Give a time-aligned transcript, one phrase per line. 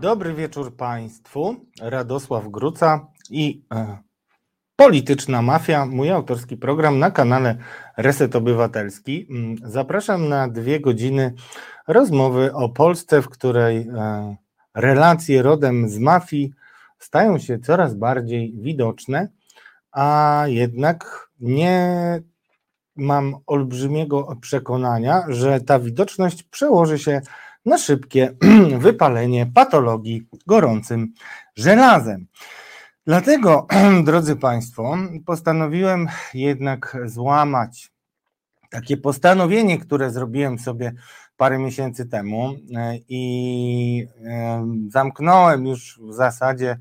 [0.00, 1.56] Dobry wieczór Państwu.
[1.80, 3.98] Radosław Gruca i e,
[4.76, 7.56] Polityczna Mafia, mój autorski program na kanale
[7.96, 9.26] Reset Obywatelski.
[9.30, 11.34] Mm, zapraszam na dwie godziny
[11.88, 14.36] rozmowy o Polsce, w której e,
[14.74, 16.52] relacje rodem z mafii
[16.98, 19.28] stają się coraz bardziej widoczne,
[19.92, 21.98] a jednak nie
[22.96, 28.34] mam olbrzymiego przekonania, że ta widoczność przełoży się na szybkie
[28.78, 31.12] wypalenie patologii gorącym
[31.56, 32.26] żelazem.
[33.06, 33.66] Dlatego,
[34.04, 37.92] drodzy Państwo, postanowiłem jednak złamać
[38.70, 40.92] takie postanowienie, które zrobiłem sobie
[41.36, 44.06] parę miesięcy temu e, i
[44.88, 46.78] zamknąłem już w zasadzie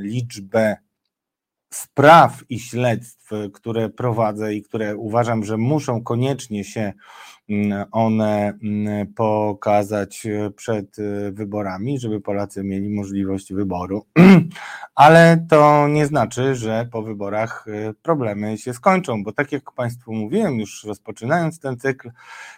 [0.00, 0.76] liczbę
[1.70, 6.92] spraw i śledztw, które prowadzę i które uważam, że muszą koniecznie się
[7.92, 14.06] one mm, pokazać przed y, wyborami, żeby Polacy mieli możliwość wyboru.
[14.94, 20.12] Ale to nie znaczy, że po wyborach y, problemy się skończą, bo tak jak Państwu
[20.12, 22.10] mówiłem, już rozpoczynając ten cykl,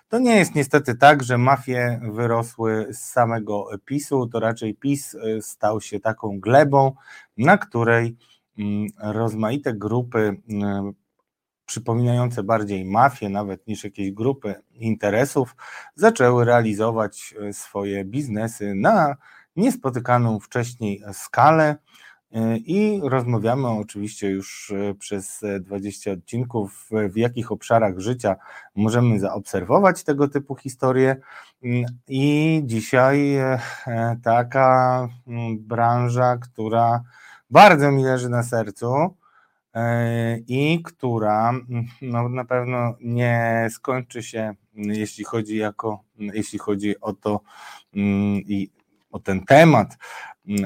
[0.08, 5.80] to nie jest niestety tak, że mafie wyrosły z samego PiSu, to raczej PiS stał
[5.80, 6.92] się taką glebą,
[7.36, 8.16] na której
[8.58, 10.92] Mm, rozmaite grupy mm,
[11.68, 15.56] przypominające bardziej mafię nawet niż jakieś grupy interesów,
[15.94, 19.16] zaczęły realizować e, swoje biznesy na
[19.56, 21.76] niespotykaną wcześniej skalę.
[22.32, 28.36] E, I rozmawiamy oczywiście już e, przez 20 odcinków, w jakich obszarach życia
[28.74, 31.16] możemy zaobserwować tego typu historie.
[31.64, 33.36] Mm, I dzisiaj
[34.22, 35.08] taka
[35.58, 37.02] branża, która
[37.50, 39.18] bardzo mi leży na sercu
[40.46, 41.52] i która
[42.02, 47.40] no, na pewno nie skończy się, jeśli chodzi, jako, jeśli chodzi o to
[47.94, 48.70] mm, i
[49.10, 49.96] o ten temat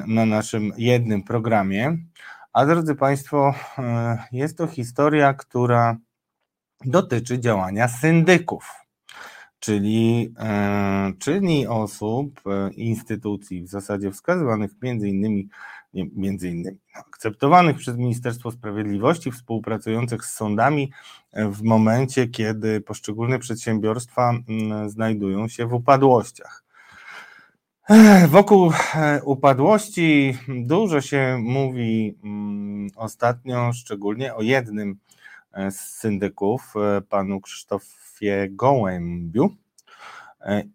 [0.06, 1.96] na naszym jednym programie.
[2.52, 5.96] A drodzy Państwo, e, jest to historia, która
[6.84, 8.72] dotyczy działania syndyków,
[9.58, 12.40] czyli, e, czyli osób,
[12.76, 15.48] instytucji w zasadzie wskazywanych między innymi
[15.94, 20.92] między innymi akceptowanych przez Ministerstwo Sprawiedliwości, współpracujących z sądami
[21.34, 26.62] w momencie, kiedy poszczególne przedsiębiorstwa mm, znajdują się w upadłościach.
[28.28, 34.96] Wokół e, upadłości dużo się mówi mm, ostatnio, szczególnie o jednym
[35.52, 39.56] e, z syndyków, e, panu Krzysztofie Gołębiu,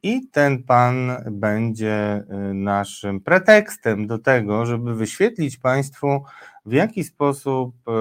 [0.03, 6.23] i ten pan będzie y, naszym pretekstem do tego, żeby wyświetlić Państwu,
[6.66, 7.91] w jaki sposób y,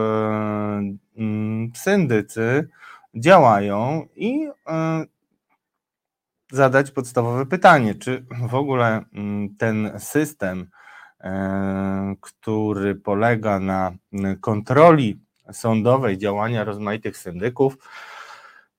[1.20, 2.68] mm, syndycy
[3.14, 4.48] działają i
[6.52, 10.70] zadać podstawowe pytanie, czy w ogóle mm, ten system,
[12.20, 13.92] który polega na
[14.40, 15.20] kontroli
[15.52, 17.76] sądowej działania rozmaitych syndyków,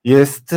[0.03, 0.55] jest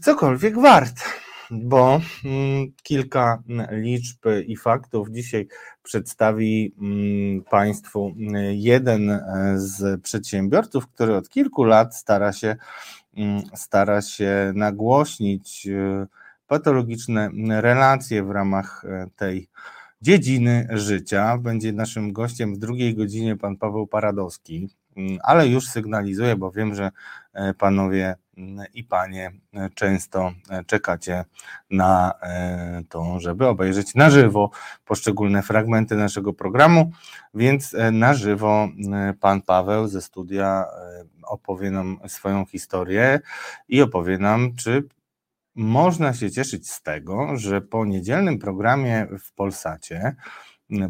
[0.00, 1.00] cokolwiek wart
[1.50, 5.48] bo mm, kilka liczb i faktów dzisiaj
[5.82, 8.14] przedstawi mm, Państwu
[8.50, 9.20] jeden
[9.56, 12.56] z przedsiębiorców, który od kilku lat stara się,
[13.16, 16.06] mm, stara się nagłośnić e,
[16.46, 19.48] patologiczne relacje w ramach e, tej
[20.02, 21.38] dziedziny życia.
[21.38, 24.68] Będzie naszym gościem w drugiej godzinie pan Paweł Paradowski,
[25.22, 26.90] ale już sygnalizuję, bo wiem, że
[27.32, 28.16] e, panowie
[28.74, 29.32] i panie
[29.74, 30.32] często
[30.66, 31.24] czekacie
[31.70, 34.50] na e, to, żeby obejrzeć na żywo
[34.84, 36.90] poszczególne fragmenty naszego programu,
[37.34, 40.64] więc e, na żywo e, pan Paweł ze studia
[41.22, 43.20] opowie nam swoją historię
[43.68, 44.88] i opowie nam, czy
[45.54, 50.14] można się cieszyć z tego, że po niedzielnym programie w Polsacie,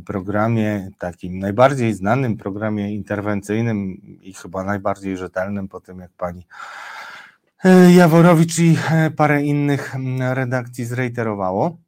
[0.07, 6.47] programie takim najbardziej znanym, programie interwencyjnym i chyba najbardziej rzetelnym po tym, jak pani
[7.65, 11.79] E, Jaworowicz i e, parę innych redakcji zreiterowało.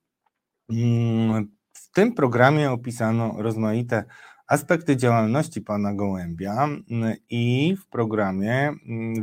[0.70, 4.04] Mm, w tym programie opisano rozmaite
[4.46, 6.68] aspekty działalności pana Gołębia
[7.30, 8.72] i w programie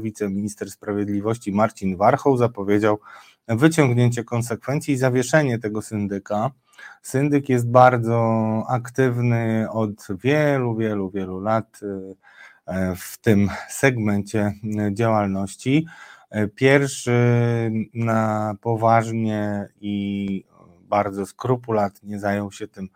[0.02, 3.00] wiceminister sprawiedliwości Marcin Warchoł zapowiedział
[3.48, 6.52] wyciągnięcie konsekwencji i zawieszenie tego syndyka.
[7.02, 8.18] Syndyk jest bardzo
[8.70, 11.80] aktywny od wielu, wielu, wielu lat
[12.66, 14.54] e, w tym segmencie
[14.94, 15.86] działalności.
[16.56, 17.12] Pierwszy
[17.94, 20.46] na poważnie i
[20.82, 22.90] bardzo skrupulatnie zajął się tym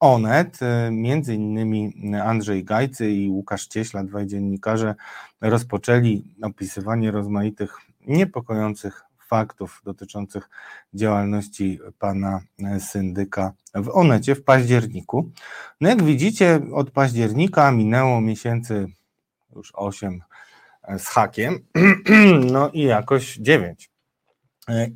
[0.00, 0.58] Onet,
[0.90, 1.94] między innymi
[2.24, 4.94] Andrzej Gajcy i Łukasz Cieśla, dwaj dziennikarze,
[5.40, 7.76] rozpoczęli opisywanie rozmaitych
[8.06, 9.02] niepokojących
[9.32, 10.50] faktów dotyczących
[10.94, 12.40] działalności pana
[12.78, 15.30] syndyka w Onecie w październiku.
[15.80, 18.86] No jak widzicie, od października minęło miesięcy
[19.56, 20.20] już 8
[20.98, 21.58] z hakiem,
[22.54, 23.90] no i jakoś 9.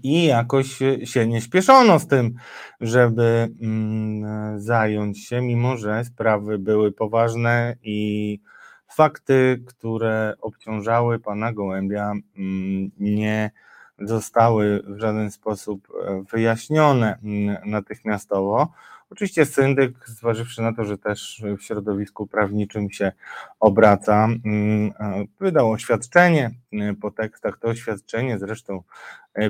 [0.02, 2.34] I jakoś się nie śpieszono z tym,
[2.80, 8.40] żeby mm, zająć się, mimo że sprawy były poważne i
[8.88, 13.50] fakty, które obciążały pana Gołębia, mm, nie
[13.98, 17.18] zostały w żaden sposób e, wyjaśnione
[17.64, 18.72] natychmiastowo.
[19.10, 23.12] Oczywiście syndyk, zważywszy na to, że też w środowisku prawniczym się
[23.60, 27.58] obraca, e, wydał oświadczenie e, po tekstach.
[27.58, 28.82] To oświadczenie zresztą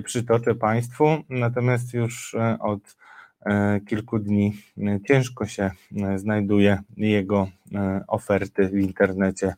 [0.04, 3.06] przytoczę Państwu, natomiast już od E,
[3.88, 7.48] kilku dni e, ciężko się e, znajduje jego
[8.08, 9.54] oferty w internecie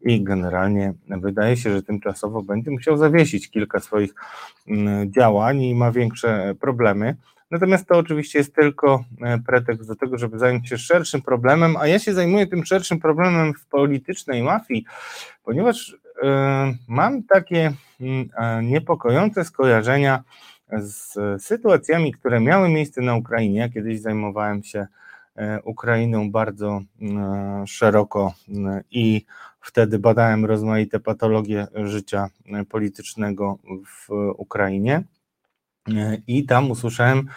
[0.00, 4.14] i generalnie wydaje się, że tymczasowo będzie musiał zawiesić kilka swoich
[5.06, 7.16] działań i ma większe problemy.
[7.50, 9.04] Natomiast to oczywiście jest tylko
[9.46, 13.54] pretekst do tego, żeby zająć się szerszym problemem, a ja się zajmuję tym szerszym problemem
[13.54, 14.84] w politycznej mafii,
[15.44, 15.96] ponieważ
[16.88, 17.72] mam takie
[18.62, 20.22] niepokojące skojarzenia
[20.72, 23.70] z sytuacjami, które miały miejsce na Ukrainie.
[23.74, 24.86] Kiedyś zajmowałem się
[25.36, 29.24] e, Ukrainą bardzo e, szeroko e, i
[29.60, 32.28] wtedy badałem rozmaite patologie życia
[32.68, 35.02] politycznego w Ukrainie.
[36.26, 37.28] I tam usłyszałem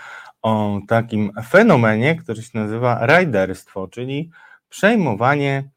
[0.41, 4.31] o takim fenomenie, który się nazywa rajderstwo, czyli
[4.69, 5.69] przejmowanie,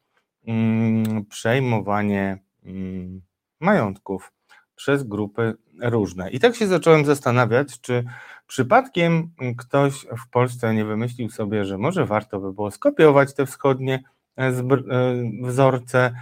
[0.47, 3.21] mm, przejmowanie mm,
[3.59, 4.31] majątków
[4.75, 6.29] przez grupy różne.
[6.29, 8.03] I tak się zacząłem zastanawiać, czy
[8.47, 9.93] przypadkiem ktoś
[10.25, 14.03] w Polsce nie wymyślił sobie, że może warto by było skopiować te wschodnie
[14.37, 14.53] e, e,
[15.41, 16.13] wzorce.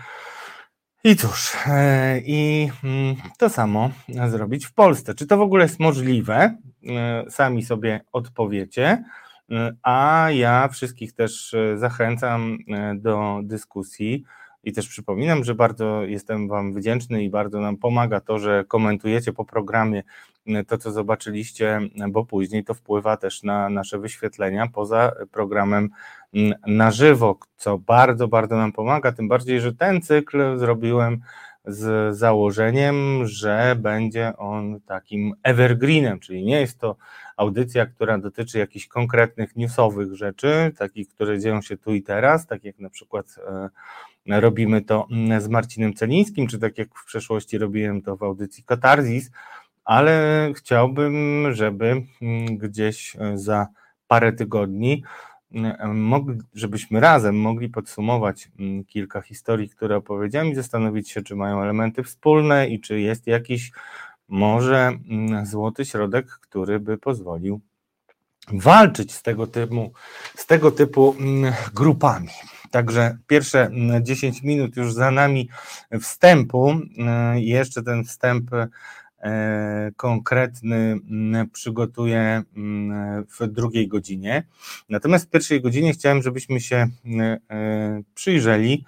[1.04, 3.90] I cóż, e, i mm, to samo
[4.30, 5.14] zrobić w Polsce.
[5.16, 6.58] Czy to w ogóle jest możliwe?
[7.30, 9.04] Sami sobie odpowiecie.
[9.84, 12.58] A ja wszystkich też zachęcam
[12.96, 14.24] do dyskusji
[14.64, 19.34] i też przypominam, że bardzo jestem Wam wdzięczny i bardzo nam pomaga to, że komentujecie
[19.34, 20.04] po programie
[20.48, 25.90] e, to, co zobaczyliście, bo później to wpływa też na nasze wyświetlenia poza programem
[26.68, 29.12] na żywo, co bardzo, bardzo nam pomaga.
[29.12, 31.22] Tym bardziej, że ten cykl zrobiłem
[31.66, 36.96] z założeniem, że będzie on takim evergreenem, czyli nie jest to
[37.38, 42.64] audycja, która dotyczy jakichś konkretnych newsowych rzeczy, takich, które dzieją się tu i teraz, tak
[42.64, 43.70] jak na przykład e,
[44.28, 48.64] robimy to mm, z Marcinem Celińskim, czy tak jak w przeszłości robiłem to w audycji
[48.64, 49.32] Katarzis,
[49.86, 53.68] ale chciałbym, żeby mm, gdzieś e, za
[54.08, 55.04] parę tygodni
[55.52, 58.52] mm, żebyśmy razem mogli podsumować
[58.88, 63.72] kilka historii, które opowiedziałem i zastanowić się, czy mają elementy wspólne i czy jest jakiś
[64.28, 64.92] może
[65.44, 67.62] złoty środek, który by pozwolił
[68.52, 69.94] walczyć z tego typu,
[70.36, 71.16] z tego typu
[71.74, 72.30] grupami.
[72.72, 75.50] Także pierwsze 10 mm, minut już za nami
[76.02, 76.70] wstępu.
[76.70, 78.70] Mm, jeszcze ten wstęp e,
[79.96, 82.44] konkretny mm, przygotuję
[83.40, 84.44] w drugiej godzinie.
[84.90, 86.88] Natomiast w pierwszej godzinie chciałem, żebyśmy się
[87.20, 87.40] e,
[88.16, 88.86] przyjrzeli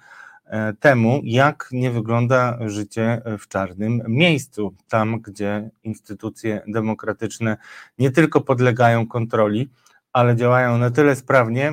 [0.80, 7.56] temu, jak nie wygląda życie w czarnym miejscu, tam gdzie instytucje demokratyczne
[7.98, 9.70] nie tylko podlegają kontroli,
[10.12, 11.72] ale działają na tyle sprawnie,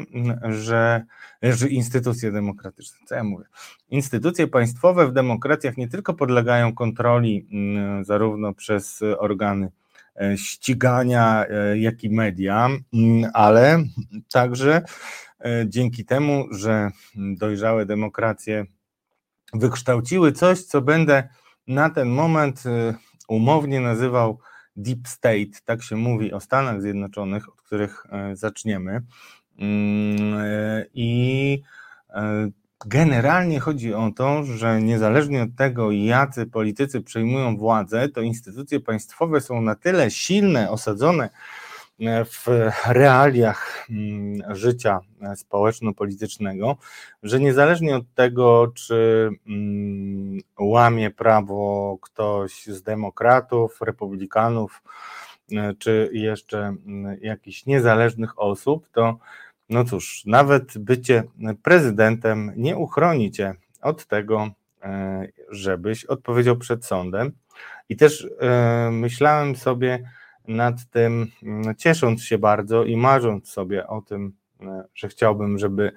[0.50, 1.06] że
[1.52, 3.46] że instytucje demokratyczne, co ja mówię?
[3.90, 9.72] Instytucje państwowe w demokracjach nie tylko podlegają kontroli mm, zarówno przez organy
[10.22, 13.84] e, ścigania, e, jak i media, mm, ale
[14.32, 14.84] także e,
[15.66, 18.66] dzięki temu, że dojrzałe demokracje
[19.54, 21.30] wykształciły coś, co będę
[21.68, 22.64] na ten moment
[23.28, 24.40] umownie nazywał
[24.76, 29.02] deep state, tak się mówi o Stanach Zjednoczonych, od których zaczniemy.
[29.60, 31.62] Mm, e, I
[32.10, 32.50] e,
[32.86, 39.42] generalnie chodzi o to, że niezależnie od tego, jacy politycy przejmują władzę, to instytucje państwowe
[39.42, 41.30] są na tyle silne, osadzone e,
[42.26, 42.48] w
[42.88, 45.00] realiach mm, życia
[45.36, 46.78] społeczno-politycznego,
[47.24, 54.84] że niezależnie od tego, czy mm, łamie prawo ktoś z demokratów, republikanów,
[55.80, 56.76] czy jeszcze
[57.22, 59.18] jakichś niezależnych osób, to
[59.70, 61.24] no cóż, nawet bycie
[61.64, 64.50] prezydentem nie uchroni cię od tego,
[64.82, 67.32] e, żebyś odpowiedział przed sądem.
[67.90, 68.28] I też
[68.92, 70.04] myślałem sobie
[70.48, 71.28] nad tym,
[71.78, 75.92] ciesząc się bardzo i marząc sobie o tym, e, że chciałbym, żeby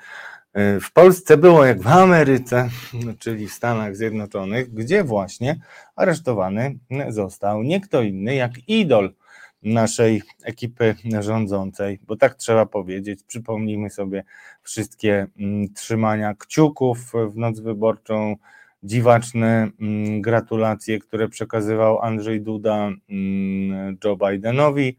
[0.80, 2.68] w Polsce było jak w Ameryce,
[3.18, 5.60] czyli w Stanach Zjednoczonych, gdzie właśnie
[5.96, 9.14] aresztowany został nie kto inny jak idol
[9.62, 13.22] naszej ekipy rządzącej, bo tak trzeba powiedzieć.
[13.26, 14.24] Przypomnijmy sobie
[14.62, 18.36] wszystkie mm, trzymania kciuków w noc wyborczą,
[18.82, 24.96] dziwaczne mm, gratulacje, które przekazywał Andrzej Duda mm, Joe Bidenowi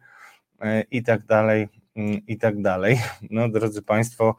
[0.61, 1.67] e, i tak dalej,
[2.27, 2.99] i tak dalej.
[3.31, 4.35] No, drodzy Państwo,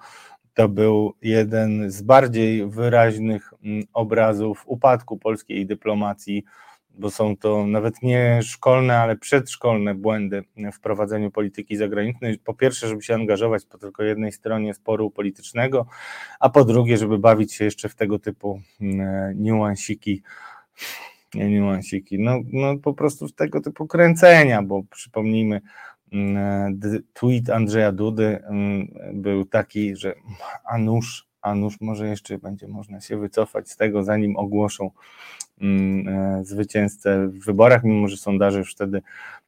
[0.55, 3.53] to był jeden z bardziej wyraźnych
[3.93, 6.45] obrazów upadku polskiej dyplomacji
[6.99, 12.39] bo są to nawet nie szkolne, ale przedszkolne błędy w prowadzeniu polityki zagranicznej.
[12.39, 15.87] Po pierwsze, żeby się angażować po tylko jednej stronie sporu politycznego,
[16.41, 20.23] a po drugie, żeby bawić się jeszcze w tego typu mm, niuansiki,
[21.35, 25.61] nie niuansiki, no, no po prostu w tego typu kręcenia, bo przypomnijmy,
[26.13, 26.81] mm,
[27.13, 30.15] tweet Andrzeja Dudy mm, był taki, że
[30.65, 34.91] a nuż, a nuż może jeszcze będzie można się wycofać z tego, zanim ogłoszą
[36.43, 39.03] zwycięzcę w wyborach, mimo że sondaże już wtedy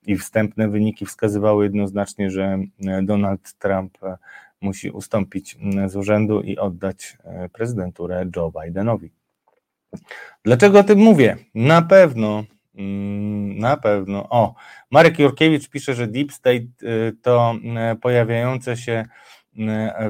[0.07, 4.17] i wstępne wyniki wskazywały jednoznacznie, że e, Donald Trump e,
[4.61, 7.19] musi ustąpić mm, z urzędu i oddać
[7.53, 9.11] prezydenturę Joe Bidenowi.
[10.45, 11.37] Dlaczego o tym mówię?
[11.55, 14.29] Na pewno, mm, na pewno.
[14.29, 14.55] O,
[14.91, 16.67] Marek Jurkiewicz pisze, że Deep State
[17.23, 17.55] to
[18.01, 19.05] pojawiające się E,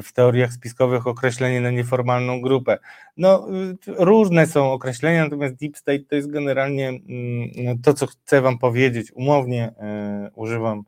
[0.03, 2.79] w teoriach spiskowych określenie na nieformalną grupę.
[3.17, 3.47] No,
[3.87, 9.13] różne są określenia, natomiast deep state to jest generalnie mm, to, co chcę Wam powiedzieć.
[9.13, 10.83] Umownie e, używam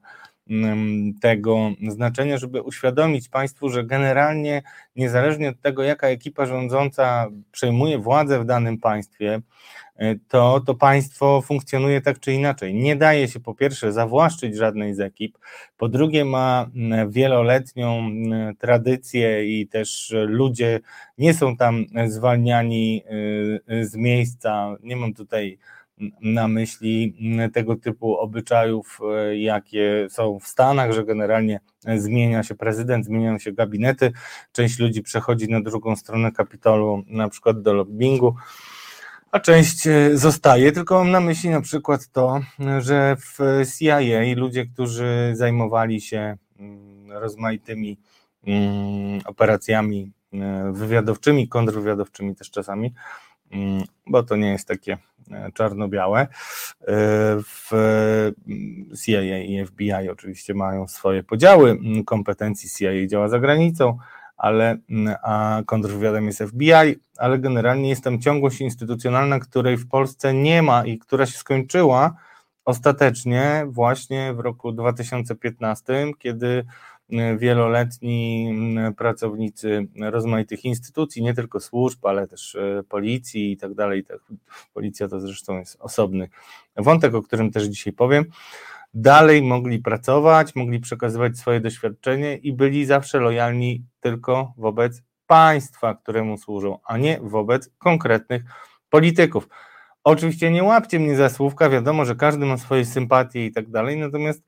[0.50, 4.62] mm, tego znaczenia, żeby uświadomić Państwu, że generalnie
[4.97, 9.40] niezależnie od tego, jaka ekipa rządząca przejmuje władzę w danym państwie,
[9.91, 9.91] E,
[10.28, 12.75] to to państwo funkcjonuje tak czy inaczej.
[12.75, 15.38] Nie daje się po pierwsze zawłaszczyć żadnej z ekip,
[15.76, 16.71] po drugie ma
[17.09, 18.11] wieloletnią
[18.59, 20.80] tradycję i też ludzie
[21.18, 23.02] nie są tam zwalniani
[23.68, 24.76] e, z miejsca.
[24.82, 25.59] Nie mam tutaj
[26.21, 27.16] na myśli
[27.52, 31.61] tego typu obyczajów, e, jakie są w Stanach, że generalnie
[31.97, 34.12] zmienia się prezydent, zmieniają się gabinety,
[34.52, 38.35] część ludzi przechodzi na drugą stronę Kapitolu, na przykład do lobbingu
[39.33, 40.73] a część e, zostaje.
[40.73, 42.41] Tylko mam na myśli na przykład to,
[42.79, 43.39] że w
[43.79, 43.99] CIA
[44.37, 47.99] ludzie, którzy zajmowali się mm, rozmaitymi
[48.47, 52.95] mm, operacjami e, wywiadowczymi, kontrwywiadowczymi też czasami,
[53.51, 54.99] mm, bo to nie jest takie
[55.31, 56.27] e, czarno-białe.
[57.45, 57.71] W
[59.05, 62.69] CIA i FBI oczywiście mają swoje podziały kompetencji.
[62.69, 63.99] CIA działa za granicą,
[64.37, 66.73] ale mm, a kontrwywiadem jest FBI,
[67.19, 72.15] ale generalnie jest tam ciągłość instytucjonalna, której w Polsce nie ma i która się skończyła
[72.65, 76.65] ostatecznie właśnie w roku 2015, kiedy
[77.11, 83.75] mm, wieloletni mm, pracownicy rozmaitych instytucji, nie tylko służb, ale też e, policji i tak
[83.75, 84.05] dalej.
[84.05, 84.19] Tak,
[84.75, 86.29] policja to zresztą jest osobny
[86.77, 88.25] wątek, o którym też dzisiaj powiem
[88.94, 96.38] dalej mogli pracować, mogli przekazywać swoje doświadczenie i byli zawsze lojalni tylko wobec państwa, któremu
[96.38, 98.42] służą, a nie wobec konkretnych
[98.90, 99.49] polityków.
[100.04, 103.99] Oczywiście nie łapcie mnie za słówka, wiadomo, że każdy ma swoje sympatie i tak dalej,
[103.99, 104.42] natomiast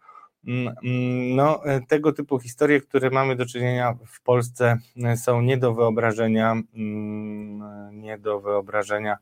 [0.46, 4.78] mm, mm, no, tego typu historie, które mamy do czynienia w Polsce
[5.16, 9.16] są nie do wyobrażenia, mm, nie do wyobrażenia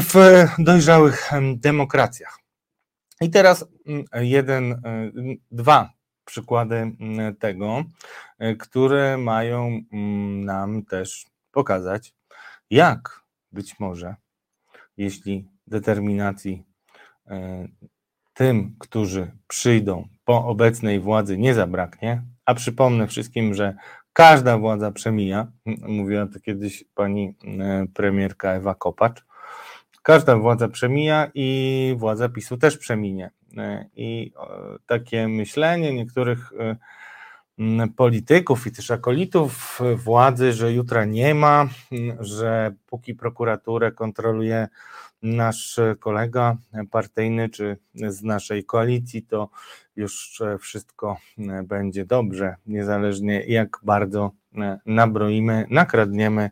[0.00, 2.41] w dojrzałych demokracjach.
[3.22, 4.78] I teraz mm, jeden, e,
[5.50, 5.92] dwa
[6.24, 7.84] przykłady mm, tego,
[8.38, 12.14] e, które mają mm, nam też pokazać,
[12.70, 14.16] jak być może,
[14.96, 16.64] jeśli determinacji
[17.26, 17.68] e,
[18.34, 23.76] tym, którzy przyjdą po obecnej władzy nie zabraknie, a przypomnę wszystkim, że
[24.12, 25.52] każda władza przemija,
[25.88, 27.36] mówiła to kiedyś pani
[27.94, 29.24] premierka Ewa Kopacz,
[30.02, 33.30] każda władza przemija i władza PiSu też przeminie.
[33.56, 34.32] E, I
[34.86, 36.76] takie myślenie niektórych e,
[37.96, 41.68] polityków i też akolitów władzy, że jutra nie ma,
[42.20, 44.68] że póki prokuraturę kontroluje
[45.22, 46.56] nasz kolega
[46.90, 49.48] partyjny czy z naszej koalicji, to
[49.96, 51.16] już wszystko
[51.64, 54.30] będzie dobrze, niezależnie jak bardzo
[54.86, 56.50] nabroimy, nakradniemy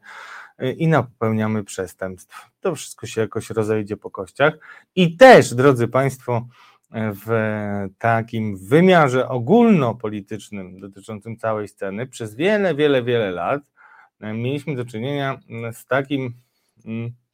[0.76, 2.50] i napełniamy przestępstw.
[2.60, 4.58] To wszystko się jakoś rozejdzie po kościach.
[4.94, 6.46] I też, drodzy Państwo,
[6.92, 7.28] w
[7.98, 13.62] takim wymiarze ogólnopolitycznym dotyczącym całej sceny przez wiele, wiele, wiele lat
[14.20, 15.40] mieliśmy do czynienia
[15.72, 16.34] z takim,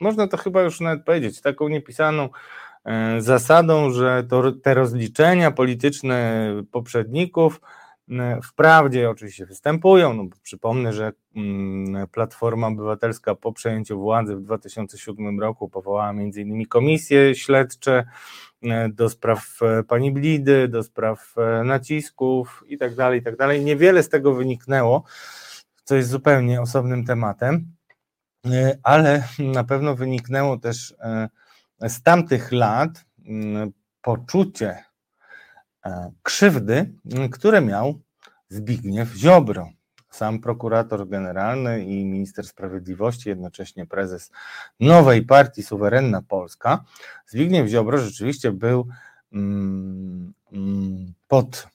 [0.01, 2.29] można to chyba już nawet powiedzieć, taką niepisaną
[3.19, 7.61] zasadą, że to, te rozliczenia polityczne poprzedników
[8.43, 10.15] wprawdzie oczywiście występują.
[10.15, 17.35] No, przypomnę, że mm, Platforma Obywatelska po przejęciu władzy w 2007 roku powołała innymi komisje
[17.35, 18.05] śledcze
[18.91, 19.59] do spraw
[19.89, 21.35] pani Blidy, do spraw
[21.65, 23.35] nacisków i tak dalej, i tak.
[23.65, 25.05] Niewiele z tego wyniknęło,
[25.85, 27.73] co jest zupełnie osobnym tematem,
[28.83, 30.95] ale na pewno wyniknęło też
[31.81, 33.73] z tamtych lat mm,
[34.03, 34.86] poczucie e,
[36.23, 36.93] krzywdy,
[37.33, 38.01] które miał
[38.49, 39.69] Zbigniew Ziobro,
[40.11, 44.31] sam prokurator generalny i minister sprawiedliwości, jednocześnie prezes
[44.81, 46.85] nowej partii Suwerenna Polska.
[47.27, 48.87] Zbigniew Ziobro rzeczywiście był
[49.33, 51.69] mm, mm, pod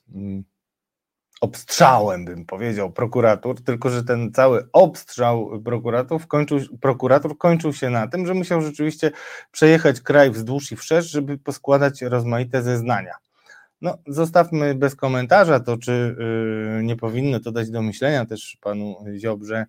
[1.41, 8.07] obstrzałem, bym powiedział, prokurator, tylko że ten cały obstrzał prokuratorów kończył, prokurator kończył się na
[8.07, 9.11] tym, że musiał rzeczywiście
[9.51, 13.13] przejechać kraj wzdłuż i wszerz, żeby poskładać rozmaite zeznania.
[13.81, 16.15] No, zostawmy bez komentarza to, czy
[16.77, 19.65] yy, nie powinno to dać do myślenia też panu Ziobrze,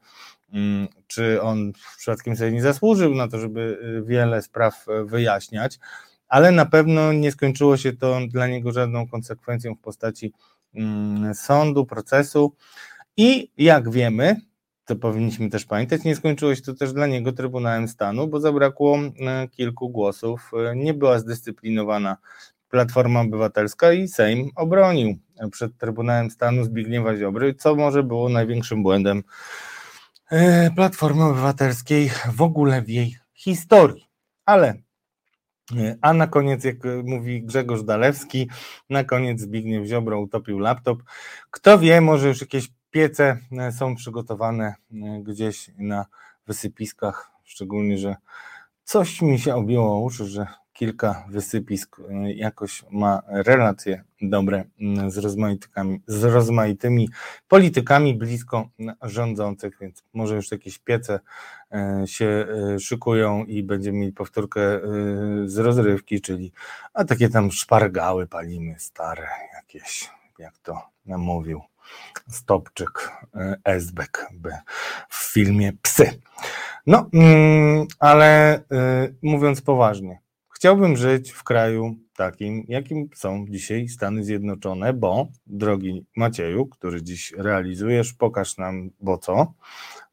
[0.52, 0.61] yy,
[1.07, 3.61] czy on przypadkiem sobie nie zasłużył na to, żeby
[4.00, 5.78] y, wiele spraw wyjaśniać,
[6.28, 10.33] ale na pewno nie skończyło się to dla niego żadną konsekwencją w postaci
[10.75, 12.57] Mm, sądu, procesu.
[13.16, 14.37] I jak wiemy,
[14.85, 18.99] to powinniśmy też pamiętać, nie skończyło się to też dla niego Trybunałem Stanu, bo zabrakło
[19.50, 22.16] kilku głosów, nie była zdyscyplinowana
[22.73, 25.19] Platforma Obywatelska i Sejm obronił
[25.50, 29.23] przed Trybunałem Stanu Zbigniewa Ziobry, co może było największym błędem
[30.31, 34.09] e, Platformy Obywatelskiej w ogóle w jej historii.
[34.45, 34.75] Ale
[36.00, 38.49] a na koniec, jak mówi Grzegorz Dalewski,
[38.91, 41.02] na koniec Zbigniew Ziobro utopił laptop.
[41.50, 44.75] Kto wie, może już jakieś piece e, są przygotowane e,
[45.23, 46.07] gdzieś na
[46.47, 48.17] wysypiskach, szczególnie, że
[48.85, 50.47] coś mi się obiło uszy, że
[50.83, 57.09] kilka wysypisk y, jakoś ma relacje dobre mm, z rozmaitymi, z rozmaitymi
[57.49, 58.69] politykami blisko
[59.03, 61.21] rządzących, więc może już jakieś piece
[61.75, 64.61] y, się y, szykują i będziemy mieli powtórkę
[65.45, 66.53] z rozrywki, czyli
[66.95, 71.61] a takie tam szpargały palimy stare jakieś, jak to mówił
[72.28, 73.11] Stopczyk
[73.65, 74.26] Esbek
[75.09, 76.21] w filmie Psy.
[76.87, 78.61] No, mm, ale
[79.23, 80.23] mówiąc poważnie,
[80.63, 87.33] Chciałbym żyć w kraju takim, jakim są dzisiaj Stany Zjednoczone, bo, drogi Macieju, który dziś
[87.37, 89.53] realizujesz, pokaż nam, bo co,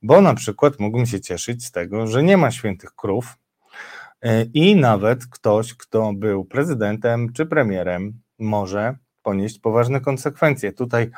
[0.01, 3.37] bo na przykład mógłbym się cieszyć z tego, że nie ma świętych krów
[4.21, 10.73] e, i nawet ktoś, kto był prezydentem czy premierem, może ponieść poważne konsekwencje.
[10.73, 11.11] Tutaj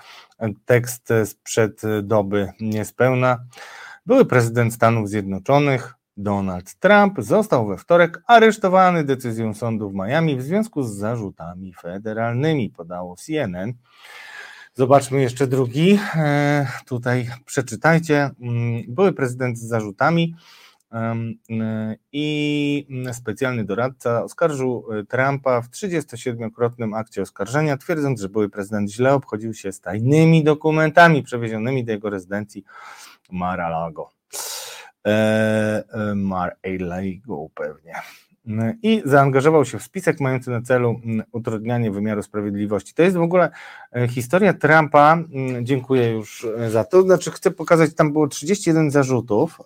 [0.65, 3.45] tekst sprzed doby niespełna.
[4.05, 10.41] Były prezydent Stanów Zjednoczonych, Donald Trump został we wtorek aresztowany decyzją sądu w Miami w
[10.41, 13.73] związku z zarzutami federalnymi, podało CNN.
[14.73, 15.99] Zobaczmy jeszcze drugi.
[16.15, 18.29] E, tutaj przeczytajcie.
[18.41, 20.35] Mm, były prezydent z zarzutami
[20.91, 21.15] e,
[22.11, 29.13] i specjalny doradca oskarżył e, Trumpa w 37-krotnym akcie oskarżenia, twierdząc, że były prezydent źle
[29.13, 32.63] obchodził się z tajnymi dokumentami przewiezionymi do jego rezydencji
[33.31, 34.20] Mar-a-Lago.
[35.07, 37.93] E, e, Mar a pewnie.
[38.83, 42.93] I zaangażował się w spisek mający na celu mm, utrudnianie wymiaru sprawiedliwości.
[42.93, 43.49] To jest w ogóle
[43.95, 45.13] e, historia Trumpa.
[45.13, 47.01] Mm, dziękuję już za to.
[47.01, 49.61] Znaczy, chcę pokazać, tam było 31 zarzutów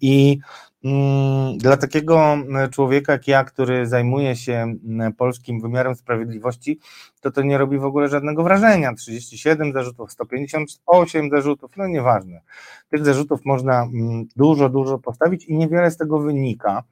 [0.00, 0.38] i
[0.86, 2.36] Mm, dla takiego
[2.70, 4.74] człowieka jak ja, który zajmuje się
[5.16, 6.80] polskim wymiarem sprawiedliwości,
[7.26, 8.94] to to nie robi w ogóle żadnego wrażenia.
[8.94, 12.40] 37 zarzutów, 158 zarzutów, no nieważne.
[12.88, 13.88] Tych zarzutów można
[14.36, 16.82] dużo, dużo postawić i niewiele z tego wynika.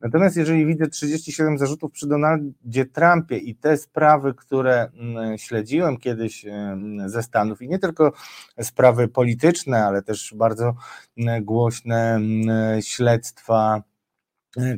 [0.00, 4.90] Natomiast jeżeli widzę 37 zarzutów przy Donaldzie Trumpie i te sprawy, które
[5.36, 6.46] śledziłem kiedyś
[7.06, 8.12] ze Stanów i nie tylko
[8.60, 10.74] sprawy polityczne, ale też bardzo
[11.42, 12.20] głośne
[12.80, 13.82] śledztwa,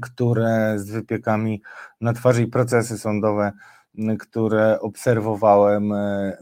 [0.02, 1.62] które z wypiekami
[2.00, 3.52] na twarzy i procesy sądowe,
[4.18, 5.92] które obserwowałem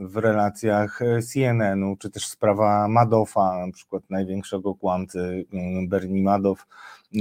[0.00, 1.00] w relacjach
[1.32, 5.46] CNN-u, czy też sprawa Madoffa, na przykład największego kłamcy
[5.88, 6.66] Bernie Madoff,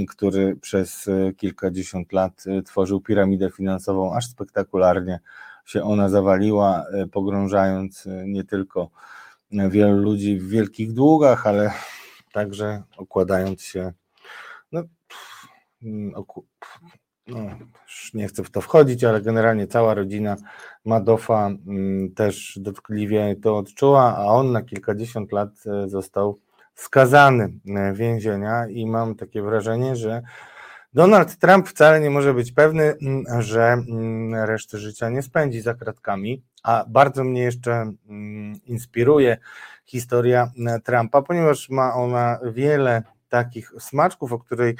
[0.08, 5.20] który przez kilkadziesiąt lat tworzył piramidę finansową, aż spektakularnie
[5.64, 8.90] się ona zawaliła, pogrążając nie tylko
[9.50, 11.72] wielu ludzi w wielkich długach, ale
[12.32, 13.92] także okładając się,
[14.72, 14.82] no,
[17.26, 17.38] no,
[18.14, 20.36] nie chcę w to wchodzić, ale generalnie cała rodzina
[20.84, 21.50] Madoffa
[22.16, 25.50] też dotkliwie to odczuła, a on na kilkadziesiąt lat
[25.86, 26.38] został
[26.74, 27.52] skazany
[27.94, 30.22] więzienia i mam takie wrażenie, że
[30.94, 35.74] Donald Trump wcale nie może być pewny, mm, że mm, resztę życia nie spędzi za
[35.74, 39.38] kratkami, a bardzo mnie jeszcze mm, inspiruje
[39.84, 44.76] historia e, Trumpa, ponieważ ma ona wiele takich smaczków, o, której,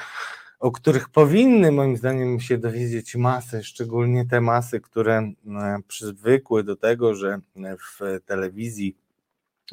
[0.65, 5.33] o których powinny moim zdaniem się dowiedzieć masy, szczególnie te masy, które e,
[5.89, 8.97] przywykły do tego, że w telewizji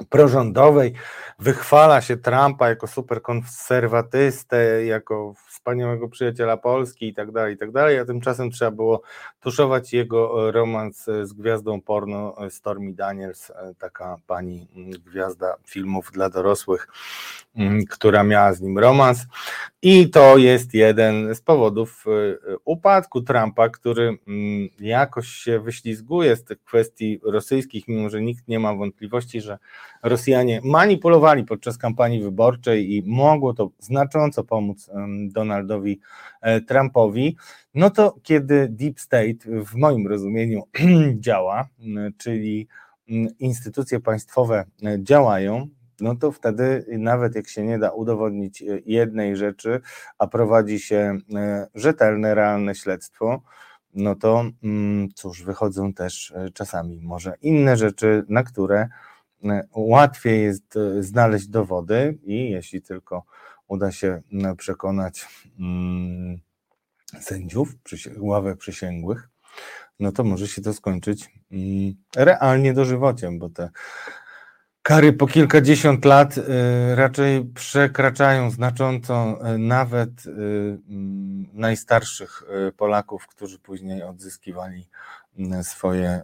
[0.09, 0.93] prorządowej
[1.39, 7.99] wychwala się Trumpa jako superkonserwatystę, jako wspaniałego przyjaciela Polski i tak dalej, i tak dalej,
[7.99, 9.01] a tymczasem trzeba było
[9.39, 14.67] tuszować jego romans z gwiazdą porno Stormy Daniels, taka pani
[15.05, 16.87] gwiazda filmów dla dorosłych,
[17.55, 19.25] mm, która miała z nim romans.
[19.81, 26.43] I to jest jeden z powodów y, upadku Trumpa, który mm, jakoś się wyślizguje z
[26.43, 29.57] tych kwestii rosyjskich, mimo że nikt nie ma wątpliwości, że
[30.03, 34.89] Rosjanie manipulowali podczas kampanii wyborczej i mogło to znacząco pomóc
[35.27, 35.99] Donaldowi
[36.41, 37.37] e, Trumpowi,
[37.73, 40.63] no to kiedy Deep State w moim rozumieniu
[41.19, 41.67] działa,
[42.17, 42.67] czyli
[43.39, 45.67] instytucje państwowe e, działają,
[45.99, 49.81] no to wtedy nawet jak się nie da udowodnić e, jednej rzeczy,
[50.17, 51.17] a prowadzi się
[51.75, 53.41] rzetelne, realne śledztwo,
[53.93, 54.43] no to
[55.15, 58.89] cóż, wychodzą też czasami może inne rzeczy, na które
[59.75, 63.23] łatwiej jest e, znaleźć dowody i jeśli tylko
[63.67, 64.21] uda się
[64.57, 65.27] przekonać
[65.59, 66.39] mm,
[67.19, 67.75] sędziów,
[68.17, 69.29] ławę przysięgłych,
[69.99, 73.69] no to może się to skończyć mm, realnie dożywociem, bo te
[74.81, 82.43] kary po kilkadziesiąt lat e, raczej przekraczają znacząco nawet mm, najstarszych
[82.77, 84.87] Polaków, którzy później odzyskiwali
[85.63, 86.23] swoje e,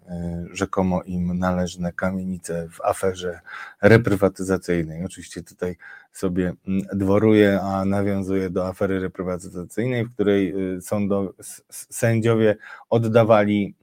[0.52, 3.40] rzekomo im należne kamienice w aferze
[3.82, 5.06] reprywatyzacyjnej.
[5.06, 5.76] Oczywiście tutaj
[6.12, 6.54] sobie
[6.94, 11.34] dworuję, a nawiązuję do afery reprywatyzacyjnej, w której e, sądo,
[11.70, 12.56] sędziowie
[12.90, 13.76] oddawali,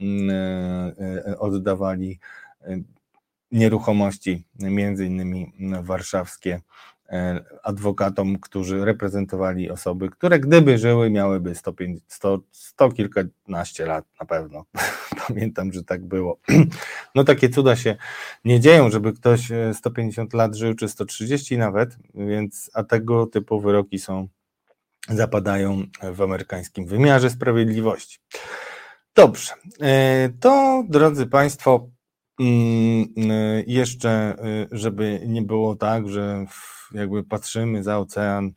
[1.26, 2.20] e, oddawali
[3.52, 6.60] nieruchomości, między innymi warszawskie
[7.62, 11.74] adwokatom, którzy reprezentowali osoby, które gdyby żyły, miałyby 100,
[12.08, 14.64] 100, 100 kilkanaście lat na pewno.
[15.28, 16.38] Pamiętam, że tak było.
[17.14, 17.96] No takie cuda się
[18.44, 23.60] nie dzieją, żeby ktoś 150 e, lat żył, czy 130 nawet, więc a tego typu
[23.60, 24.28] wyroki są,
[25.08, 28.18] zapadają w amerykańskim wymiarze sprawiedliwości.
[29.14, 31.88] Dobrze, e, to drodzy Państwo,
[32.40, 33.07] mm,
[33.66, 34.37] jeszcze,
[34.73, 36.47] żeby nie było tak, że
[36.92, 38.53] jakby patrzymy za ocean,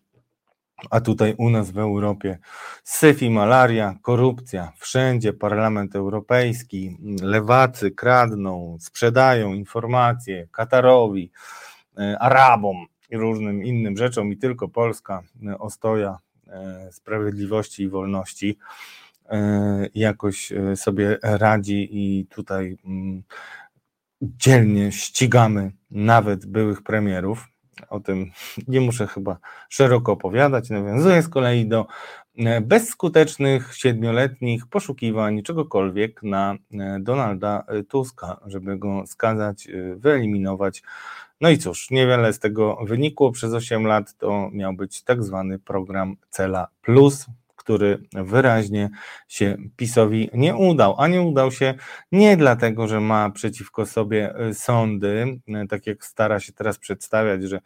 [0.89, 2.39] a tutaj u nas w Europie
[2.83, 11.31] syf i malaria, korupcja, wszędzie Parlament Europejski, lewacy kradną, sprzedają informacje Katarowi,
[11.97, 15.21] e, Arabom i różnym innym rzeczom i tylko Polska
[15.59, 16.17] ostoja
[16.91, 18.57] sprawiedliwości i wolności
[19.95, 23.23] jakoś sobie radzi i tutaj mm,
[24.21, 27.47] dzielnie ścigamy nawet byłych premierów
[27.89, 28.31] o tym
[28.67, 29.37] nie muszę chyba
[29.69, 30.69] szeroko opowiadać.
[30.69, 31.87] Nawiązuję z kolei do
[32.37, 40.83] e, bezskutecznych siedmioletnich poszukiwań czegokolwiek na e, Donalda e, Tuska, żeby go skazać, wyeliminować.
[41.41, 43.31] No i cóż, niewiele z tego wynikło.
[43.31, 47.25] Przez 8 lat to miał być tak zwany program Cela Plus,
[47.67, 48.89] który wyraźnie
[49.27, 51.73] się PiSowi nie udał, a nie udał się
[52.11, 57.59] nie dlatego, że ma przeciwko sobie sądy, tak jak stara się teraz przedstawiać, że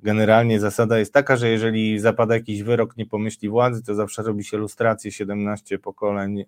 [0.00, 4.44] generalnie zasada jest taka, że jeżeli zapada jakiś wyrok nie pomyśli władzy, to zawsze robi
[4.44, 6.46] się lustrację 17 pokoleń y,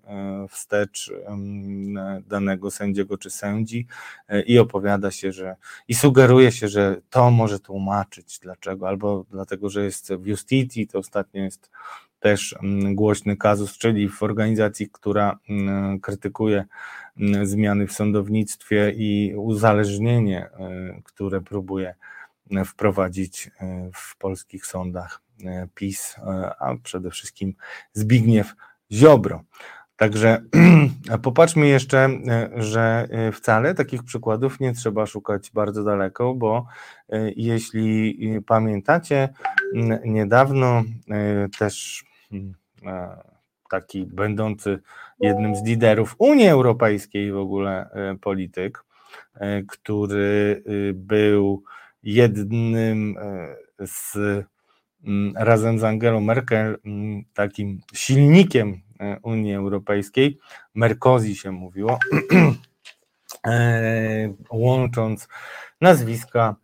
[0.48, 1.12] wstecz
[2.26, 3.86] danego sędziego czy sędzi
[4.46, 5.56] i opowiada się, że
[5.88, 10.98] i sugeruje się, że to może tłumaczyć dlaczego, albo dlatego, że jest w Justicji, to
[10.98, 11.70] ostatnio jest
[12.20, 12.54] też
[12.92, 15.38] głośny kazus, czyli w organizacji, która
[16.02, 16.64] krytykuje
[17.42, 21.94] zmiany w sądownictwie i uzależnienie, e, które próbuje
[22.64, 26.16] wprowadzić e, w polskich sądach e, PiS,
[26.58, 27.54] a przede wszystkim
[27.92, 28.54] Zbigniew
[28.92, 29.42] Ziobro.
[29.96, 30.42] Także
[31.22, 32.08] popatrzmy jeszcze,
[32.56, 36.66] że wcale takich przykładów nie trzeba szukać bardzo daleko, bo
[37.36, 39.28] jeśli pamiętacie,
[40.04, 40.84] niedawno
[41.58, 42.54] też Hmm.
[42.86, 43.22] E,
[43.70, 44.78] taki będący
[45.20, 48.84] jednym z liderów Unii Europejskiej w ogóle e, polityk,
[49.34, 50.62] e, który
[50.94, 51.62] był
[52.14, 53.14] jednym
[53.80, 54.16] z
[55.04, 58.80] mm, razem z Angelą Merkel mm, takim silnikiem
[59.22, 60.38] Unii Europejskiej,
[60.74, 61.98] Merkozy się mówiło,
[64.50, 65.28] łącząc
[65.80, 66.56] nazwiska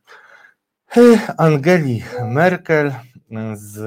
[1.39, 2.93] Angeli Merkel
[3.55, 3.85] z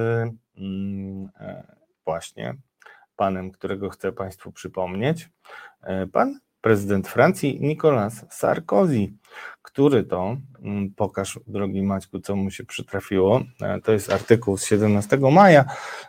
[0.57, 1.63] Mm, e,
[2.05, 2.55] właśnie
[3.15, 5.29] panem, którego chcę Państwu przypomnieć,
[6.11, 9.07] pan prezydent Francji Nicolas Sarkozy,
[9.61, 14.65] który to, mm, pokaż drogi Maćku, co mu się przytrafiło, e, to jest artykuł z
[14.65, 15.65] 17 maja,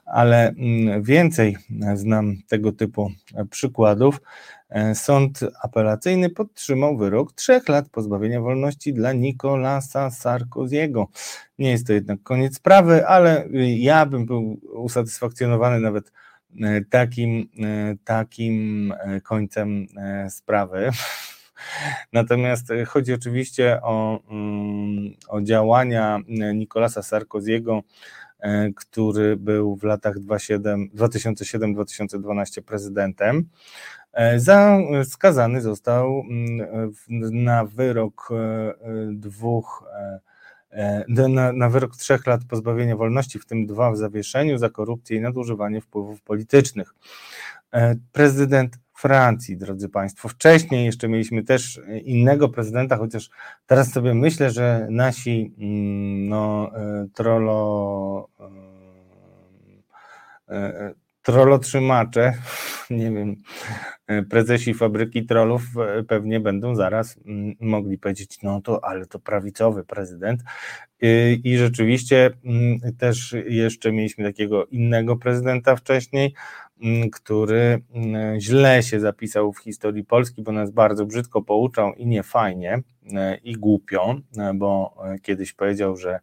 [0.06, 1.56] ale mm, więcej
[1.94, 4.20] znam tego typu e, przykładów.
[4.68, 11.08] E, sąd apelacyjny podtrzymał wyrok trzech lat pozbawienia wolności dla Nicolasa Sarkoziego.
[11.58, 16.27] Nie jest to jednak koniec sprawy, ale ja bym był usatysfakcjonowany nawet E,
[16.90, 19.86] takim, e, takim e, końcem
[20.28, 20.90] sprawy.
[22.12, 26.18] Natomiast chodzi oczywiście o, mm, o działania
[26.54, 27.82] Nicolasa Sarkoziego,
[28.76, 33.48] który był w latach 2007-2012 prezydentem.
[34.36, 36.92] Za, skazany został mm,
[37.32, 38.28] na wyrok
[39.12, 40.20] dwóch E,
[41.08, 45.20] na, na wyrok trzech lat pozbawienia wolności, w tym dwa w zawieszeniu za korupcję i
[45.20, 46.94] nadużywanie wpływów politycznych.
[47.72, 50.28] E, prezydent Francji, drodzy Państwo.
[50.28, 53.30] Wcześniej jeszcze mieliśmy też innego prezydenta, chociaż
[53.66, 58.28] teraz sobie myślę, że nasi mm, no, e, trolo
[61.28, 62.34] trolotrzymacze,
[62.90, 63.36] nie wiem,
[64.30, 69.84] prezesi fabryki trollów e, pewnie będą zaraz mm, mogli powiedzieć, no to, ale to prawicowy
[69.84, 70.42] prezydent.
[71.44, 76.34] I rzeczywiście mm, też jeszcze mieliśmy takiego innego prezydenta wcześniej,
[76.82, 77.82] mm, który
[78.38, 82.82] źle się zapisał w historii Polski, bo nas bardzo brzydko pouczał i nie fajnie
[83.14, 86.20] e, i głupio, e, bo kiedyś powiedział, że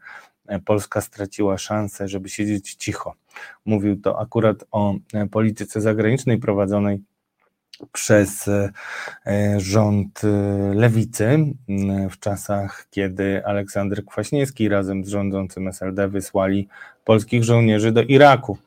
[0.66, 3.14] Polska straciła szansę, żeby siedzieć cicho.
[3.66, 4.96] Mówił to akurat o
[5.32, 7.02] polityce zagranicznej prowadzonej
[7.92, 8.72] przez e,
[9.58, 10.28] rząd e,
[10.74, 11.38] lewicy
[12.12, 16.68] w czasach, kiedy Aleksander Kwaśniewski razem z rządzącym SLD wysłali
[17.06, 18.58] polskich żołnierzy do Iraku.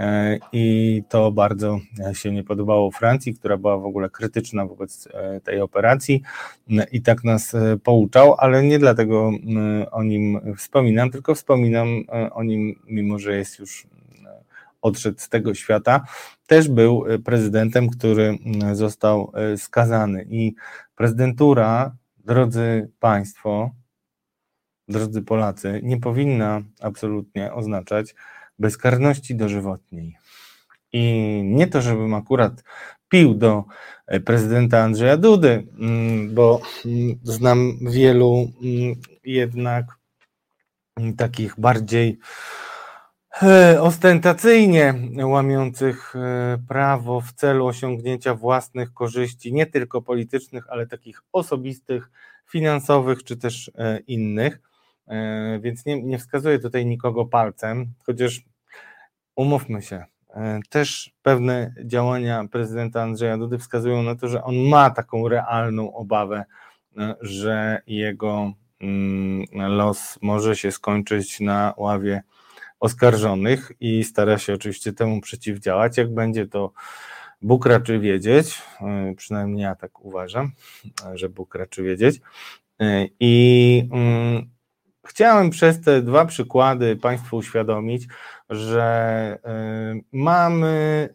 [0.00, 1.80] E, I to bardzo
[2.12, 5.08] się nie podobało Francji, która była w ogóle krytyczna wobec
[5.44, 6.22] tej operacji
[6.92, 9.32] i tak nas pouczał, ale nie dlatego
[9.90, 11.88] o nim wspominam, tylko wspominam
[12.30, 13.86] o nim, mimo że jest już
[14.82, 16.04] odszedł z tego świata,
[16.46, 18.38] też był e, prezydentem, który
[18.72, 20.26] został e, skazany.
[20.30, 20.54] I
[20.94, 23.70] prezydentura, drodzy Państwo,
[24.88, 28.14] drodzy Polacy, nie powinna absolutnie oznaczać
[28.60, 30.16] bezkarności dożywotniej.
[30.92, 31.02] I
[31.44, 32.64] nie to, żebym akurat
[33.08, 33.64] pił do
[34.06, 35.66] e, prezydenta Andrzeja Dudy,
[36.28, 36.60] bo
[37.22, 38.48] znam wielu
[39.24, 39.84] jednak
[41.16, 42.18] takich bardziej
[43.42, 44.94] E, ostentacyjnie
[45.24, 52.10] łamiących e, prawo w celu osiągnięcia własnych korzyści, nie tylko politycznych, ale takich osobistych,
[52.46, 53.70] finansowych czy też
[54.06, 54.60] innych.
[55.60, 58.40] Więc nie, nie wskazuję tutaj nikogo palcem, chociaż
[59.36, 60.04] umówmy się,
[60.68, 66.44] też pewne działania prezydenta Andrzeja Dudy wskazują na to, że on ma taką realną obawę,
[67.20, 72.22] że jego mm, los może się skończyć na ławie
[72.80, 75.96] oskarżonych i stara się oczywiście temu przeciwdziałać.
[75.96, 76.72] Jak będzie to
[77.42, 80.52] Bóg raczy wiedzieć, e, przynajmniej ja tak uważam,
[81.14, 82.20] że Bóg raczy wiedzieć.
[82.80, 84.50] E, I mm,
[85.06, 88.06] chciałem przez te dwa przykłady Państwu uświadomić,
[88.50, 91.08] że e, mamy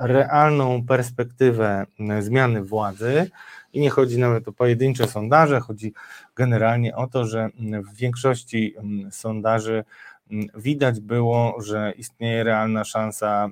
[0.00, 1.86] realną perspektywę
[2.20, 3.30] zmiany władzy
[3.72, 5.92] i nie chodzi nawet o pojedyncze sondaże, chodzi
[6.36, 8.74] generalnie o to, że w większości
[9.10, 9.84] sondaży
[10.54, 13.48] widać było, że istnieje realna szansa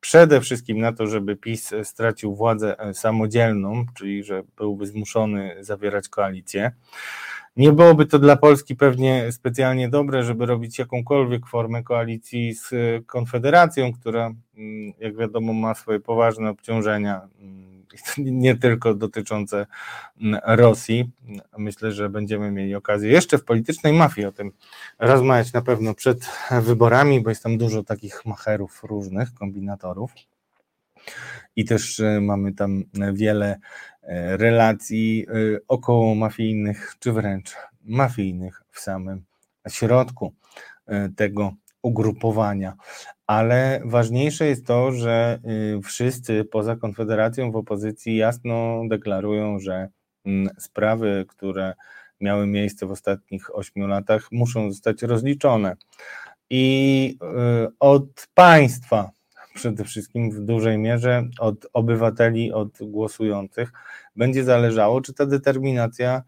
[0.00, 6.72] przede wszystkim na to, żeby PiS stracił władzę samodzielną, czyli że byłby zmuszony zawierać koalicję.
[7.56, 12.70] Nie byłoby to dla Polski pewnie specjalnie dobre, żeby robić jakąkolwiek formę koalicji z
[13.06, 17.86] Konfederacją, która, mm, jak wiadomo, ma swoje poważne obciążenia mm,
[18.18, 19.66] nie tylko dotyczące
[20.20, 21.10] mm, Rosji.
[21.58, 24.50] Myślę, że będziemy mieli okazję jeszcze w politycznej mafii o tym
[24.98, 26.30] rozmawiać na pewno przed
[26.62, 30.12] wyborami, bo jest tam dużo takich macherów różnych, kombinatorów.
[31.56, 33.58] I też e, mamy tam wiele e,
[34.36, 35.32] relacji e,
[35.68, 39.24] około mafijnych, czy wręcz mafijnych w samym
[39.68, 40.34] środku
[41.16, 42.76] tego ugrupowania
[43.26, 45.38] ale ważniejsze jest to, że
[45.84, 49.88] wszyscy poza Konfederacją w opozycji jasno deklarują, że
[50.24, 51.74] mm, sprawy, które
[52.20, 55.76] miały miejsce w ostatnich ośmiu latach, muszą zostać rozliczone.
[56.50, 57.18] I
[57.80, 59.10] od państwa,
[59.54, 63.72] przede wszystkim w dużej mierze, od obywateli, od głosujących,
[64.16, 66.22] będzie zależało, czy ta determinacja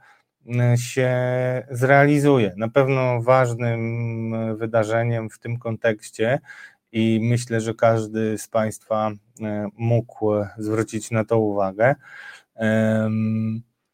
[0.47, 1.13] y, się
[1.71, 2.55] zrealizuje.
[2.57, 6.41] Na pewno ważnym wydarzeniem w tym kontekście
[6.93, 9.11] i myślę, że każdy z Państwa
[9.77, 11.95] mógł zwrócić na to uwagę.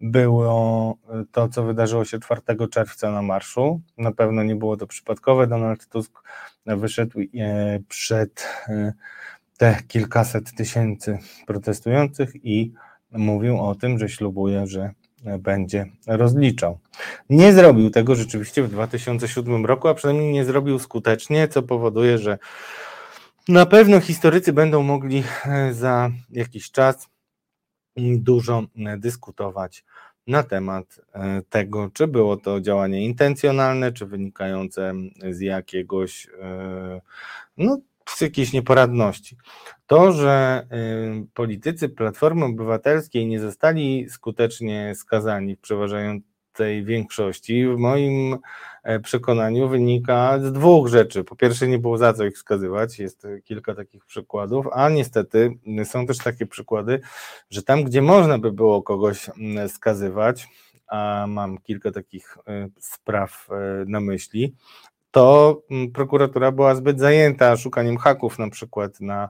[0.02, 0.98] Było
[1.32, 3.80] to, co wydarzyło się 4 czerwca na marszu.
[3.98, 5.46] Na pewno nie było to przypadkowe.
[5.46, 6.22] Donald Tusk
[6.66, 7.18] wyszedł
[7.88, 8.48] przed
[9.58, 12.72] te kilkaset tysięcy protestujących i
[13.12, 14.90] mówił o tym, że ślubuje, że
[15.38, 16.78] będzie rozliczał.
[17.30, 22.38] Nie zrobił tego rzeczywiście w 2007 roku, a przynajmniej nie zrobił skutecznie, co powoduje, że
[23.48, 27.08] na pewno historycy będą mogli e, za jakiś czas
[28.16, 28.62] dużo
[28.98, 29.84] dyskutować
[30.26, 34.94] na temat e, tego, czy było to działanie intencjonalne, czy wynikające
[35.30, 37.00] z jakiegoś e,
[37.56, 39.36] no, z jakiejś nieporadności.
[39.86, 40.66] To, że
[41.22, 48.38] y, politycy Platformy Obywatelskiej nie zostali skutecznie skazani w przeważającej większości, w moim e,
[49.02, 51.24] przekonaniu wynika z dwóch rzeczy.
[51.24, 56.06] Po pierwsze, nie było za co ich skazywać, jest kilka takich przykładów, a niestety są
[56.06, 57.00] też takie przykłady,
[57.50, 59.30] że tam, gdzie można by było kogoś
[59.68, 60.48] skazywać,
[60.86, 64.54] a mam kilka takich e, spraw e, na myśli,
[65.12, 69.28] to mm, prokuratura była zbyt zajęta szukaniem haków na przykład na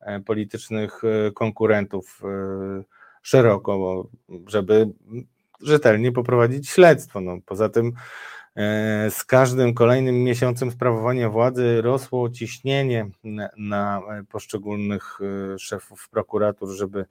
[0.00, 2.82] e, politycznych e, konkurentów e,
[3.22, 4.06] szeroko,
[4.46, 4.88] żeby
[5.62, 7.20] rzetelnie poprowadzić śledztwo.
[7.20, 7.92] No, poza tym
[9.10, 13.08] z każdym kolejnym miesiącem sprawowania władzy rosło ciśnienie
[13.56, 15.18] na poszczególnych
[15.58, 17.04] szefów prokuratur, żeby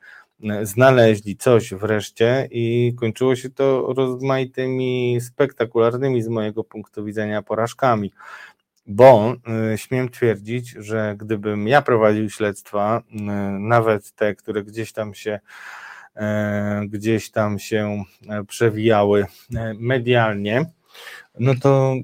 [0.64, 8.12] znaleźli coś wreszcie i kończyło się to rozmaitymi, spektakularnymi z mojego punktu widzenia porażkami.
[8.88, 9.36] Bo
[9.76, 13.02] śmiem twierdzić, że gdybym ja prowadził śledztwa,
[13.60, 15.40] nawet te, które gdzieś tam się
[16.88, 18.04] gdzieś tam się
[18.48, 19.26] przewijały
[19.80, 20.66] medialnie,
[21.40, 21.96] no to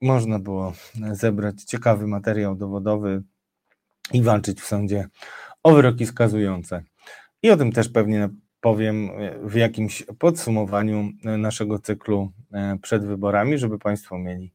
[0.00, 0.72] można było
[1.12, 3.22] zebrać ciekawy materiał dowodowy
[4.12, 5.08] i walczyć w sądzie
[5.62, 6.82] o wyroki skazujące.
[7.42, 8.28] I o tym też pewnie
[8.60, 9.10] powiem
[9.42, 14.52] w jakimś podsumowaniu naszego cyklu e, przed wyborami, żeby Państwo mieli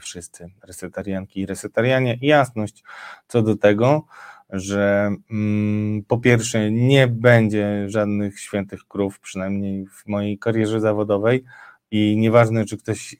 [0.00, 2.84] wszyscy resetarianki i resetarianie jasność
[3.28, 4.06] co do tego,
[4.50, 11.44] że mm, po pierwsze nie będzie żadnych świętych krów, przynajmniej w mojej karierze zawodowej
[11.92, 13.16] i nieważne, czy ktoś y,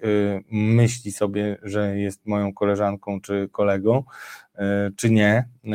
[0.50, 4.04] myśli sobie, że jest moją koleżanką czy kolegą,
[4.54, 4.60] y,
[4.96, 5.70] czy nie, y,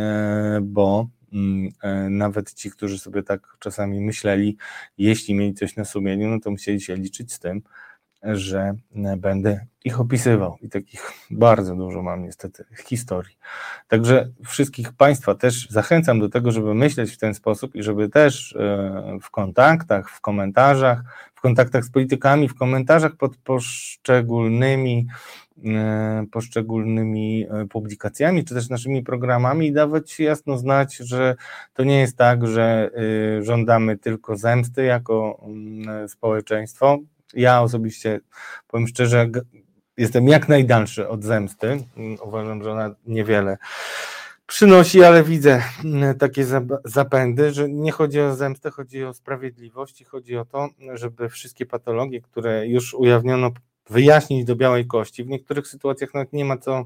[0.61, 1.71] bo Mm,
[2.17, 4.57] nawet ci, którzy sobie tak czasami myśleli,
[4.97, 7.61] jeśli mieli coś na sumieniu, no to musieli się liczyć z tym,
[8.33, 8.75] że
[9.17, 10.57] będę ich opisywał.
[10.61, 13.37] I takich bardzo dużo mam niestety historii.
[13.87, 18.55] Także wszystkich Państwa też zachęcam do tego, żeby myśleć w ten sposób i żeby też
[18.55, 21.03] e, w kontaktach, w komentarzach,
[21.35, 25.07] w kontaktach z politykami, w komentarzach pod poszczególnymi
[25.65, 31.35] E, poszczególnymi e, publikacjami, czy też naszymi programami i dawać jasno znać, że
[31.73, 32.91] to nie jest tak, że
[33.41, 36.99] żądamy tylko zemsty jako mm, społeczeństwo.
[37.33, 38.19] Ja osobiście,
[38.67, 39.29] powiem szczerze,
[39.97, 41.67] jestem jak najdalszy od zemsty.
[41.97, 43.57] Mm, uważam, że ona niewiele
[44.47, 46.45] przynosi, ale widzę mm, takie
[46.85, 51.65] zapędy, że nie chodzi o zemstę, chodzi o sprawiedliwość i chodzi o to, żeby wszystkie
[51.65, 53.51] patologie, które już ujawniono
[53.89, 55.23] wyjaśnić do białej kości.
[55.23, 56.85] W niektórych sytuacjach nawet nie ma co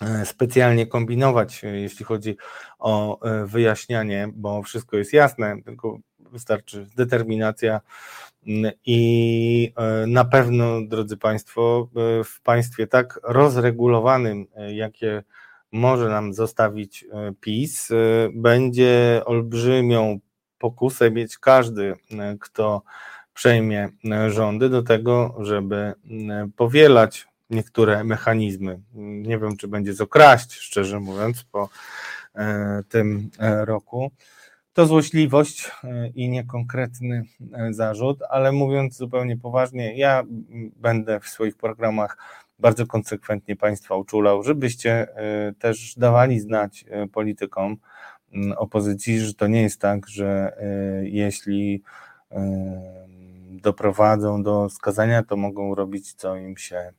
[0.00, 2.36] e, specjalnie kombinować, e, jeśli chodzi
[2.78, 7.80] o e, wyjaśnianie, bo wszystko jest jasne, tylko wystarczy determinacja
[8.86, 9.72] i
[10.06, 11.88] na pewno, drodzy Państwo,
[12.24, 15.22] w państwie tak rozregulowanym, jakie
[15.72, 17.04] może nam zostawić
[17.40, 17.88] PiS,
[18.34, 20.20] będzie olbrzymią
[20.58, 21.94] pokusę mieć każdy,
[22.40, 22.82] kto
[23.40, 25.94] przejmie e, rządy do tego, żeby e,
[26.56, 28.80] powielać niektóre mechanizmy.
[28.94, 31.68] Nie wiem, czy będzie co kraść, szczerze mówiąc, po
[32.34, 33.30] e, tym
[33.64, 34.10] roku.
[34.72, 35.70] To złośliwość
[36.14, 37.24] i niekonkretny
[37.70, 40.22] zarzut, ale mówiąc zupełnie poważnie, ja
[40.76, 42.16] będę w swoich programach
[42.58, 45.06] bardzo konsekwentnie Państwa uczulał, żebyście
[45.58, 47.76] też dawali znać politykom
[48.56, 50.56] opozycji, że to nie jest tak, że
[51.02, 51.82] jeśli
[53.50, 56.92] doprowadzą do skazania, to mogą robić, co im się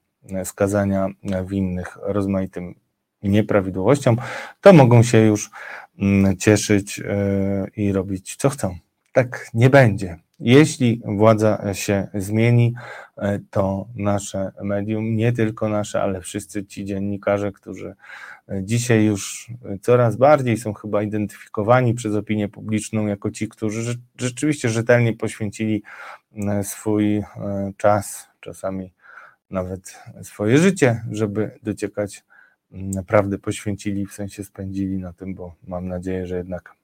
[0.44, 1.10] skazania
[1.46, 2.76] winnych rozmaitym
[3.24, 4.18] nieprawidłowościom,
[4.62, 5.56] to mogą się już mm,
[6.38, 8.76] cieszyć e, i robić, co chcą.
[9.14, 10.18] Tak nie będzie.
[10.40, 12.74] Jeśli władza się zmieni,
[13.18, 17.96] e, to nasze medium, nie tylko nasze, ale wszyscy ci dziennikarze, którzy
[18.50, 24.70] e, dzisiaj już coraz bardziej są chyba identyfikowani przez opinię publiczną jako ci, którzy rzeczywiście
[24.70, 25.84] rzetelnie poświęcili
[26.64, 27.24] swój
[27.78, 28.94] czas, czasami
[29.50, 32.24] nawet swoje życie, żeby dociekać
[32.72, 36.76] naprawdę poświęcili, w sensie spędzili na tym, bo mam nadzieję, że jednak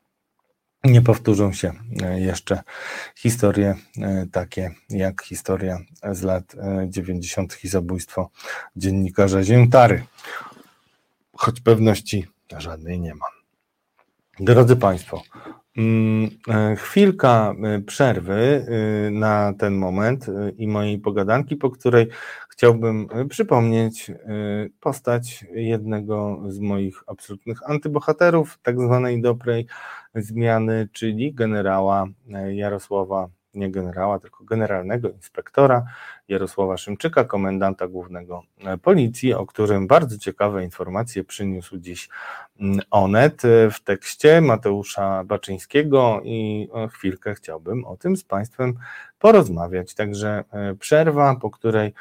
[0.84, 1.74] nie powtórzą się
[2.04, 2.64] e, jeszcze
[3.16, 5.80] historie e, takie jak historia
[6.12, 6.56] z lat
[6.88, 7.64] 90.
[7.64, 8.30] i zabójstwo
[8.76, 10.04] dziennikarza Ziętary.
[11.34, 12.28] Choć pewności
[12.58, 13.30] żadnej nie mam.
[14.40, 15.52] Drodzy Państwo, e,
[16.78, 17.56] chwilka
[17.86, 18.66] przerwy
[19.12, 20.26] na ten moment
[20.58, 22.08] i mojej pogadanki, po której
[22.50, 24.12] chciałbym przypomnieć
[24.80, 29.68] postać jednego z moich absolutnych antybohaterów, tak zwanej dobrej
[30.16, 35.86] zmiany, czyli generała e, Jarosława, nie generała, tylko generalnego inspektora
[36.28, 42.10] Jarosława Szymczyka, komendanta głównego e, policji, o którym bardzo ciekawe informacje przyniósł dziś
[42.60, 48.74] mm, Onet e, w tekście Mateusza Baczyńskiego i chwilkę chciałbym o tym z Państwem
[49.20, 49.94] porozmawiać.
[49.94, 50.44] Także
[50.80, 51.94] przerwa, po której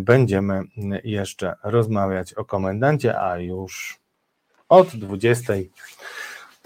[0.00, 0.62] będziemy
[1.04, 4.00] jeszcze rozmawiać o komendancie, a już
[4.68, 5.52] od 20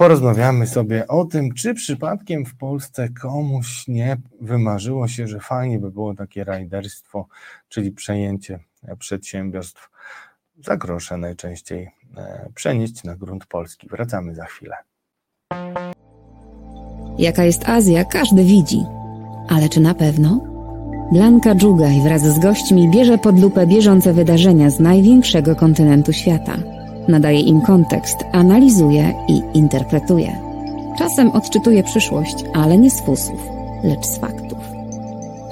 [0.00, 5.90] porozmawiamy sobie o tym, czy przypadkiem w Polsce komuś nie wymarzyło się, że fajnie by
[5.90, 7.26] było takie rajderstwo,
[7.68, 8.58] czyli przejęcie
[8.98, 9.90] przedsiębiorstw
[10.64, 13.88] za grosze najczęściej e, przenieść na grunt polski.
[13.88, 14.76] Wracamy za chwilę.
[17.18, 18.80] Jaka jest Azja, każdy widzi.
[19.48, 20.40] Ale czy na pewno?
[21.12, 26.56] Blanka Dżugaj wraz z gośćmi bierze pod lupę bieżące wydarzenia z największego kontynentu świata–
[27.08, 30.40] nadaje im kontekst, analizuje i interpretuje.
[30.98, 33.40] Czasem odczytuje przyszłość, ale nie z fusów,
[33.84, 34.58] lecz z faktów.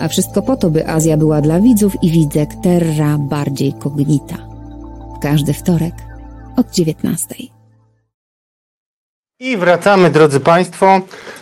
[0.01, 4.37] A wszystko po to, by Azja była dla widzów i widzek terra bardziej cognita.
[5.23, 5.95] Każdy wtorek
[6.57, 7.35] od 19.
[9.41, 11.01] I wracamy, drodzy Państwo.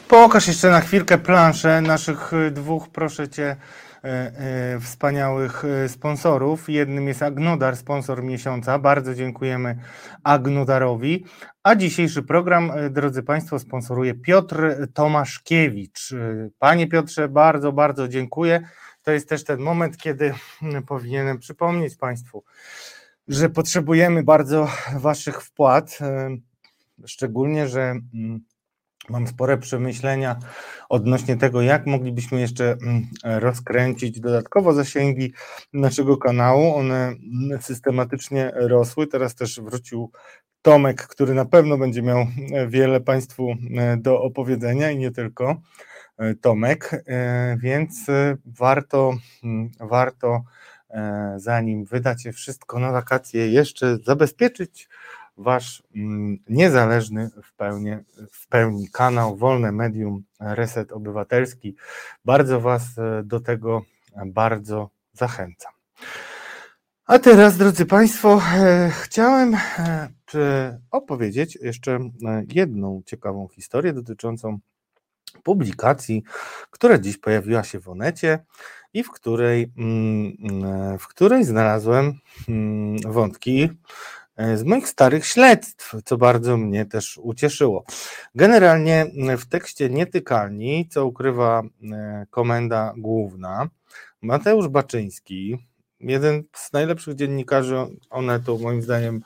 [0.09, 3.57] Pokaż jeszcze na chwilkę planszę naszych dwóch, proszę Cię,
[4.81, 6.69] wspaniałych e, sponsorów.
[6.69, 8.79] Jednym jest Agnodar, sponsor miesiąca.
[8.79, 9.79] Bardzo dziękujemy
[10.25, 11.25] Agnodarowi.
[11.63, 16.15] A dzisiejszy program, drodzy Państwo, sponsoruje Piotr Tomaszkiewicz.
[16.59, 18.69] Panie Piotrze, bardzo, bardzo dziękuję.
[19.03, 20.35] To jest też ten moment, kiedy
[20.87, 22.45] powinienem przypomnieć Państwu,
[23.29, 25.99] że potrzebujemy bardzo Waszych wpłat.
[27.07, 27.81] Szczególnie, że
[28.15, 28.41] mm,
[29.09, 30.37] Mam spore przemyślenia
[30.89, 35.33] odnośnie tego, jak moglibyśmy jeszcze mm, rozkręcić dodatkowo zasięgi
[35.73, 36.75] naszego kanału.
[36.75, 39.07] One mm, systematycznie rosły.
[39.07, 40.11] Teraz też wrócił
[40.67, 45.57] Tomek, który na pewno będzie miał e, wiele Państwu e, do opowiedzenia i nie tylko
[46.19, 47.05] e, Tomek,
[47.59, 48.07] więc
[48.45, 50.43] warto, mm, warto
[51.37, 54.89] zanim wydacie wszystko na wakacje, jeszcze zabezpieczyć
[55.37, 57.91] wasz mm, niezależny w pełni,
[58.33, 61.77] w pełni kanał, wolne medium Reset Obywatelski.
[62.25, 63.83] Bardzo was e, do tego
[64.27, 65.73] bardzo zachęcam.
[67.07, 71.99] A teraz, drodzy Państwo, e, chciałem e, opowiedzieć jeszcze
[72.53, 74.59] jedną ciekawą historię dotyczącą
[75.43, 76.23] publikacji,
[76.71, 78.39] która dziś pojawiła się w Onecie
[78.95, 82.13] i w której, mm, w której znalazłem
[82.49, 87.85] mm, wątki E, z moich starych śledztw, co bardzo mnie też ucieszyło.
[88.35, 89.07] Generalnie
[89.39, 91.63] w tekście Nietykalni, co ukrywa
[91.93, 93.69] e, komenda główna,
[94.23, 95.67] Mateusz Baczyński,
[96.01, 97.77] jeden z najlepszych dziennikarzy
[98.11, 99.21] Onetu, moim zdaniem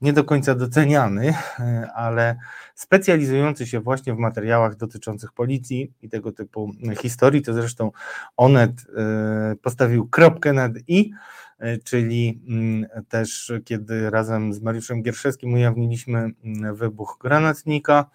[0.00, 2.36] nie do końca doceniany, e, ale
[2.74, 7.90] specjalizujący się właśnie w materiałach dotyczących policji i tego typu historii, to zresztą
[8.36, 8.72] Onet
[9.62, 11.49] postawił kropkę nad i, E,
[11.84, 18.10] czyli mm, też kiedy razem z Mariuszem Gierszewskim ujawniliśmy mm, wybuch granatnika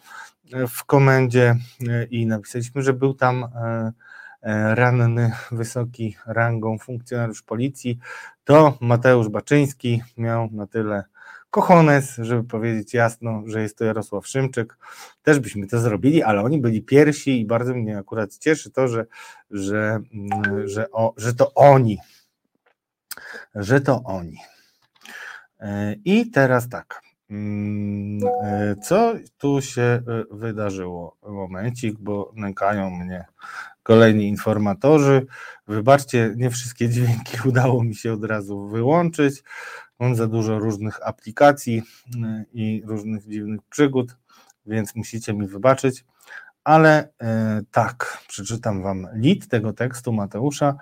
[0.53, 1.55] e, w komendzie
[1.87, 3.45] e, i napisaliśmy, że był tam
[4.73, 7.99] ranny, wysoki rangą funkcjonariusz policji,
[8.43, 11.03] to Mateusz Baczyński miał na tyle
[11.55, 14.77] kochones, żeby powiedzieć jasno, że jest to Jarosław Szymczyk.
[15.23, 19.05] Też byśmy to zrobili, ale oni byli pierwsi i bardzo mnie akurat cieszy to, że,
[19.51, 21.97] że, mm, że, o, że to oni
[23.55, 24.37] że to oni.
[25.59, 27.01] E, I teraz tak.
[27.29, 30.01] Mm, e, co tu się e,
[30.31, 31.17] wydarzyło?
[31.27, 33.25] Momencik, bo nękają mnie
[33.83, 35.25] kolejni informatorzy.
[35.67, 39.43] Wybaczcie, nie wszystkie dźwięki udało mi się od razu wyłączyć.
[39.99, 41.83] Mam za dużo różnych aplikacji
[42.53, 44.17] i różnych dziwnych przygód,
[44.65, 46.05] więc musicie mi wybaczyć
[46.65, 50.75] ale e, tak, przeczytam wam lit tego tekstu Mateusza.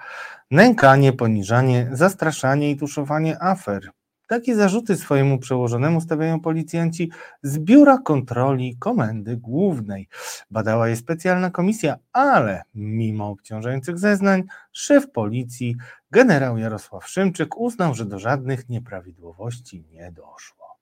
[0.52, 3.90] Nękanie, poniżanie, zastraszanie i tuszowanie afer.
[4.28, 7.12] Takie zarzuty swojemu przełożonemu stawiają policjanci
[7.42, 10.08] z Biura Kontroli Komendy Głównej.
[10.52, 15.76] Badała je specjalna komisja, ale mimo obciążających zeznań, szef policji,
[16.12, 20.78] generał Jarosław Szymczyk uznał, że do żadnych nieprawidłowości nie doszło.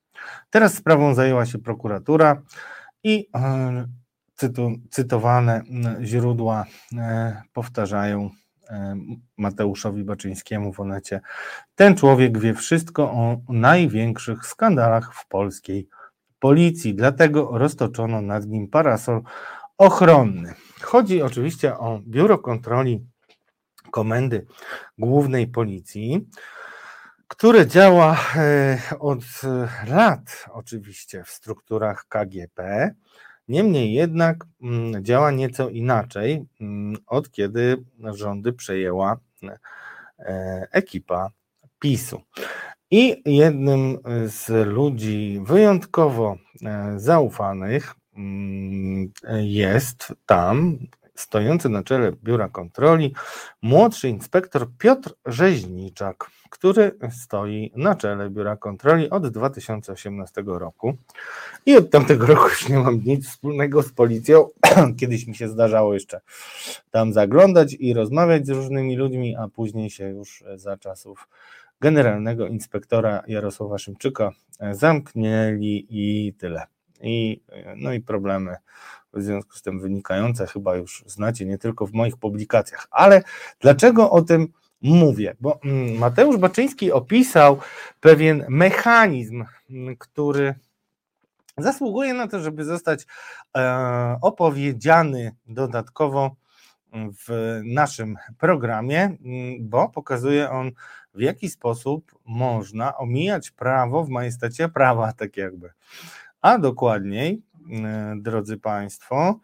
[0.50, 2.42] Teraz sprawą zajęła się prokuratura
[3.04, 3.30] i
[4.42, 5.64] cytu, cytowane
[6.02, 6.66] źródła
[7.54, 8.30] powtarzają
[9.38, 11.22] Mateuszowi Baczyńskiemu w Onecie.
[11.76, 15.88] Ten człowiek wie wszystko o największych skandalach w polskiej
[16.40, 19.22] policji, dlatego roztoczono nad nim parasol
[19.78, 20.54] ochronny.
[20.82, 23.06] Chodzi oczywiście o Biuro Kontroli
[23.92, 24.46] Komendy
[24.98, 26.28] Głównej Policji,
[27.28, 29.20] które działa e, od
[29.88, 32.92] lat oczywiście w strukturach KGP.
[33.52, 37.84] Niemniej jednak mm, działa nieco inaczej mm, od kiedy
[38.14, 39.18] rządy przejęła
[40.20, 41.30] e, ekipa
[41.80, 42.22] PiSu.
[42.92, 50.78] I jednym z ludzi wyjątkowo e, zaufanych mm, jest tam,
[51.22, 53.14] stojący na czele biura kontroli,
[53.62, 60.98] młodszy inspektor Piotr Rzeźniczak, który stoi na czele biura kontroli od 2018 roku.
[61.66, 64.50] I od tamtego roku już nie mam nic wspólnego z policją.
[65.00, 66.22] Kiedyś mi się zdarzało jeszcze
[66.92, 71.28] tam zaglądać i rozmawiać z różnymi ludźmi, a później się już za czasów
[71.82, 74.32] generalnego inspektora Jarosława Szymczyka
[74.72, 76.66] zamknęli i tyle.
[77.02, 77.42] I,
[77.76, 78.56] no i problemy
[79.14, 82.88] w związku z tym wynikające chyba już znacie nie tylko w moich publikacjach.
[82.92, 83.24] Ale
[83.60, 84.48] dlaczego o tym
[84.82, 85.36] mówię?
[85.40, 87.58] Bo mm, Mateusz Baczyński opisał
[88.00, 90.56] pewien mechanizm, mm, który
[91.58, 93.06] zasługuje na to, żeby zostać
[93.58, 96.36] e, opowiedziany dodatkowo
[96.94, 99.18] w naszym programie, mm,
[99.60, 100.72] bo pokazuje on,
[101.14, 105.72] w jaki sposób można omijać prawo w majestacie prawa, tak jakby.
[106.42, 107.42] A dokładniej,
[108.16, 109.40] drodzy Państwo,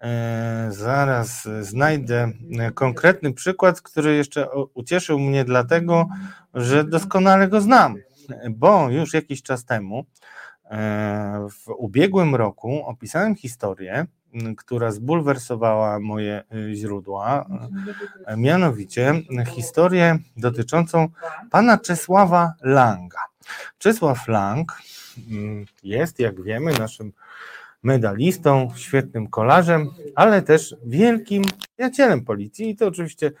[0.00, 2.32] e, zaraz znajdę
[2.74, 6.08] konkretny przykład, który jeszcze ucieszył mnie dlatego,
[6.54, 7.96] że doskonale go znam,
[8.50, 10.04] bo już jakiś czas temu,
[10.64, 14.06] e, w ubiegłym roku, opisałem historię,
[14.56, 16.42] która zbulwersowała moje
[16.74, 17.46] źródła,
[18.36, 19.14] mianowicie
[19.46, 21.08] historię dotyczącą
[21.50, 23.20] pana Czesława Langa.
[23.78, 24.72] Czesław Lang
[25.30, 27.12] Mm, jest, jak wiemy, naszym
[27.82, 32.70] medalistą, świetnym kolarzem, ale też wielkim przyjacielem policji.
[32.70, 33.32] I to oczywiście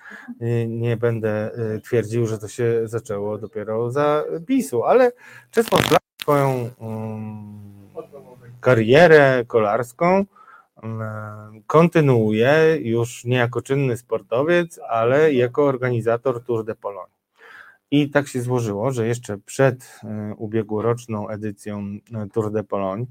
[0.42, 5.12] y, nie będę y, twierdził, że to się zaczęło dopiero za PiSu, ale
[5.50, 7.60] Czesław Blach swoją um,
[8.60, 10.24] karierę kolarską
[10.82, 11.00] um,
[11.66, 17.18] kontynuuje już nie jako czynny sportowiec, ale jako organizator Tour de Pologne.
[17.90, 21.98] I tak się złożyło, że jeszcze przed e, ubiegłoroczną edycją
[22.32, 23.06] Tour de Pologne,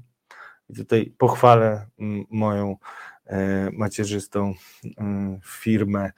[0.68, 1.86] i tutaj pochwalę
[2.30, 2.76] moją
[3.26, 4.54] e, macierzystą
[5.44, 6.12] firmę,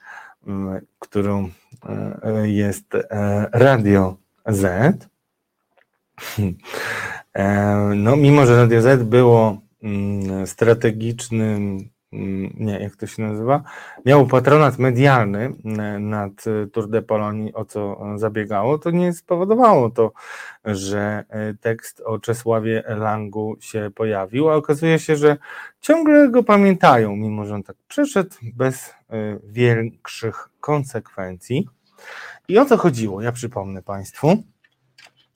[0.99, 1.49] którą
[2.43, 2.85] jest
[3.51, 5.09] Radio Z.
[7.95, 9.61] No, mimo że Radio Z było
[10.45, 13.63] strategicznym nie, jak to się nazywa,
[14.05, 19.89] miał patronat medialny e, nad e, Tour de Pologne, o co zabiegało, to nie spowodowało
[19.89, 20.11] to,
[20.65, 25.37] że e, tekst o Czesławie Langu się pojawił, a okazuje się, że
[25.81, 28.93] ciągle go pamiętają, mimo że on tak przeszedł bez
[29.43, 31.67] większych konsekwencji.
[32.47, 33.21] I o co chodziło?
[33.21, 34.43] Ja przypomnę Państwu,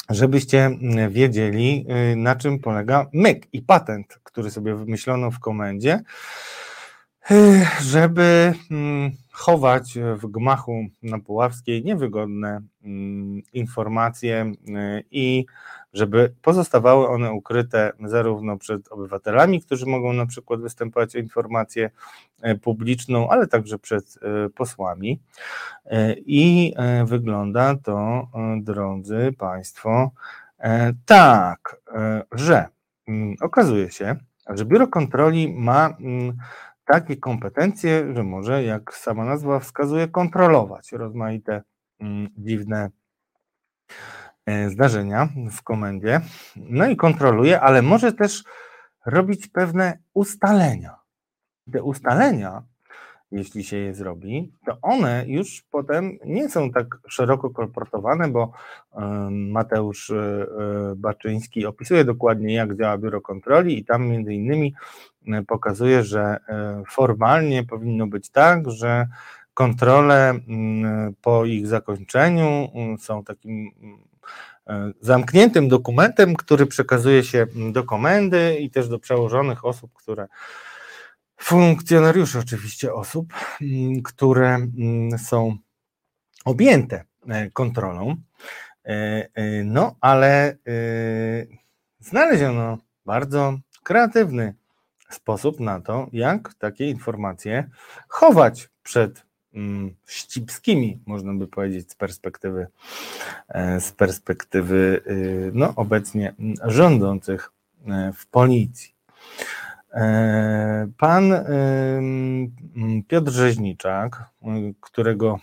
[0.09, 0.71] żebyście
[1.09, 5.99] wiedzieli, na czym polega myk i patent, który sobie wymyślono w komendzie
[7.81, 15.45] żeby mm, chować w gmachu na Puławskiej niewygodne mm, informacje y, i
[15.93, 21.89] żeby pozostawały one ukryte zarówno przed obywatelami, którzy mogą na przykład występować o informację
[22.45, 25.19] y, publiczną, ale także przed y, posłami.
[26.17, 26.73] I
[27.05, 28.27] wygląda to,
[28.61, 30.11] drodzy Państwo,
[31.05, 31.81] tak,
[32.31, 32.74] że mm,
[33.41, 34.15] okazuje się,
[34.49, 35.97] że Biuro Kontroli ma
[36.85, 41.63] takie kompetencje, że może, jak sama nazwa wskazuje, kontrolować rozmaite
[41.99, 42.89] mm, dziwne
[44.45, 46.21] e, zdarzenia w komendzie.
[46.55, 48.43] No i kontroluje, ale może też
[49.05, 50.95] robić pewne ustalenia.
[51.71, 52.63] Te ustalenia,
[53.31, 58.51] jeśli się je zrobi, to one już potem nie są tak szeroko kolportowane, bo
[59.29, 64.73] Mateusz e, e, Baczyński opisuje dokładnie, jak działa biuro kontroli, i tam między innymi
[65.27, 66.37] E, pokazuje, że
[66.89, 69.07] formalnie powinno być tak, że
[69.53, 70.39] kontrole
[71.21, 72.69] po ich zakończeniu
[72.99, 73.71] są takim
[75.01, 80.27] zamkniętym dokumentem, który przekazuje się do komendy i też do przełożonych osób, które
[81.37, 83.33] funkcjonariuszy oczywiście osób,
[84.03, 84.67] które
[85.17, 85.57] są
[86.45, 87.03] objęte
[87.53, 88.15] kontrolą.
[89.65, 90.57] No, ale
[91.99, 94.53] znaleziono bardzo kreatywny
[95.09, 97.69] sposób na to, jak takie informacje
[98.07, 102.67] chować przed mm, ścipskimi, można by powiedzieć, z perspektywy,
[103.47, 106.33] e, z perspektywy y, no, obecnie
[106.63, 107.51] rządzących
[107.87, 108.94] e, w policji.
[109.95, 111.33] E, pan
[113.07, 114.23] Piotr Rzeźniczak,
[114.81, 115.39] którego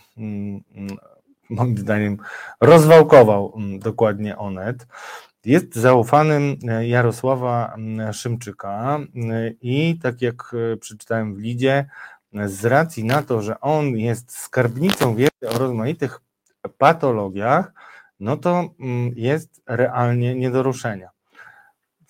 [1.49, 2.17] moim zdaniem
[2.61, 4.87] rozwałkował dokładnie Onet,
[5.45, 7.75] jest zaufanym e, Jarosława
[8.11, 8.99] Szymczyka
[9.61, 11.85] i tak jak e, przeczytałem w Lidzie,
[12.45, 16.21] z racji na to, że on jest skarbnicą wiedzy o rozmaitych
[16.77, 17.73] patologiach,
[18.19, 18.69] no to
[19.15, 21.12] jest realnie nie do ruszenia.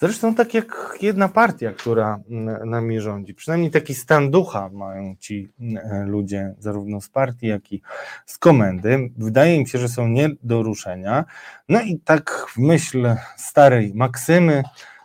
[0.03, 2.19] Zresztą tak jak jedna partia, która
[2.65, 7.81] nami rządzi, przynajmniej taki stan ducha mają ci e, ludzie, zarówno z partii, jak i
[8.25, 9.11] z komendy.
[9.17, 11.25] Wydaje mi się, że są nie do ruszenia.
[11.69, 14.63] No i tak w myśl starej maksymy,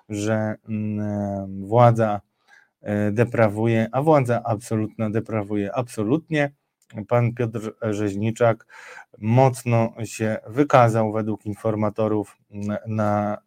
[0.08, 0.54] że
[1.60, 2.20] władza
[2.82, 6.52] e, deprawuje, a władza absolutna deprawuje absolutnie,
[7.08, 8.66] pan Piotr Rzeźniczak
[9.20, 12.36] mocno się wykazał według informatorów,
[12.86, 13.38] na,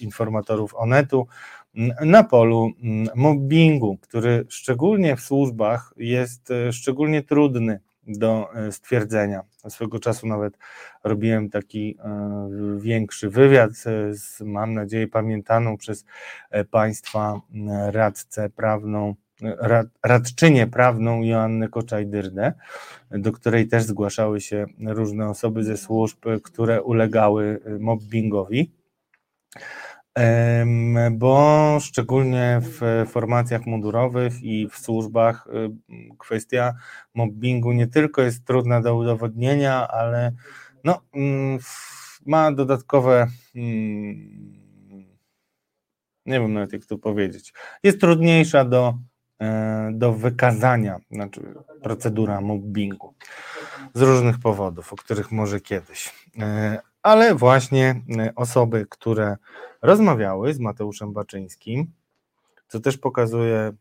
[0.00, 1.26] informatorów Onetu
[2.00, 2.70] na polu
[3.14, 9.42] mobbingu, który szczególnie w służbach jest e, szczególnie trudny do e, stwierdzenia.
[9.68, 10.58] Swego czasu nawet
[11.04, 12.48] robiłem taki e,
[12.78, 13.70] większy wywiad
[14.12, 16.04] z, mam nadzieję, pamiętaną przez
[16.70, 17.40] Państwa
[17.90, 19.14] radcę prawną
[20.04, 22.52] radczynię prawną Joannę Koczaj-Dyrdę,
[23.10, 28.72] do której też zgłaszały się różne osoby ze służb, które ulegały mobbingowi.
[31.12, 36.74] Bo szczególnie w formacjach mundurowych i w służbach y, kwestia
[37.14, 40.32] mobbingu nie tylko jest trudna do udowodnienia, ale
[40.84, 41.58] no, mm,
[42.26, 44.58] ma dodatkowe mm,
[46.26, 48.98] nie wiem nawet jak to powiedzieć, jest trudniejsza do
[49.92, 53.14] do wykazania, znaczy procedura mobbingu
[53.94, 56.14] z różnych powodów, o których może kiedyś.
[56.38, 59.36] E, ale właśnie e, osoby, które
[59.82, 61.92] rozmawiały z Mateuszem Baczyńskim,
[62.68, 63.72] co też pokazuje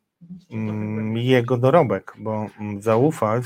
[0.52, 3.44] mm, jego dorobek, bo mm, zaufać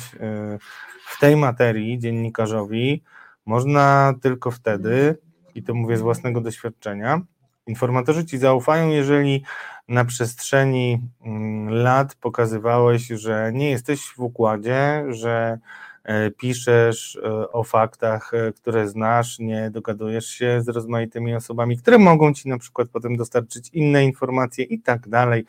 [1.08, 3.04] w tej materii dziennikarzowi
[3.46, 5.18] można tylko wtedy,
[5.56, 7.22] i to mówię z własnego doświadczenia,
[7.68, 9.44] informatorzy ci zaufają, jeżeli
[9.88, 15.60] na przestrzeni mm, lat pokazywałeś, że nie jesteś w układzie, że
[16.04, 21.98] e, piszesz e, o faktach, e, które znasz, nie dogadujesz się z rozmaitymi osobami, które
[21.98, 25.46] mogą ci na przykład potem dostarczyć inne informacje i tak dalej,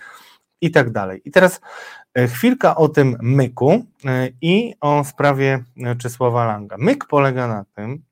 [0.61, 1.23] i tak dalej.
[1.25, 1.61] I teraz
[2.29, 3.85] chwilka o tym myku
[4.41, 5.65] i o sprawie
[5.99, 6.77] Czesława Langa.
[6.79, 8.03] Myk polega na tym,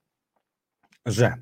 [1.07, 1.35] że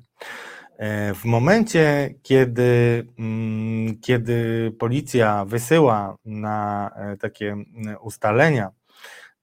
[1.15, 7.55] w momencie, kiedy, mm, kiedy policja wysyła na e, takie
[8.01, 8.71] ustalenia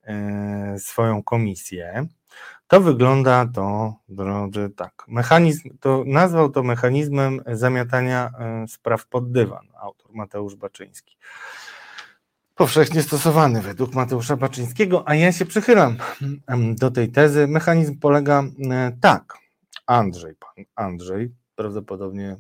[0.05, 2.07] e, swoją komisję,
[2.68, 5.05] to wygląda to, drodzy, tak.
[5.09, 8.32] Mechanizm, to nazwał to mechanizmem zamiatania
[8.68, 11.16] spraw pod dywan, autor Mateusz Baczyński.
[12.55, 15.97] Powszechnie stosowany według Mateusza Baczyńskiego, a ja się przychylam
[16.80, 17.47] do tej tezy.
[17.47, 18.45] Mechanizm polega
[19.01, 19.46] tak
[19.87, 22.37] Andrzej, pan Andrzej, prawdopodobnie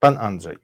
[0.00, 0.56] pan Andrzej.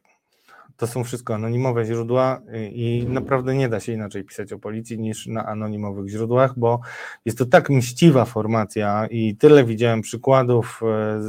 [0.77, 2.41] To są wszystko anonimowe źródła
[2.73, 6.81] i naprawdę nie da się inaczej pisać o policji niż na anonimowych źródłach, bo
[7.25, 11.21] jest to tak mściwa formacja i tyle widziałem przykładów e,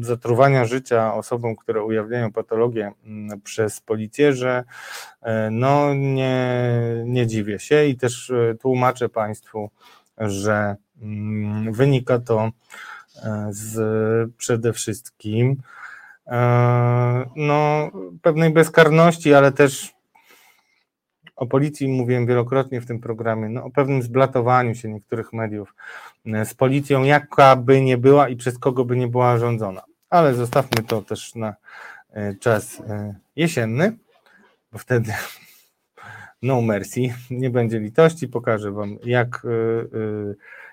[0.00, 2.92] zatruwania życia osobom, które ujawniają patologię
[3.44, 4.64] przez policję, że
[5.22, 6.72] e, no nie,
[7.06, 9.70] nie dziwię się i też tłumaczę Państwu,
[10.18, 10.76] że
[11.70, 12.50] wynika to
[13.50, 15.56] z przede wszystkim
[16.26, 17.90] e, no,
[18.22, 19.94] pewnej bezkarności, ale też
[21.36, 25.74] o policji mówiłem wielokrotnie w tym programie, no, o pewnym zblatowaniu się niektórych mediów
[26.26, 29.82] e, z policją, jaka by nie była i przez kogo by nie była rządzona.
[30.10, 31.54] Ale zostawmy to też na
[32.10, 32.82] e, czas
[33.36, 33.96] jesienny,
[34.72, 35.12] bo wtedy
[36.42, 37.00] no mercy,
[37.30, 39.42] nie będzie litości, pokażę Wam, jak,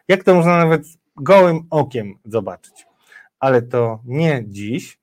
[0.08, 0.84] jak to można nawet
[1.24, 2.86] gołym okiem zobaczyć.
[3.40, 5.00] Ale to nie dziś.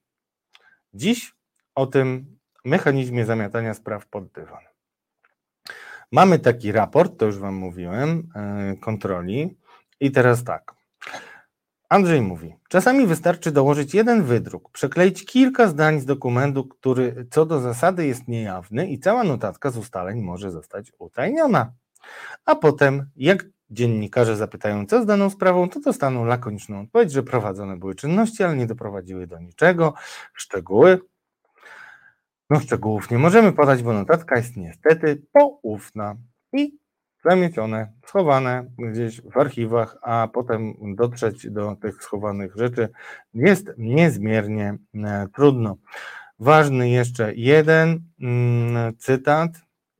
[0.93, 1.35] Dziś
[1.75, 4.63] o tym mechanizmie zamiatania spraw pod dywan.
[6.11, 9.57] Mamy taki raport, to już Wam mówiłem, e, kontroli.
[9.99, 10.73] I teraz tak.
[11.89, 17.59] Andrzej mówi, czasami wystarczy dołożyć jeden wydruk, przekleić kilka zdań z dokumentu, który co do
[17.59, 21.73] zasady jest niejawny i cała notatka z ustaleń może zostać utajniona.
[22.45, 27.77] A potem, jak dziennikarze zapytają, co z daną sprawą, to dostaną lakoniczną odpowiedź, że prowadzone
[27.77, 29.93] były czynności, ale nie doprowadziły do niczego.
[30.33, 30.99] Szczegóły.
[32.49, 36.15] No szczegółów nie możemy podać, bo notatka jest niestety poufna
[36.53, 36.77] i
[37.25, 42.89] zamiecione, schowane gdzieś w archiwach, a potem dotrzeć do tych schowanych rzeczy
[43.33, 45.77] jest niezmiernie e, trudno.
[46.39, 49.51] Ważny jeszcze jeden mm, cytat,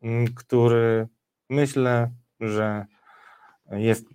[0.01, 1.07] mm, który
[1.49, 2.85] myślę, że
[3.71, 4.05] jest,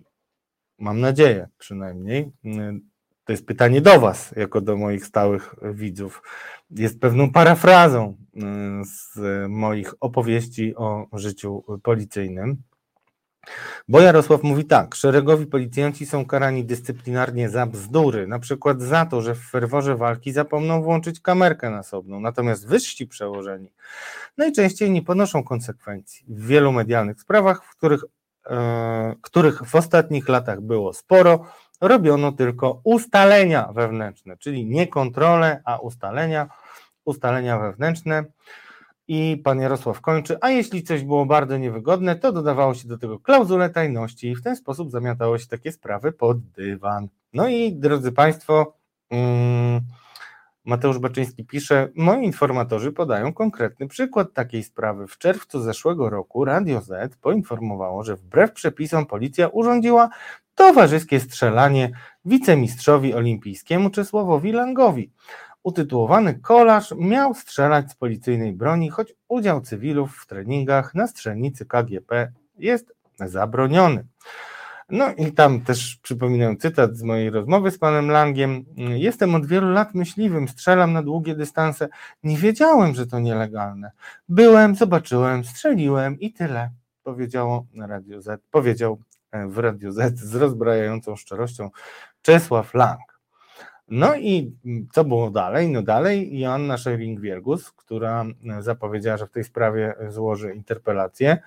[0.79, 2.31] mam nadzieję przynajmniej,
[3.25, 6.21] to jest pytanie do Was, jako do moich stałych widzów.
[6.69, 8.17] Jest pewną parafrazą
[8.83, 12.57] z moich opowieści o życiu policyjnym.
[13.87, 19.21] Bo Jarosław mówi tak, szeregowi policjanci są karani dyscyplinarnie za bzdury, na przykład za to,
[19.21, 23.71] że w ferworze walki zapomną włączyć kamerkę nasobną, natomiast wyżsi przełożeni
[24.37, 26.25] najczęściej nie ponoszą konsekwencji.
[26.27, 28.03] W wielu medialnych sprawach, w których,
[29.21, 31.45] których w ostatnich latach było sporo,
[31.81, 36.47] robiono tylko ustalenia wewnętrzne, czyli nie kontrole, a ustalenia,
[37.05, 38.25] ustalenia wewnętrzne.
[39.07, 43.19] I pan Jarosław kończy, a jeśli coś było bardzo niewygodne, to dodawało się do tego
[43.19, 47.07] klauzulę tajności i w ten sposób zamiatało się takie sprawy pod dywan.
[47.33, 48.77] No i drodzy Państwo,
[49.09, 49.81] mm,
[50.65, 55.07] Mateusz Baczyński pisze, moi informatorzy podają konkretny przykład takiej sprawy.
[55.07, 60.09] W czerwcu zeszłego roku Radio Z poinformowało, że wbrew przepisom policja urządziła
[60.55, 61.91] towarzyskie strzelanie
[62.25, 65.11] wicemistrzowi olimpijskiemu Czesławowi Langowi.
[65.63, 72.31] Utytułowany kolarz miał strzelać z policyjnej broni, choć udział cywilów w treningach na strzelnicy KGP
[72.57, 74.05] jest zabroniony.
[74.89, 78.65] No i tam też przypominam cytat z mojej rozmowy z panem Langiem.
[78.77, 81.87] Jestem od wielu lat myśliwym, strzelam na długie dystanse.
[82.23, 83.91] Nie wiedziałem, że to nielegalne.
[84.29, 86.69] Byłem, zobaczyłem, strzeliłem i tyle,
[87.03, 91.69] powiedziało Radio Z, powiedział e, w Radio Z z rozbrajającą szczerością
[92.21, 93.15] Czesław Lang.
[93.87, 94.55] No i
[94.91, 95.69] co było dalej?
[95.69, 98.25] No dalej Joanna Schering-Wiergus, która
[98.59, 101.37] zapowiedziała, że w tej sprawie złoży interpelację,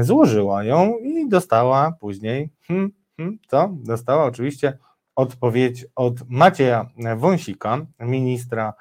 [0.00, 3.70] złożyła ją i dostała później, hmm, hmm, co?
[3.72, 4.78] Dostała oczywiście
[5.16, 8.74] odpowiedź od Macieja Wąsika, ministra,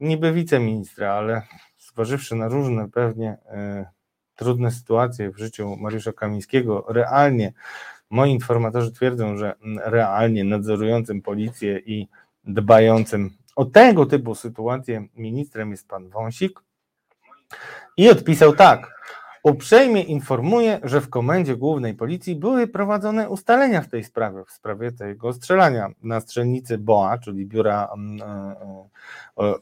[0.00, 1.42] niby wiceministra, ale
[1.78, 3.86] zważywszy na różne pewnie e,
[4.34, 7.52] trudne sytuacje w życiu Mariusza Kamińskiego, realnie
[8.10, 9.54] moi informatorzy twierdzą, że
[9.84, 12.08] realnie nadzorującym policję i
[12.44, 16.60] dbającym o tego typu sytuację ministrem jest pan Wąsik
[17.96, 19.00] i odpisał tak.
[19.42, 24.92] Uprzejmie informuję, że w Komendzie Głównej Policji były prowadzone ustalenia w tej sprawie, w sprawie
[24.92, 29.52] tego strzelania na strzelnicy BOA, czyli Biura mm, e, e,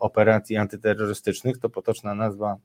[0.00, 2.56] Operacji Antyterrorystycznych, to potoczna nazwa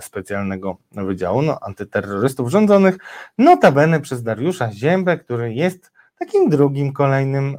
[0.00, 2.98] specjalnego wydziału no, antyterrorystów rządzonych,
[3.38, 7.56] notabene przez Dariusza Ziębę, który jest takim drugim kolejnym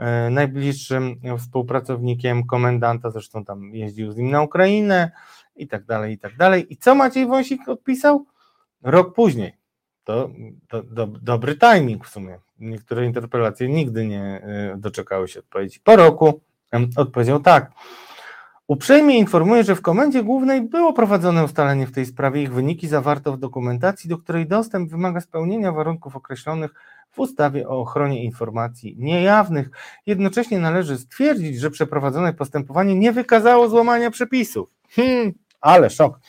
[0.00, 5.10] E, najbliższym współpracownikiem komendanta, zresztą tam jeździł z nim na Ukrainę
[5.56, 6.72] i tak dalej, i tak dalej.
[6.72, 8.26] I co Maciej Wąsik odpisał?
[8.82, 9.52] Rok później.
[10.04, 10.30] To,
[10.84, 12.38] do, dobry timing w sumie.
[12.58, 15.80] Niektóre interpelacje nigdy nie e, doczekały się odpowiedzi.
[15.84, 16.40] Po roku
[16.96, 17.70] odpowiedział tak.
[18.70, 22.42] Uprzejmie informuję, że w Komendzie Głównej było prowadzone ustalenie w tej sprawie.
[22.42, 26.74] Ich wyniki zawarto w dokumentacji, do której dostęp wymaga spełnienia warunków określonych
[27.10, 29.70] w ustawie o ochronie informacji niejawnych.
[30.06, 34.79] Jednocześnie należy stwierdzić, że przeprowadzone postępowanie nie wykazało złamania przepisów.
[34.96, 36.20] Hmm, ale szok.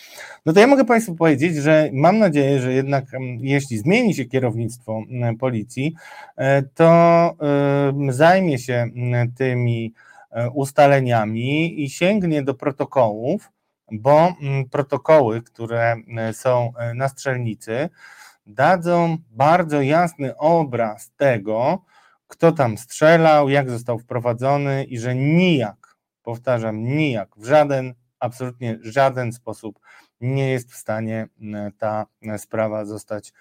[0.46, 3.06] No to ja mogę Państwu powiedzieć, że mam nadzieję, że jednak
[3.40, 5.04] jeśli zmieni się kierownictwo
[5.40, 5.96] policji,
[6.36, 7.36] e, to
[8.10, 8.90] zajmie się
[9.38, 9.94] tymi
[10.32, 13.52] e, ustaleniami i sięgnie do protokołów,
[13.92, 14.36] bo
[14.72, 15.96] protokoły, które
[16.32, 17.90] są e, na strzelnicy,
[18.46, 21.82] dadzą bardzo jasny obraz tego,
[22.28, 29.32] kto tam strzelał, jak został wprowadzony i że nijak, powtarzam, nijak, w żaden, absolutnie żaden
[29.32, 29.80] sposób
[30.22, 31.28] nie jest w stanie
[31.78, 32.06] ta
[32.38, 33.34] sprawa zostać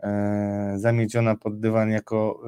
[0.00, 2.40] e, zamieciona pod dywan jako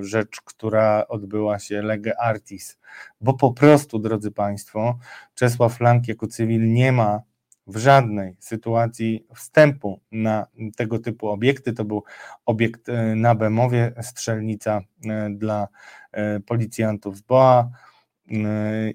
[0.00, 2.78] e, rzecz, która odbyła się lege artis,
[3.20, 4.98] bo po prostu, drodzy Państwo,
[5.34, 7.22] Czesław Lank jako cywil nie ma
[7.66, 11.72] w żadnej sytuacji wstępu na tego typu obiekty.
[11.72, 12.04] To był
[12.46, 15.68] obiekt e, na Bemowie, strzelnica e, dla
[16.12, 17.70] e, policjantów z BOA.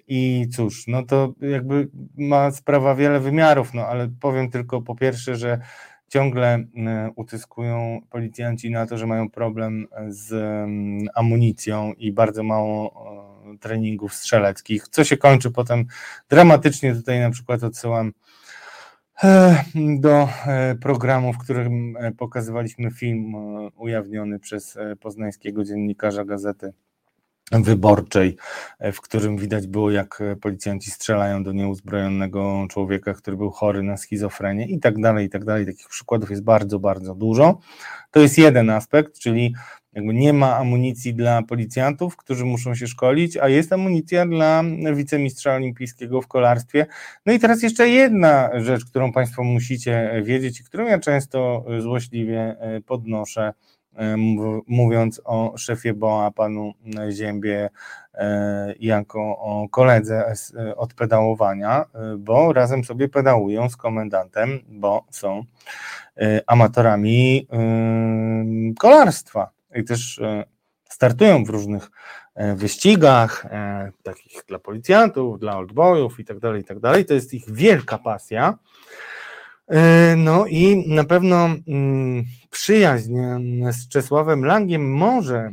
[0.08, 5.36] I cóż, no to jakby ma sprawa wiele wymiarów, no ale powiem tylko po pierwsze,
[5.36, 5.60] że
[6.08, 6.64] ciągle
[7.16, 10.34] utyskują policjanci na to, że mają problem z
[11.16, 13.06] amunicją i bardzo mało
[13.60, 15.86] treningów strzeleckich, co się kończy potem
[16.30, 16.96] dramatycznie.
[16.96, 18.12] Tutaj na przykład odsyłam
[20.00, 20.30] do
[20.82, 23.34] programu, w którym pokazywaliśmy film
[23.76, 26.74] ujawniony przez poznańskiego dziennikarza gazety
[27.52, 28.38] wyborczej,
[28.94, 34.68] w którym widać było, jak policjanci strzelają do nieuzbrojonego człowieka, który był chory na schizofrenię
[34.68, 35.66] i tak dalej, i tak dalej.
[35.66, 37.60] Takich przykładów jest bardzo, bardzo dużo.
[38.12, 39.54] To jest jeden aspekt, czyli
[39.94, 44.64] jakby nie ma amunicji dla policjantów, którzy muszą się szkolić, a jest amunicja dla
[44.96, 46.86] wicemistrza olimpijskiego w kolarstwie.
[47.26, 52.56] No i teraz jeszcze jedna rzecz, którą Państwo musicie wiedzieć i którą ja często złośliwie
[52.86, 53.75] podnoszę E,
[54.68, 56.74] mówiąc o szefie BOA, panu
[57.12, 57.70] Ziębie,
[58.14, 61.86] e, jako o koledze e, od pedałowania,
[62.18, 65.44] bo razem sobie pedałują z komendantem, bo są
[66.48, 67.48] amatorami
[68.80, 70.22] kolarstwa i też
[70.90, 71.92] startują w różnych
[72.56, 73.46] wyścigach,
[74.04, 77.06] takich dla policjantów, dla oldboyów i tak dalej, i tak dalej.
[77.06, 78.58] To jest ich wielka pasja.
[79.68, 83.16] E, no i na pewno mm, przyjaźń
[83.72, 85.52] z Czesławem Langiem może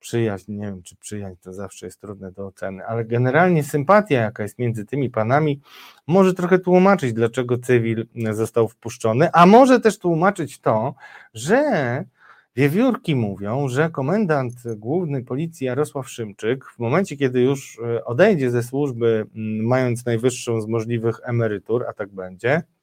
[0.00, 4.42] przyjaźń, nie wiem czy przyjaźń to zawsze jest trudne do oceny, ale generalnie sympatia jaka
[4.42, 5.60] jest między tymi panami
[6.06, 10.94] może trochę tłumaczyć dlaczego cywil został wpuszczony, a może też tłumaczyć to,
[11.34, 12.04] że
[12.56, 18.62] Wiewiórki mówią, że komendant główny policji Jarosław Szymczyk w momencie, kiedy już e, odejdzie ze
[18.62, 19.26] służby,
[19.62, 22.75] mając najwyższą z możliwych emerytur, a tak będzie, E,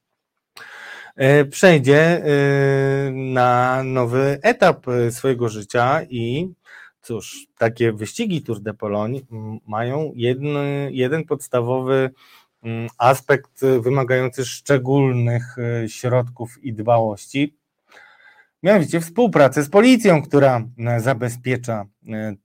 [1.51, 6.53] przejdzie e, na nowy etap e, swojego życia i
[7.01, 9.19] cóż, takie wyścigi Tour de Pologne
[9.67, 10.55] mają jeden,
[10.89, 12.09] jeden podstawowy
[12.97, 15.55] aspekt wymagający szczególnych
[15.87, 17.57] środków i dbałości,
[18.63, 20.61] mianowicie współpracę z policją, która
[20.97, 21.85] zabezpiecza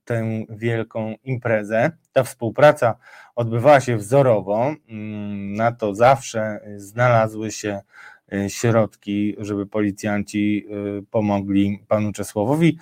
[0.04, 1.90] tę wielką imprezę.
[2.12, 2.94] Ta współpraca
[3.34, 4.74] odbywała się wzorowo,
[5.56, 7.80] na to zawsze znalazły się
[8.48, 10.66] środki, żeby policjanci
[10.98, 12.78] y, pomogli panu Czesławowi,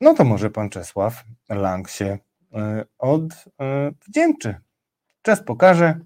[0.00, 2.18] no to może pan Czesław Lang się
[2.52, 2.56] y,
[2.98, 4.56] odwdzięczy.
[5.22, 6.00] Czas pokaże.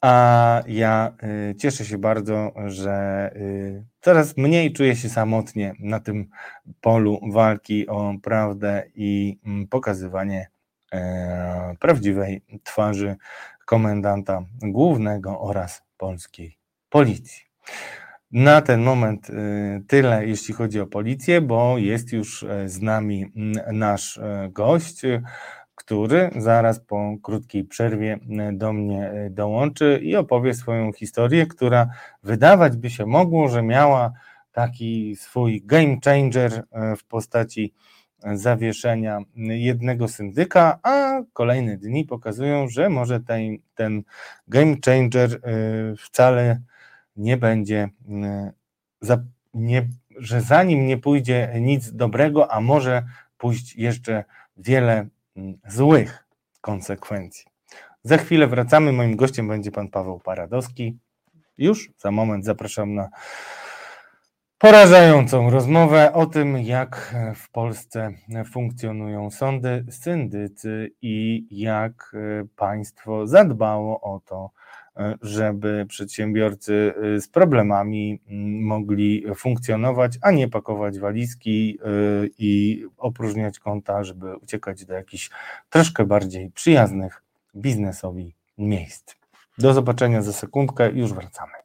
[0.00, 1.16] A ja
[1.58, 3.30] cieszę się bardzo, że
[4.00, 6.30] coraz mniej czuję się samotnie na tym
[6.80, 10.50] polu walki o prawdę i mm, pokazywanie
[11.80, 13.16] prawdziwej twarzy
[13.66, 16.58] komendanta głównego oraz polskiej
[16.88, 17.49] policji.
[18.32, 23.32] Na ten moment y, tyle, jeśli chodzi o policję, bo jest już e, z nami
[23.72, 25.02] nasz e, gość,
[25.74, 28.18] który zaraz po krótkiej przerwie
[28.52, 31.90] do mnie dołączy i opowie swoją historię, która
[32.22, 34.12] wydawać by się mogło, że miała
[34.52, 36.62] taki swój game changer
[36.98, 37.74] w postaci
[38.32, 44.02] zawieszenia jednego syndyka, a kolejne dni pokazują, że może ten, ten
[44.48, 45.40] game changer
[45.98, 46.79] wcale nie
[47.36, 48.52] będzie, mm,
[49.54, 53.02] nie, że za nim nie pójdzie nic dobrego, a może
[53.38, 54.24] pójść jeszcze
[54.56, 56.26] wiele mm, złych
[56.60, 57.50] konsekwencji.
[58.02, 58.92] Za chwilę wracamy.
[58.92, 60.98] Moim gościem będzie pan Paweł Paradowski.
[61.58, 63.08] Już za moment zapraszam na
[64.58, 68.12] porażającą rozmowę o tym, jak w Polsce
[68.52, 72.16] funkcjonują sądy, syndycy i jak
[72.56, 74.50] państwo zadbało o to,
[75.22, 81.78] żeby przedsiębiorcy y, z problemami mm, mogli funkcjonować, a nie pakować walizki
[82.24, 85.30] y, i opróżniać konta, żeby uciekać do jakichś
[85.70, 87.22] troszkę bardziej przyjaznych
[87.56, 89.14] biznesowi miejsc.
[89.58, 91.59] Do zobaczenia za sekundkę, już wracamy.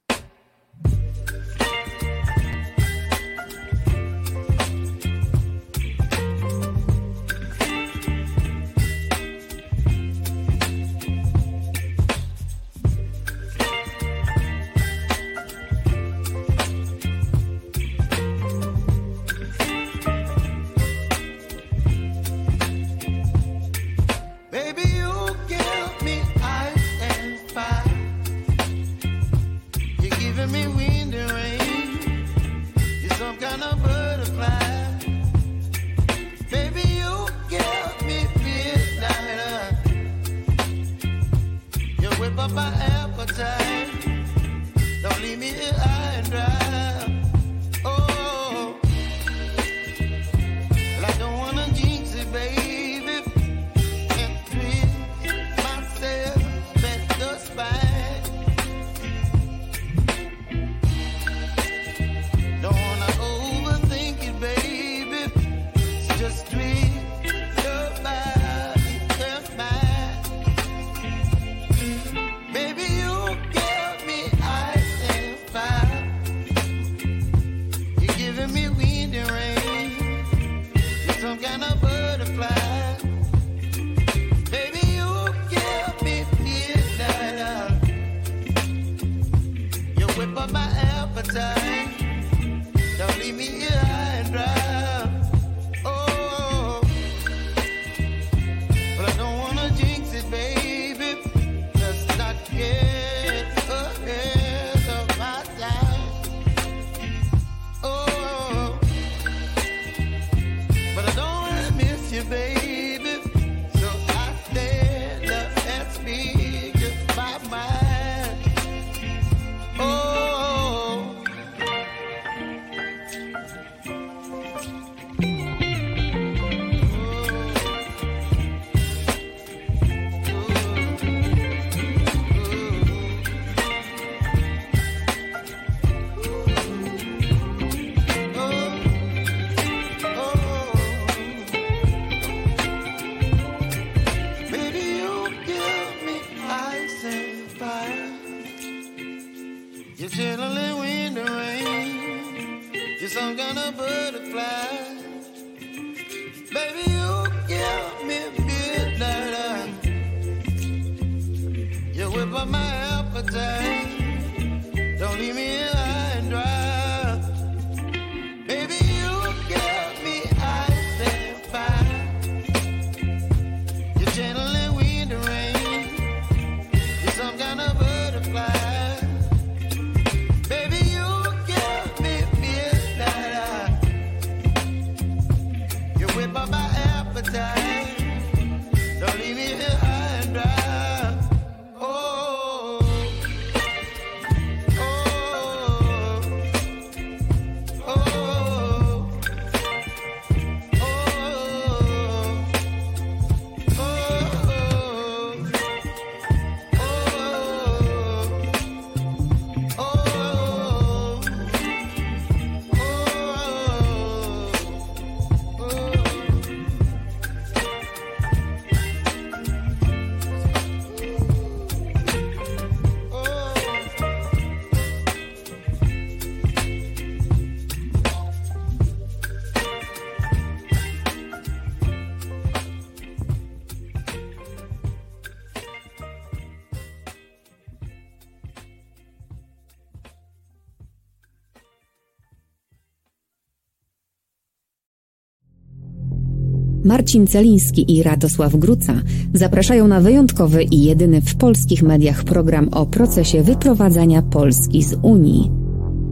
[246.86, 248.94] Marcin Celiński i Radosław Gruca
[249.34, 255.52] zapraszają na wyjątkowy i jedyny w polskich mediach program o procesie wyprowadzania Polski z Unii.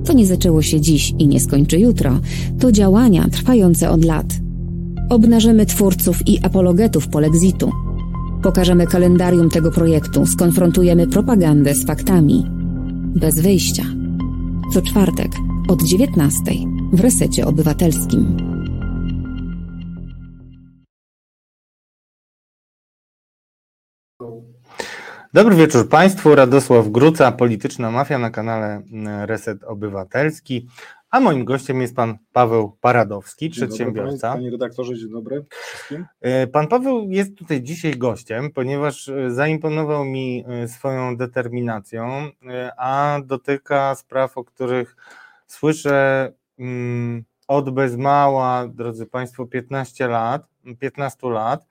[0.05, 2.19] To nie zaczęło się dziś i nie skończy jutro,
[2.59, 4.26] to działania trwające od lat.
[5.09, 7.71] Obnażymy twórców i apologetów polexitu.
[8.43, 12.45] Pokażemy kalendarium tego projektu, skonfrontujemy propagandę z faktami.
[13.15, 13.84] Bez wyjścia.
[14.74, 15.32] Co czwartek
[15.67, 16.41] od 19
[16.93, 18.42] w resecie obywatelskim.
[25.34, 26.36] Dobry wieczór Państwu.
[26.36, 30.67] Radosław Gruca, polityczna mafia na kanale mm, Reset Obywatelski.
[31.11, 34.27] A moim gościem jest pan Paweł Paradowski, dzień przedsiębiorca.
[34.27, 36.05] Dobry, panie redaktorze, dzień dobry wszystkim.
[36.21, 42.29] E, pan Paweł jest tutaj dzisiaj gościem, ponieważ e, zaimponował mi e, swoją determinacją,
[42.77, 44.95] a dotyka spraw, o których
[45.47, 50.47] słyszę mm, od bez mała, drodzy Państwo, 15 lat,
[50.79, 51.65] 15 lat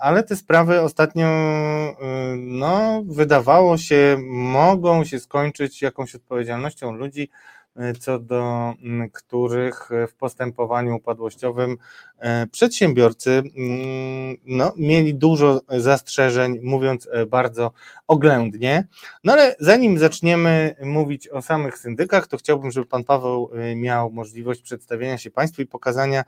[0.00, 7.30] ale te sprawy ostatnio, y, no, wydawało się, mogą się skończyć jakąś odpowiedzialnością ludzi,
[8.00, 11.76] co do mm, których w postępowaniu upadłościowym
[12.18, 17.70] e, przedsiębiorcy mm, no, mieli dużo zastrzeżeń, mówiąc e, bardzo
[18.06, 18.86] oględnie.
[19.24, 24.10] No ale zanim zaczniemy mówić o samych syndykach, to chciałbym, żeby pan Paweł e, miał
[24.10, 26.24] możliwość przedstawienia się Państwu i pokazania,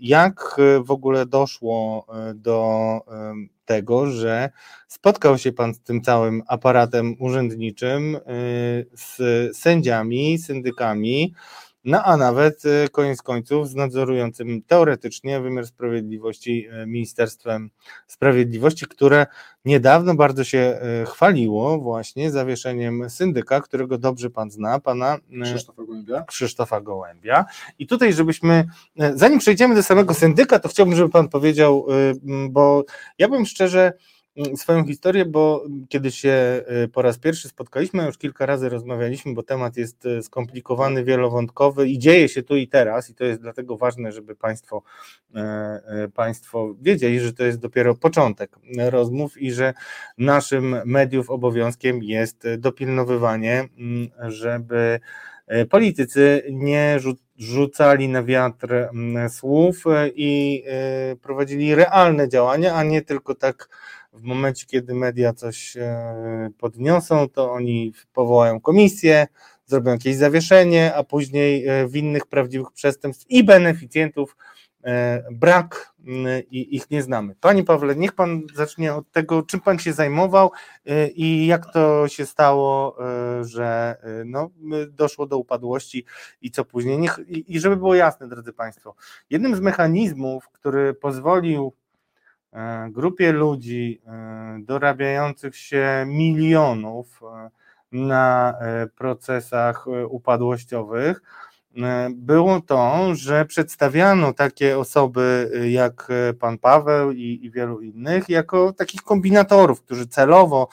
[0.00, 3.00] jak w ogóle doszło do
[3.66, 4.50] tego, że
[4.88, 8.20] spotkał się pan z tym całym aparatem urzędniczym, y,
[8.94, 9.16] z
[9.56, 11.34] sędziami, syndykami,
[11.86, 17.70] no a nawet y, koniec końców z nadzorującym teoretycznie wymiar sprawiedliwości y, Ministerstwem
[18.06, 19.26] Sprawiedliwości, które
[19.64, 26.22] niedawno bardzo się chwaliło właśnie zawieszeniem syndyka, którego dobrze pan zna, pana Krzysztofa Gołębia.
[26.22, 27.44] Krzysztofa Gołębia.
[27.78, 28.64] I tutaj, żebyśmy,
[29.14, 31.86] zanim przejdziemy do samego syndyka, to chciałbym, żeby pan powiedział,
[32.50, 32.84] bo
[33.18, 33.92] ja bym szczerze
[34.56, 39.42] swoją historię, bo kiedy się y, po raz pierwszy spotkaliśmy, już kilka razy rozmawialiśmy, bo
[39.42, 43.76] temat jest y, skomplikowany, wielowątkowy i dzieje się tu i teraz i to jest dlatego
[43.76, 44.82] ważne, żeby Państwo,
[45.34, 48.56] e, e, państwo wiedzieli, że to jest dopiero początek
[48.90, 49.74] rozmów i że
[50.18, 55.00] naszym mediów obowiązkiem jest dopilnowywanie, mm, żeby
[55.46, 56.98] e, politycy nie
[57.36, 59.84] rzucali na wiatr mm, słów
[60.14, 60.64] i
[61.22, 63.68] prowadzili realne działania, a nie tylko tak
[64.16, 69.26] w momencie, kiedy media coś e, podniosą, to oni powołają komisję,
[69.66, 74.36] zrobią jakieś zawieszenie, a później e, winnych prawdziwych przestępstw i beneficjentów
[74.84, 75.96] e, brak
[76.50, 77.34] i ich nie znamy.
[77.40, 80.50] Panie Pawle, niech Pan zacznie od tego, czym Pan się zajmował
[81.14, 82.96] i jak to się stało,
[83.42, 84.50] że no,
[84.90, 86.04] doszło do upadłości
[86.42, 86.98] i co później.
[86.98, 88.94] Niech, I żeby było jasne, drodzy Państwo,
[89.30, 91.72] jednym z mechanizmów, który pozwolił
[92.90, 97.50] grupie ludzi e, dorabiających się milionów e,
[97.92, 98.54] na
[98.96, 101.22] procesach upadłościowych,
[102.10, 106.08] było to, że przedstawiano takie osoby jak
[106.40, 110.68] pan Paweł i, i, wielu innych jako takich kombinatorów, którzy celowo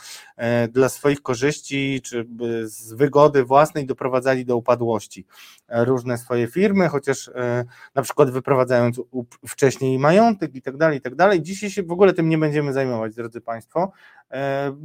[0.70, 2.28] dla swoich korzyści czy
[2.64, 5.26] z wygody własnej doprowadzali do upadłości
[5.70, 9.02] różne swoje firmy, chociaż e, na przykład wyprowadzając
[9.48, 11.42] wcześniej majątek i tak dalej, i tak dalej.
[11.42, 13.92] Dzisiaj się w ogóle tym nie będziemy zajmować, drodzy Państwo.
[14.34, 14.76] E,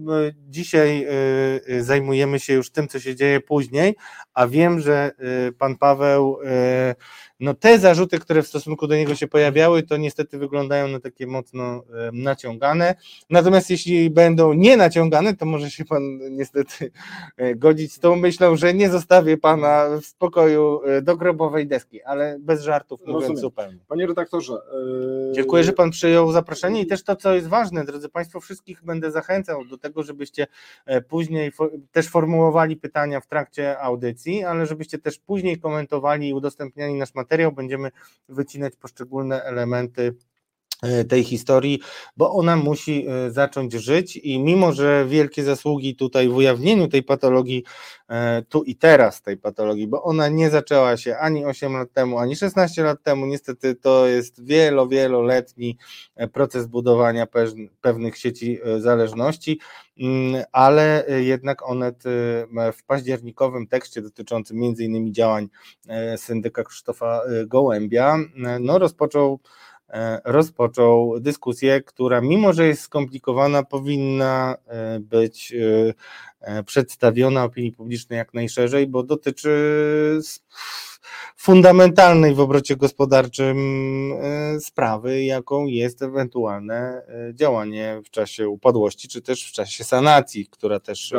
[0.49, 1.07] dzisiaj
[1.69, 3.97] e, zajmujemy się już tym, co się dzieje później,
[4.35, 5.11] a wiem, że
[5.59, 6.39] pan Paweł
[7.41, 11.27] no te zarzuty, które w stosunku do niego się pojawiały, to niestety wyglądają na takie
[11.27, 11.83] mocno
[12.13, 12.95] naciągane.
[13.31, 16.91] Natomiast jeśli będą nie naciągane, to może się pan niestety
[17.37, 22.03] e, godzić z tą myślą, że nie zostawię pana w spokoju e, do grobowej deski,
[22.03, 23.41] ale bez żartów mówiąc Rozumiem.
[23.41, 23.79] zupełnie.
[23.89, 24.53] Panie redaktorze.
[24.53, 25.33] Yy...
[25.35, 29.11] Dziękuję, że pan przyjął zaproszenie i też to, co jest ważne, drodzy Państwo, wszystkich będę
[29.11, 29.38] zachęcał
[29.71, 30.47] do tego, żebyście
[31.09, 31.53] później
[31.93, 37.53] też formułowali pytania w trakcie audycji, ale żebyście też później komentowali i udostępniali nasz materiał.
[37.53, 37.91] Będziemy
[38.29, 40.38] wycinać poszczególne elementy e,
[41.09, 41.81] tej historii,
[42.17, 47.03] bo ona musi e, zacząć żyć i mimo, że wielkie zasługi tutaj w ujawnieniu tej
[47.03, 47.65] patologii,
[48.09, 52.19] e, tu i teraz tej patologii, bo ona nie zaczęła się ani 8 lat temu,
[52.19, 55.77] ani 16 lat temu, niestety to jest wielo, wieloletni
[56.33, 57.27] proces budowania
[57.81, 59.61] pewnych sieci zależności,
[60.01, 62.05] mm, ale jednak Onet
[62.73, 65.49] w październikowym tekście dotyczącym między innymi działań
[66.17, 68.17] syndyka Krzysztofa Gołębia,
[68.61, 69.41] no rozpoczął
[69.78, 69.78] E,
[70.25, 75.55] rozpoczął dyskusję, która mimo, że jest skomplikowana, powinna e, być
[76.41, 80.21] e, przedstawiona opinii publicznej jak najszerzej, bo dotyczy
[81.37, 83.59] fundamentalnej w obrocie gospodarczym
[84.61, 87.03] sprawy, jaką jest ewentualne
[87.35, 91.13] działanie w czasie upadłości, czy też w czasie sanacji, która też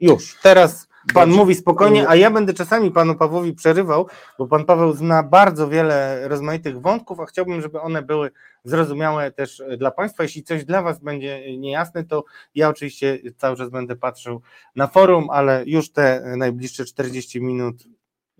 [0.00, 4.92] już teraz Pan mówi spokojnie, a ja będę czasami panu Pawłowi przerywał, bo pan Paweł
[4.92, 8.30] zna bardzo wiele rozmaitych wątków, a chciałbym, żeby one były
[8.64, 10.22] zrozumiałe też dla państwa.
[10.22, 12.24] Jeśli coś dla was będzie niejasne, to
[12.54, 14.42] ja oczywiście cały czas będę patrzył
[14.76, 17.76] na forum, ale już te najbliższe 40 minut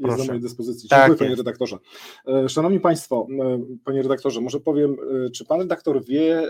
[0.01, 0.22] jest Proszę.
[0.22, 0.88] do mojej dyspozycji.
[0.88, 1.78] Tak Dziękuję, tak panie redaktorze.
[2.26, 4.96] E, szanowni Państwo, e, panie redaktorze, może powiem,
[5.26, 6.42] e, czy pan redaktor wie,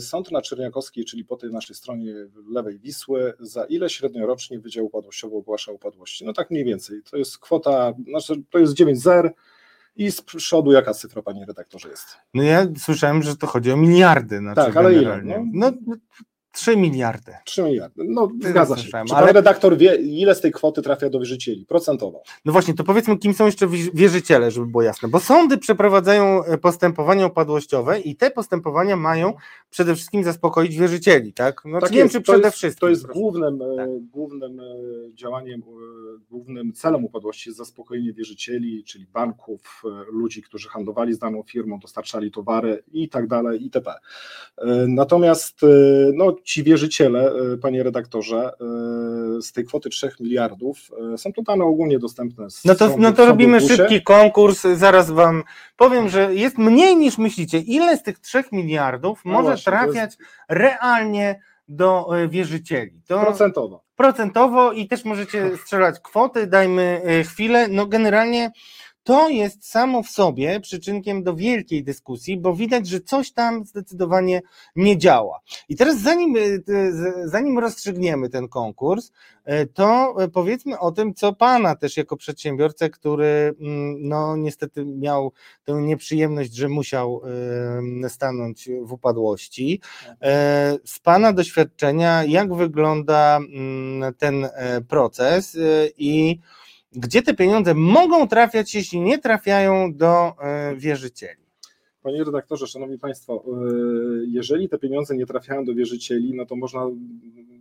[0.00, 2.14] sąd na Czerniakowskiej, czyli po tej naszej stronie
[2.50, 6.24] lewej Wisły, za ile średnio rocznie Wydział Upadłościowy ogłasza upadłości?
[6.24, 7.02] No tak mniej więcej.
[7.10, 9.32] To jest kwota, znaczy to jest 9 zer.
[9.98, 12.06] I z przodu jaka cyfra, panie redaktorze, jest?
[12.34, 14.38] No ja słyszałem, że to chodzi o miliardy.
[14.38, 15.22] Znaczy tak, ale ile?
[15.24, 15.72] No, no
[16.56, 17.32] 3 miliardy.
[17.44, 18.04] 3 miliardy.
[18.08, 18.90] No, Tyle zgadza się.
[19.08, 19.32] Czy ale...
[19.32, 21.66] redaktor wie, ile z tej kwoty trafia do wierzycieli?
[21.66, 22.22] Procentowo.
[22.44, 25.08] No właśnie, to powiedzmy, kim są jeszcze wierzyciele, żeby było jasne.
[25.08, 29.34] Bo sądy przeprowadzają e, postępowania upadłościowe i te postępowania mają
[29.70, 31.62] przede wszystkim zaspokoić wierzycieli, tak?
[31.64, 32.80] No, tak nie wiem, czy przede jest, wszystkim.
[32.80, 33.88] To jest głównym, e, tak.
[34.12, 34.64] głównym e,
[35.14, 35.62] działaniem,
[36.30, 39.82] głównym celem upadłości jest zaspokojenie wierzycieli, czyli banków,
[40.12, 43.94] ludzi, którzy handlowali z daną firmą, dostarczali towary i tak dalej, itp.
[44.88, 45.60] Natomiast
[46.14, 48.50] no, ci wierzyciele, e, panie redaktorze,
[49.38, 50.78] e, z tej kwoty 3 miliardów
[51.14, 52.46] e, są to dane ogólnie dostępne.
[52.64, 55.42] no to, no to robimy szybki konkurs, zaraz wam
[55.76, 57.58] powiem, że jest mniej niż myślicie.
[57.58, 60.18] Ile z tych 3 miliardów no może właśnie, trafiać jest...
[60.48, 63.00] realnie do wierzycieli?
[63.06, 63.84] To procentowo.
[63.96, 67.68] Procentowo i też możecie strzelać kwoty, dajmy chwilę.
[67.68, 68.50] No generalnie
[69.06, 74.42] to jest samo w sobie przyczynkiem do wielkiej dyskusji, bo widać, że coś tam zdecydowanie
[74.76, 75.40] nie działa.
[75.68, 76.34] I teraz zanim,
[77.24, 79.12] zanim rozstrzygniemy ten konkurs,
[79.74, 85.32] to powiedzmy o tym, co Pana też jako przedsiębiorcę, który mm, no niestety miał
[85.64, 87.22] tę nieprzyjemność, że musiał
[88.08, 89.80] stanąć w upadłości.
[90.84, 95.58] Z Pana doświadczenia, jak wygląda mm, ten e, proces e,
[95.98, 96.40] i
[96.96, 101.46] gdzie te pieniądze mogą trafiać, jeśli nie trafiają do e, wierzycieli?
[102.02, 103.44] Panie redaktorze, szanowni państwo,
[104.26, 106.86] jeżeli te pieniądze nie trafiają do wierzycieli, no to można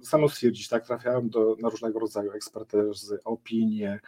[0.02, 4.00] samo stwierdzić, tak, trafiają do, na różnego rodzaju ekspertyzy, opinie,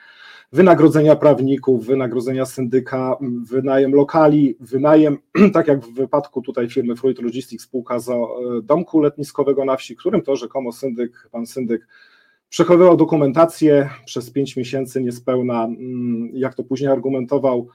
[0.52, 5.18] wynagrodzenia prawników, wynagrodzenia syndyka, wynajem lokali, wynajem,
[5.54, 8.28] tak jak w wypadku tutaj firmy Fruit Logistics, spółka za e,
[8.64, 11.88] domku letniskowego na wsi, którym to rzekomo syndyk, pan syndyk
[12.50, 17.70] przechowywał dokumentację przez pięć miesięcy niespełna, mm, jak to później argumentował,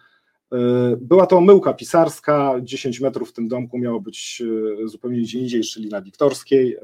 [0.53, 4.43] E, była to omyłka pisarska, 10 metrów w tym domku miało być
[4.85, 6.77] e, zupełnie gdzie indziej, czyli na Wiktorskiej.
[6.77, 6.81] E,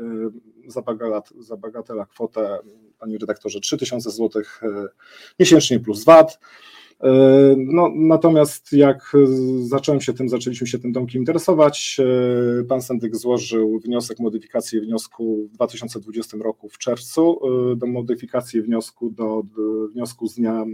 [0.67, 2.59] za, bagat, za bagatela kwotę,
[2.99, 4.43] panie redaktorze, 3000 zł
[5.41, 6.39] miesięcznie plus VAT.
[7.03, 7.11] E,
[7.59, 9.13] no, natomiast jak
[9.61, 11.97] zacząłem się tym, zaczęliśmy się tym domkiem interesować,
[12.61, 17.39] e, pan Sendyk złożył wniosek modyfikacji wniosku w 2020 roku w czerwcu,
[17.73, 20.65] e, do modyfikacji wniosku do, do wniosku z dnia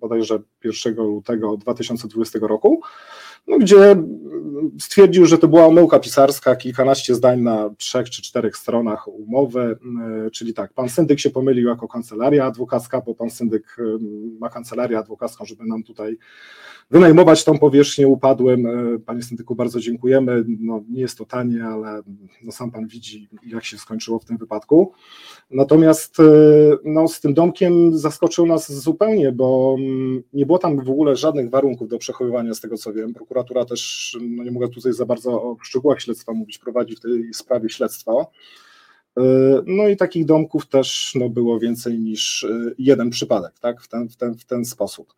[0.00, 2.80] bodajże 1 lutego 2020 roku
[3.46, 3.96] no, gdzie
[4.80, 9.78] stwierdził, że to była omyłka pisarska, kilkanaście zdań na trzech czy czterech stronach umowy,
[10.26, 13.82] e, czyli tak, pan syndyk się pomylił jako kancelaria adwokacka, bo pan syndyk e,
[14.40, 16.18] ma kancelarię adwokacką, żeby nam tutaj
[16.90, 18.66] wynajmować tą powierzchnię upadłym.
[18.66, 20.44] E, panie syndyku, bardzo dziękujemy.
[20.60, 22.02] No, nie jest to tanie, ale
[22.42, 24.92] no, sam pan widzi, jak się skończyło w tym wypadku.
[25.50, 26.22] Natomiast e,
[26.84, 31.50] no, z tym domkiem zaskoczył nas zupełnie, bo mm, nie było tam w ogóle żadnych
[31.50, 33.14] warunków do przechowywania, z tego co wiem.
[33.14, 37.34] Prokuratura też, no nie mogę tutaj za bardzo o szczegółach śledztwa mówić, prowadzi w tej
[37.34, 38.30] sprawie śledztwo.
[39.18, 39.22] E,
[39.66, 44.08] no i takich domków też no, było więcej niż e, jeden przypadek, tak, w ten,
[44.08, 45.14] w ten, w ten sposób.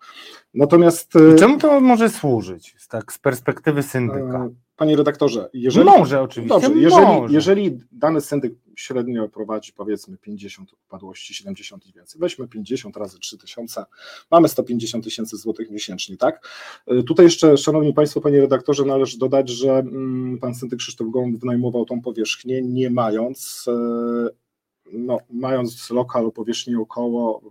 [0.54, 1.12] Natomiast.
[1.34, 4.48] I czemu to może służyć, tak, z perspektywy syndyka?
[4.76, 5.86] Panie redaktorze, jeżeli.
[5.86, 6.60] Może oczywiście.
[6.60, 7.34] Dobrze, jeżeli, może.
[7.34, 13.84] jeżeli dany syndyk średnio prowadzi powiedzmy 50 upadłości, 70 i więcej, weźmy 50 razy 3000,
[14.30, 16.48] mamy 150 tysięcy złotych miesięcznie, tak?
[16.86, 21.40] E, tutaj jeszcze, szanowni państwo, panie redaktorze, należy dodać, że mm, pan syndyk Krzysztof Gołąb
[21.40, 24.44] wynajmował tą powierzchnię, nie mając e,
[24.92, 27.42] no, mając lokal o powierzchni około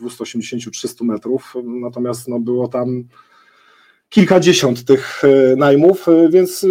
[0.00, 3.04] 280-300 metrów, natomiast no, było tam
[4.12, 6.66] kilkadziesiąt tych e, najmów, e, więc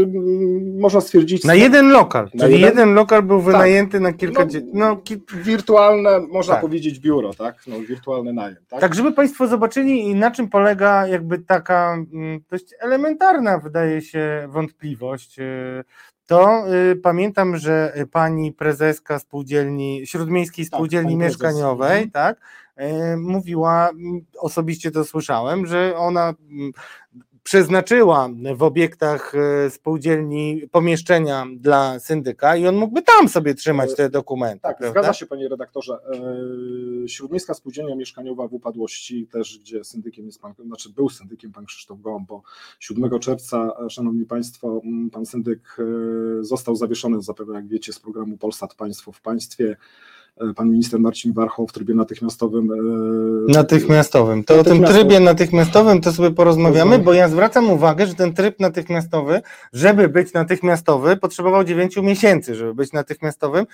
[0.79, 1.43] można stwierdzić.
[1.43, 3.45] Na jeden lokal, na czyli jeden, jeden lokal był tak.
[3.45, 4.01] wynajęty tak.
[4.01, 4.73] na kilkadziesiąt.
[4.73, 6.61] No, no, wirtualne, można tak.
[6.61, 7.63] powiedzieć, biuro, tak?
[7.67, 8.57] No, wirtualny najem.
[8.69, 8.81] Tak?
[8.81, 11.97] tak, żeby Państwo zobaczyli, na czym polega jakby taka
[12.51, 15.39] dość elementarna, wydaje się, wątpliwość.
[15.39, 15.83] E,
[16.27, 22.37] to y, pamiętam, że pani prezeska spółdzielni, śródmiejskiej tak, spółdzielni tak, mieszkaniowej, tak,
[22.81, 23.89] y, mówiła,
[24.39, 26.33] osobiście to słyszałem, że ona
[27.43, 34.09] przeznaczyła w obiektach e, spółdzielni pomieszczenia dla syndyka i on mógłby tam sobie trzymać te
[34.09, 34.61] dokumenty.
[34.61, 35.01] Tak, prawda?
[35.01, 35.93] zgadza się panie redaktorze.
[37.03, 41.65] E, Śródmiejska Spółdzielnia Mieszkaniowa w upadłości też, gdzie syndykiem jest pan, znaczy był syndykiem pan
[41.65, 42.41] Krzysztof Gołąb, bo
[42.79, 44.81] 7 czerwca, e, szanowni państwo,
[45.11, 45.77] pan syndyk
[46.41, 49.77] został zawieszony zapewne jak wiecie z programu Polsat Państwo w Państwie E,
[50.55, 52.71] pan minister Marcin Warchoł w trybie natychmiastowym.
[52.71, 54.43] E, natychmiastowym.
[54.43, 58.59] To o tym trybie natychmiastowym to sobie porozmawiamy, bo ja zwracam uwagę, że ten tryb
[58.59, 59.41] natychmiastowy,
[59.73, 63.65] żeby być natychmiastowy, potrzebował 9 miesięcy, żeby być natychmiastowym.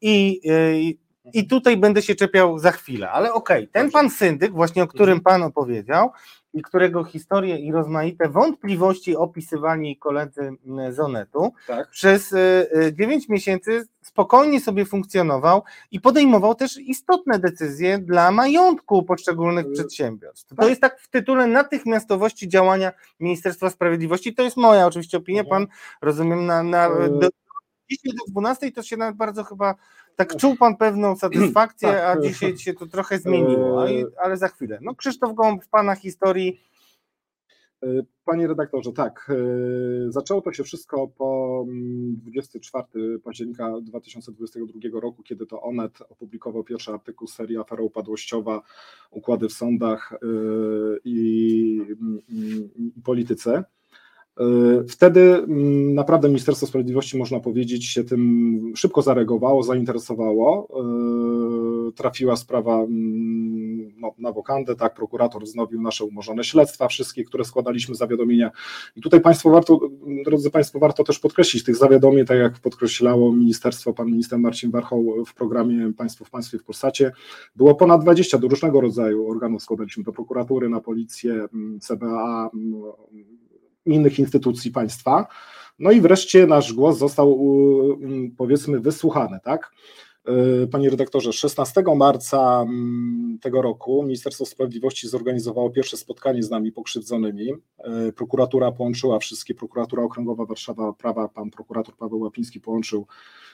[0.00, 0.40] I,
[0.74, 0.98] i
[1.32, 4.86] i tutaj będę się czepiał za chwilę, ale okej, okay, ten pan syndyk, właśnie o
[4.86, 6.10] którym pan opowiedział,
[6.56, 10.52] i którego historię i rozmaite wątpliwości opisywali koledzy
[10.90, 11.90] z Onetu, tak.
[11.90, 12.34] przez
[12.92, 19.72] 9 e, miesięcy spokojnie sobie funkcjonował i podejmował też istotne decyzje dla majątku poszczególnych y,
[19.72, 20.48] przedsiębiorstw.
[20.48, 20.68] To tak.
[20.68, 24.34] jest tak w tytule natychmiastowości działania Ministerstwa Sprawiedliwości.
[24.34, 25.42] To jest moja oczywiście opinia.
[25.42, 25.66] Mhm.
[25.66, 27.28] Pan rozumiem na, na y, do,
[28.04, 29.74] do 12 to się nawet bardzo chyba
[30.16, 32.18] tak czuł pan pewną satysfakcję, tak.
[32.18, 34.78] a dzisiaj się to trochę zmieniło, y, ale za chwilę.
[34.82, 36.60] No Krzysztof Gołąb w pana historii
[37.82, 45.22] E, panie redaktorze, tak, e, zaczęło to się wszystko po 24 mm, października 2022 roku,
[45.22, 48.62] kiedy to Onet opublikował pierwszy artykuł serii Afera Upadłościowa,
[49.10, 50.16] Układy w sądach e,
[51.04, 51.80] i,
[52.28, 53.64] i polityce.
[54.88, 60.68] Wtedy mm, naprawdę Ministerstwo Sprawiedliwości, można powiedzieć, się tym szybko zareagowało, zainteresowało
[61.96, 67.94] trafiła sprawa mm, no, na wokandę, tak, prokurator wznowił nasze umorzone śledztwa, wszystkie, które składaliśmy
[67.94, 68.50] zawiadomienia.
[68.96, 69.80] I tutaj Państwo warto,
[70.24, 75.24] drodzy Państwo, warto też podkreślić tych zawiadomień, tak jak podkreślało ministerstwo, pan minister Marcin Warchoł
[75.24, 77.12] w programie Państwo w Państwie w Polsacie,
[77.56, 82.50] było ponad 20 do różnego rodzaju organów składaliśmy do prokuratury, na policję, mm, CBA,
[83.86, 85.26] innych instytucji państwa.
[85.78, 87.40] No i wreszcie nasz głos został,
[88.02, 89.70] mm, powiedzmy, wysłuchany, tak?
[90.26, 96.72] E, panie redaktorze, 16 marca mm, tego roku Ministerstwo Sprawiedliwości zorganizowało pierwsze spotkanie z nami
[96.72, 97.52] pokrzywdzonymi.
[97.78, 103.06] E, prokuratura połączyła wszystkie, prokuratura okręgowa Warszawa Prawa, pan prokurator Paweł Łapiński połączył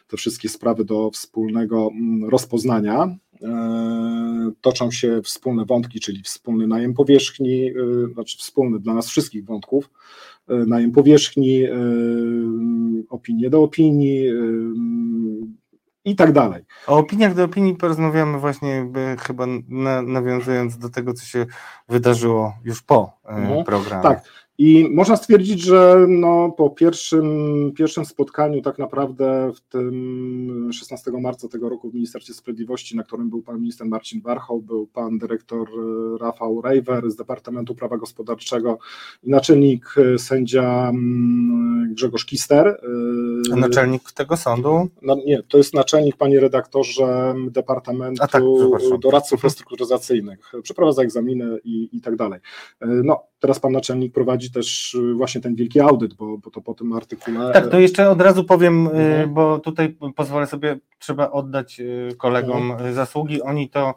[0.09, 3.17] te wszystkie sprawy do wspólnego mm, rozpoznania.
[3.43, 7.73] E, toczą się wspólne wątki, czyli wspólny najem powierzchni,
[8.15, 9.91] znaczy wspólny dla nas wszystkich wątków,
[10.49, 11.63] najem powierzchni,
[13.11, 14.29] opinie do opinii,
[16.05, 16.65] i tak dalej.
[16.87, 18.87] O opiniach do opinii porozmawiamy właśnie
[19.21, 21.47] chyba na, nawiązując do tego, co się
[21.89, 23.65] wydarzyło już po e, mhm.
[23.65, 24.03] programie.
[24.03, 24.23] Tak,
[24.59, 31.49] i można stwierdzić, że no, po pierwszym, pierwszym spotkaniu, tak naprawdę w tym 16 marca
[31.49, 35.69] tego roku w Ministerstwie Sprawiedliwości, na którym był pan minister Marcin Warchoł, był pan dyrektor
[35.69, 38.79] e, Rafał Rejwer z Departamentu Prawa Gospodarczego
[39.23, 42.67] i naczelnik e, sędzia mm, Grzegorz Kister.
[42.67, 44.89] E, A naczelnik tego sądu?
[45.03, 48.43] No, nie, to jest naczelnik, panie redaktorze, Departamentu tak,
[48.99, 50.53] Doradców Restrukturyzacyjnych.
[50.63, 52.41] Przeprowadza egzaminy i, i tak dalej.
[52.81, 56.75] No, teraz pan naczelnik prowadzi też y, właśnie ten wielki audyt, bo, bo to po
[56.75, 57.53] tym artykule.
[57.53, 59.35] Tak, to jeszcze od razu powiem, y, mhm.
[59.35, 62.95] bo tutaj pozwolę sobie, trzeba oddać y, kolegom mhm.
[62.95, 63.43] zasługi.
[63.43, 63.95] Oni to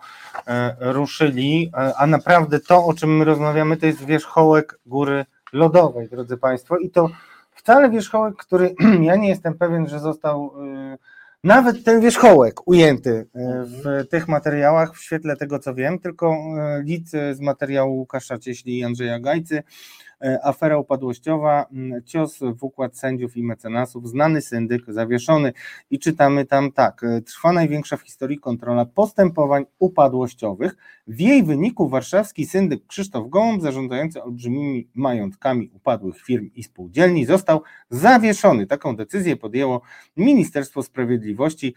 [0.80, 6.78] ruszyli, a naprawdę to, o czym my rozmawiamy, to jest wierzchołek góry lodowej, drodzy Państwo,
[6.78, 7.10] i to
[7.56, 10.54] wcale wierzchołek, który ja nie jestem pewien, że został
[11.44, 13.28] nawet ten wierzchołek ujęty
[13.64, 16.38] w tych materiałach w świetle tego, co wiem, tylko
[16.84, 19.64] lic z materiału Łukasza Cieśli i Andrzeja Gajcy
[20.44, 21.66] afera upadłościowa,
[22.06, 25.54] cios w układ sędziów i mecenasów, znany syndyk zawieszony
[25.92, 30.76] i czytamy tam tak, e, trwa największa w historii kontrola postępowań upadłościowych.
[31.08, 37.62] W jej wyniku warszawski syndyk Krzysztof Gołąb, zarządzający olbrzymimi majątkami upadłych firm i spółdzielni, został
[37.90, 38.68] zawieszony.
[38.68, 39.82] Taką decyzję podjęło
[40.18, 41.76] Ministerstwo Sprawiedliwości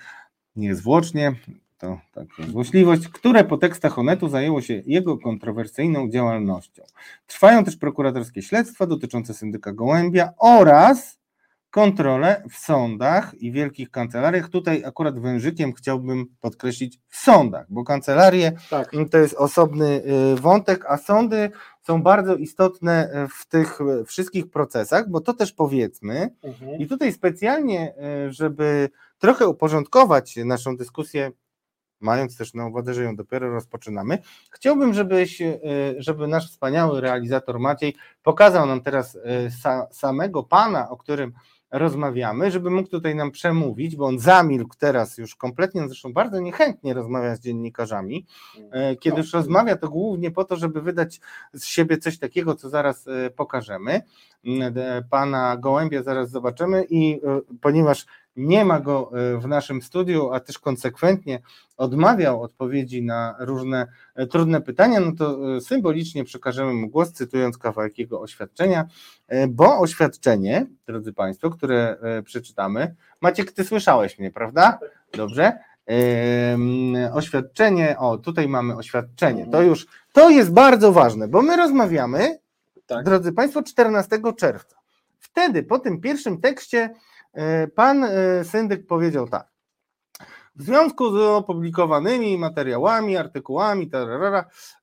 [0.56, 1.34] niezwłocznie
[1.78, 6.82] to taka złośliwość, które po tekstach Onetu zajęło się jego kontrowersyjną działalnością.
[7.26, 11.18] Trwają też prokuratorskie śledztwa dotyczące syndyka Gołębia oraz
[11.70, 14.48] kontrole w sądach i wielkich kancelariach.
[14.48, 18.90] Tutaj akurat wężykiem chciałbym podkreślić w sądach, bo kancelarie tak.
[19.10, 20.02] to jest osobny
[20.34, 21.50] y, wątek, a sądy
[21.82, 26.80] są bardzo istotne w tych wszystkich procesach, bo to też powiedzmy mhm.
[26.80, 27.94] i tutaj specjalnie,
[28.26, 28.88] y, żeby
[29.18, 31.32] trochę uporządkować naszą dyskusję
[32.00, 34.18] mając też na uwadze, że ją dopiero rozpoczynamy.
[34.50, 35.58] Chciałbym, żebyś, e,
[35.98, 39.18] żeby nasz wspaniały realizator Maciej pokazał nam teraz
[39.64, 41.32] e, samego pana, o którym
[41.70, 46.94] rozmawiamy, żeby mógł tutaj nam przemówić, bo on zamilkł teraz już kompletnie, zresztą bardzo niechętnie
[46.94, 48.26] rozmawia z dziennikarzami.
[48.70, 51.20] E, kiedy już rozmawia, to głównie po to, żeby wydać
[51.52, 53.06] z siebie coś takiego, co zaraz
[53.36, 54.02] pokażemy.
[55.10, 57.20] Pana Gołębia zaraz zobaczymy i
[57.60, 58.06] ponieważ
[58.38, 61.40] nie ma go e, w naszym studiu, a też konsekwentnie
[61.76, 67.58] odmawiał odpowiedzi na różne e, trudne pytania, no to e, symbolicznie przekażemy mu głos, cytując
[67.58, 68.84] kawałek jego oświadczenia,
[69.48, 74.78] bo oświadczenie, drodzy Państwo, które przeczytamy, Maciek, Ty słyszałeś mnie, prawda?
[75.12, 75.58] Dobrze.
[77.12, 82.38] Oświadczenie, o tutaj mamy oświadczenie, to już, to jest bardzo ważne, bo my rozmawiamy,
[82.86, 83.04] tak.
[83.04, 84.76] drodzy Państwo, 14 czerwca.
[85.18, 86.94] Wtedy, po tym pierwszym tekście,
[87.74, 89.48] pan e, syndyk powiedział tak.
[90.56, 93.90] W związku z opublikowanymi materiałami, artykułami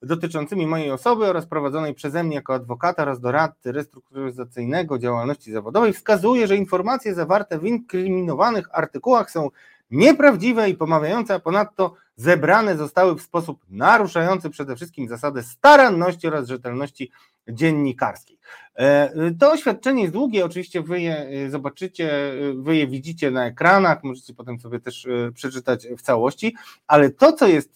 [0.02, 6.48] dotyczącymi mojej osoby oraz prowadzonej przeze mnie jako adwokata oraz doradcy restrukturyzacyjnego działalności zawodowej, wskazuje,
[6.48, 9.50] że informacje zawarte w inkriminowanych artykułach są
[9.92, 16.48] nieprawdziwe i pomawiające, a ponadto zebrane zostały w sposób naruszający przede wszystkim zasadę staranności oraz
[16.48, 17.12] rzetelności
[17.48, 18.35] dziennikarskiej.
[18.76, 23.46] E, to oświadczenie jest długie, oczywiście wy je e, zobaczycie, e, wy je widzicie na
[23.46, 26.56] ekranach, możecie potem sobie też przeczytać w całości,
[26.88, 27.76] ale to, co jest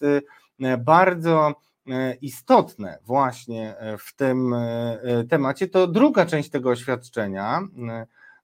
[0.78, 1.54] bardzo
[2.20, 4.54] istotne właśnie w tym
[5.28, 7.60] temacie, to druga część tego oświadczenia,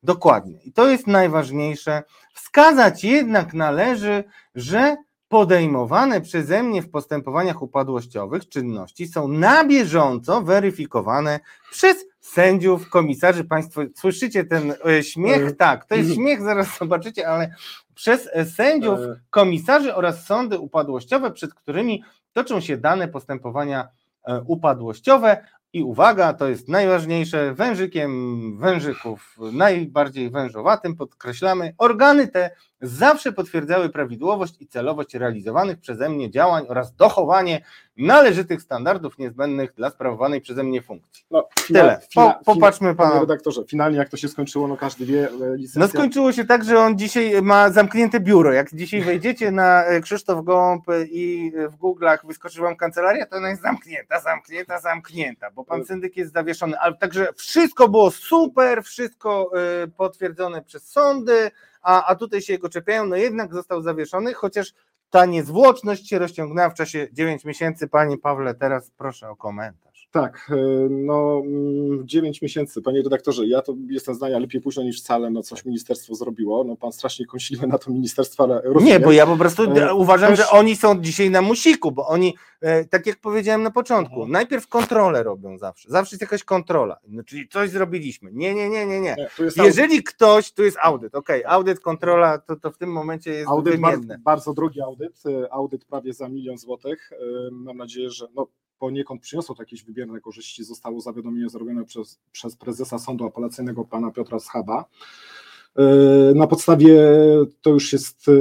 [0.02, 0.58] dokładnie.
[0.64, 2.02] I to jest najważniejsze.
[2.34, 4.24] Wskazać jednak należy,
[4.54, 4.96] że
[5.28, 11.40] podejmowane przeze mnie w postępowaniach upadłościowych czynności są na bieżąco weryfikowane
[11.70, 13.44] przez sędziów, komisarzy.
[13.44, 15.48] Państwo słyszycie ten e, śmiech?
[15.48, 17.54] E, tak, to jest śmiech, zaraz zobaczycie, ale
[17.94, 18.98] przez e, sędziów,
[19.30, 23.88] komisarzy oraz sądy upadłościowe, przed którymi toczą się dane postępowania
[24.46, 25.46] upadłościowe.
[25.72, 32.50] I uwaga, to jest najważniejsze, wężykiem wężyków, najbardziej wężowatym, podkreślamy, organy te
[32.80, 37.60] zawsze potwierdzały prawidłowość i celowość realizowanych przeze mnie działań oraz dochowanie
[37.96, 41.24] należytych standardów niezbędnych dla sprawowanej przeze mnie funkcji.
[41.30, 42.00] No, Tyle.
[42.14, 43.10] Po, popatrzmy pana.
[43.10, 45.28] Panie redaktorze, finalnie jak to się skończyło, no każdy wie.
[45.28, 45.80] E, licencja...
[45.80, 48.52] No skończyło się tak, że on dzisiaj ma zamknięte biuro.
[48.52, 53.48] Jak dzisiaj wejdziecie na e, Krzysztof Gołąb i w Google'ach wyskoczy wam kancelaria, to ona
[53.48, 56.78] jest zamknięta, zamknięta, zamknięta, bo pan syndyk jest zawieszony.
[56.78, 59.50] Ale także wszystko było super, wszystko
[59.82, 61.50] e, potwierdzone przez sądy,
[61.86, 64.72] a, a tutaj się jego czepiają, no jednak został zawieszony, chociaż
[65.10, 67.88] ta niezwłoczność się rozciągnęła w czasie 9 miesięcy.
[67.88, 69.85] Panie Pawle, teraz proszę o komentarz.
[70.10, 70.56] Tak, e,
[70.90, 71.42] no
[72.04, 72.82] 9 mm, miesięcy.
[72.82, 76.64] Panie redaktorze, ja to jestem zdania lepiej późno niż wcale, no coś ministerstwo zrobiło.
[76.64, 78.86] No pan strasznie kąsiliwy na to ministerstwo, ale rozumiem.
[78.86, 80.38] Nie, bo ja po prostu e, uważam, też...
[80.38, 84.30] że oni są dzisiaj na musiku, bo oni, e, tak jak powiedziałem na początku, mhm.
[84.30, 85.90] najpierw kontrolę robią zawsze.
[85.90, 86.98] Zawsze jest jakaś kontrola.
[87.08, 88.30] No, czyli coś zrobiliśmy.
[88.32, 89.16] Nie, nie, nie, nie, nie.
[89.38, 93.48] nie Jeżeli ktoś, tu jest audyt, ok, audyt, kontrola, to, to w tym momencie jest
[93.48, 97.10] audyt bardzo, bardzo drogi audyt, audyt prawie za milion złotych.
[97.52, 98.46] Mam nadzieję, że no,
[98.78, 104.10] poniekąd przyniosło to jakieś wybierne korzyści, zostało zawiadomienie zrobione przez, przez prezesa Sądu Apelacyjnego pana
[104.10, 104.84] Piotra Schaba.
[105.76, 106.98] E, na podstawie
[107.62, 108.32] to już jest e,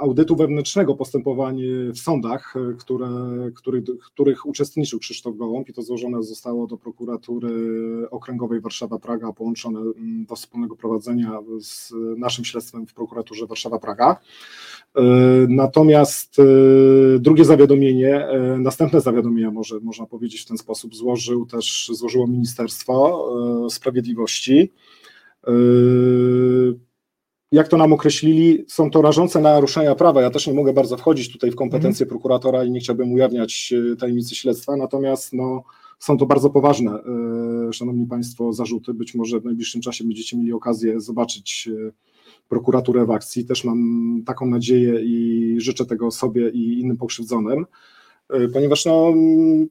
[0.00, 3.08] audytu wewnętrznego postępowanie w sądach, e, które,
[3.54, 7.50] który, których uczestniczył Krzysztof Gołąb i to złożone zostało do prokuratury
[8.10, 14.16] okręgowej Warszawa-Praga, połączone mm, do wspólnego prowadzenia z naszym śledztwem w prokuraturze Warszawa-Praga.
[15.48, 16.36] Natomiast
[17.18, 18.26] drugie zawiadomienie,
[18.58, 23.28] następne zawiadomienie może można powiedzieć w ten sposób, złożył też, złożyło Ministerstwo
[23.70, 24.72] Sprawiedliwości.
[25.46, 26.78] Yy,
[27.52, 30.22] jak to nam określili, są to rażące naruszenia prawa.
[30.22, 32.08] Ja też nie mogę bardzo wchodzić tutaj w kompetencje mm.
[32.08, 35.62] prokuratora i nie chciałbym ujawniać yy, tajemnicy śledztwa, natomiast no,
[35.98, 36.98] są to bardzo poważne,
[37.66, 38.94] yy, szanowni państwo, zarzuty.
[38.94, 41.68] Być może w najbliższym czasie będziecie mieli okazję zobaczyć
[42.48, 43.44] prokuraturę w akcji.
[43.44, 47.66] Też mam taką nadzieję i życzę tego sobie i innym pokrzywdzonym.
[48.52, 49.12] Ponieważ, no,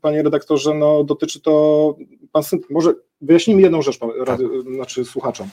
[0.02, 1.96] panie redaktorze, no, dotyczy to,
[2.32, 4.40] pan może wyjaśnijmy jedną rzecz, tak.
[4.76, 5.50] znaczy słuchaczom.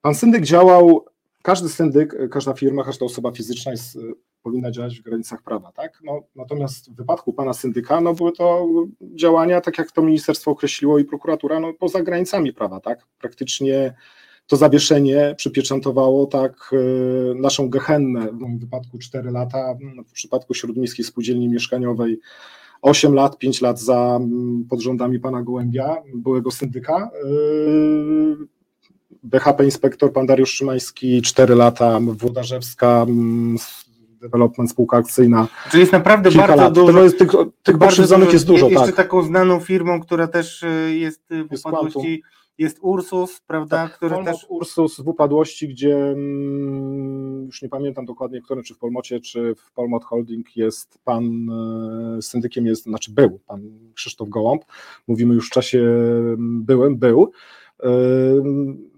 [0.00, 1.04] Pan syndyk działał,
[1.42, 3.98] każdy syndyk, każda firma, każda osoba fizyczna jest,
[4.42, 5.98] powinna działać w granicach prawa, tak?
[6.04, 8.66] No, natomiast w wypadku pana syndyka, no były to
[9.00, 13.06] działania, tak jak to ministerstwo określiło i prokuratura, no poza granicami prawa, tak?
[13.18, 13.94] Praktycznie
[14.52, 19.74] to zawieszenie przypieczętowało tak e, naszą gehennę, w moim wypadku 4 lata,
[20.08, 22.20] w przypadku Śródmiejskiej Spółdzielni Mieszkaniowej
[22.82, 24.20] 8 lat, 5 lat za
[24.68, 27.10] pod rządami pana Gołębia, byłego syndyka.
[27.14, 27.28] E,
[29.22, 33.06] BHP inspektor pan Dariusz Szymański 4 lata, Włodarzewska
[34.20, 35.48] Development spółka akcyjna.
[35.70, 36.72] Czyli jest naprawdę bardzo lat.
[36.72, 37.02] dużo.
[37.02, 37.30] Jest, tych
[37.62, 38.68] tych pokrzywdzonych jest dużo.
[38.68, 38.96] Jeszcze tak.
[38.96, 42.22] taką znaną firmą, która też e, jest w upadłości
[42.58, 44.46] jest Ursus, prawda, tak, który Polmot też...
[44.48, 49.72] Ursus w upadłości, gdzie mm, już nie pamiętam dokładnie, którym, czy w Polmocie, czy w
[49.72, 51.50] Polmot Holding jest pan,
[52.18, 53.62] e, syndykiem jest, znaczy był pan
[53.94, 54.64] Krzysztof Gołąb,
[55.06, 55.82] mówimy już w czasie
[56.38, 57.32] byłem, był,
[57.82, 57.88] e,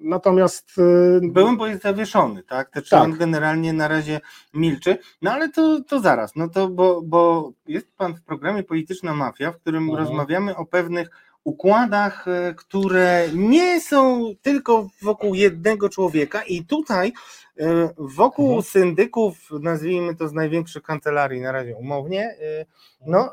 [0.00, 0.70] Natomiast.
[0.78, 2.70] E, byłem, bo jest zawieszony, tak?
[2.70, 3.02] To tak.
[3.02, 4.20] on generalnie na razie
[4.54, 4.98] milczy.
[5.22, 9.52] No ale to, to zaraz, no to bo, bo jest pan w programie Polityczna Mafia,
[9.52, 9.98] w którym mhm.
[9.98, 11.10] rozmawiamy o pewnych
[11.44, 17.12] układach, e, które nie są tylko wokół jednego człowieka i tutaj
[17.58, 18.62] e, wokół mhm.
[18.62, 22.66] syndyków, nazwijmy to z największych kancelarii na razie umownie, e,
[23.06, 23.32] no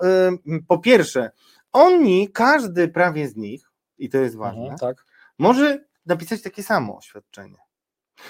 [0.68, 1.32] po pierwsze,
[1.72, 5.06] oni, każdy prawie z nich, i to jest ważne, mhm, tak.
[5.40, 7.58] może napisać takie samo oświadczenie.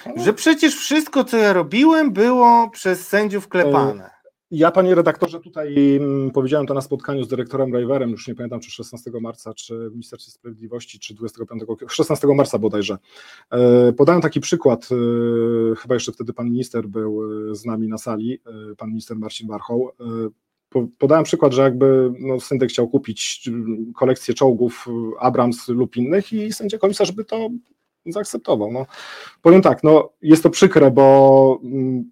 [0.05, 0.25] Mhm.
[0.25, 4.09] Że przecież wszystko, co ja robiłem, było przez sędziów klepane.
[4.52, 8.60] Ja, panie redaktorze, tutaj mm, powiedziałem to na spotkaniu z dyrektorem Rajwerem, już nie pamiętam,
[8.60, 12.98] czy 16 marca, czy w Ministerstwie Sprawiedliwości, czy 25, 16 marca bodajże.
[13.52, 17.98] E, podałem taki przykład, e, chyba jeszcze wtedy pan minister był e, z nami na
[17.98, 18.40] sali,
[18.78, 19.91] pan minister Marcin Warchoł.
[20.98, 24.88] Podałem przykład, że jakby no, syndyk chciał kupić mm, kolekcję czołgów
[25.19, 27.49] Abrams lub innych i sędzia komisarz by to
[28.06, 28.72] zaakceptował.
[28.72, 28.86] No,
[29.41, 32.11] powiem tak, no, jest to przykre, bo mm,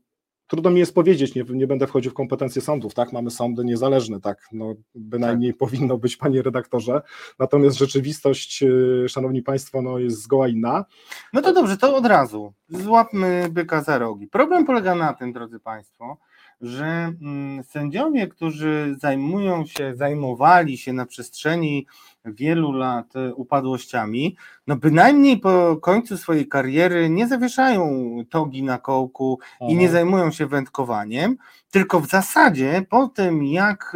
[0.49, 4.21] trudno mi jest powiedzieć, nie, nie będę wchodził w kompetencje sądów, tak, mamy sądy niezależne,
[4.21, 5.59] tak, no bynajmniej tak.
[5.59, 7.01] powinno być, panie redaktorze,
[7.39, 10.85] natomiast rzeczywistość, y, szanowni państwo, no jest zgoła inna.
[11.33, 14.27] No to dobrze, to od razu, złapmy byka za rogi.
[14.27, 16.17] Problem polega na tym, drodzy państwo,
[16.61, 21.87] że mm, sędziowie, którzy zajmują się, zajmowali się na przestrzeni
[22.25, 24.35] wielu lat e, upadłościami,
[24.67, 30.47] no bynajmniej po końcu swojej kariery nie zawieszają togi na kołku i nie zajmują się
[30.47, 31.37] wędkowaniem,
[31.71, 33.95] tylko w zasadzie po tym, jak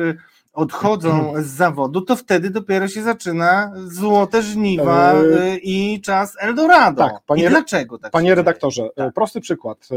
[0.53, 7.03] odchodzą z zawodu, to wtedy dopiero się zaczyna złote żniwa yy, i czas Eldorado.
[7.03, 8.11] Tak, panie, I dlaczego tak?
[8.11, 9.13] Panie redaktorze, tak.
[9.13, 9.87] prosty przykład.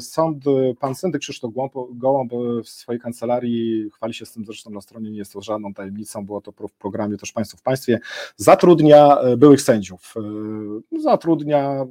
[0.00, 0.44] Sąd,
[0.80, 1.54] pan syndyk Krzysztof
[1.90, 2.32] Gołąb
[2.64, 6.26] w swojej kancelarii, chwali się z tym zresztą na stronie, nie jest to żadną tajemnicą,
[6.26, 7.98] było to w programie też Państwo w Państwie,
[8.36, 10.14] zatrudnia byłych sędziów.
[10.98, 11.86] Zatrudnia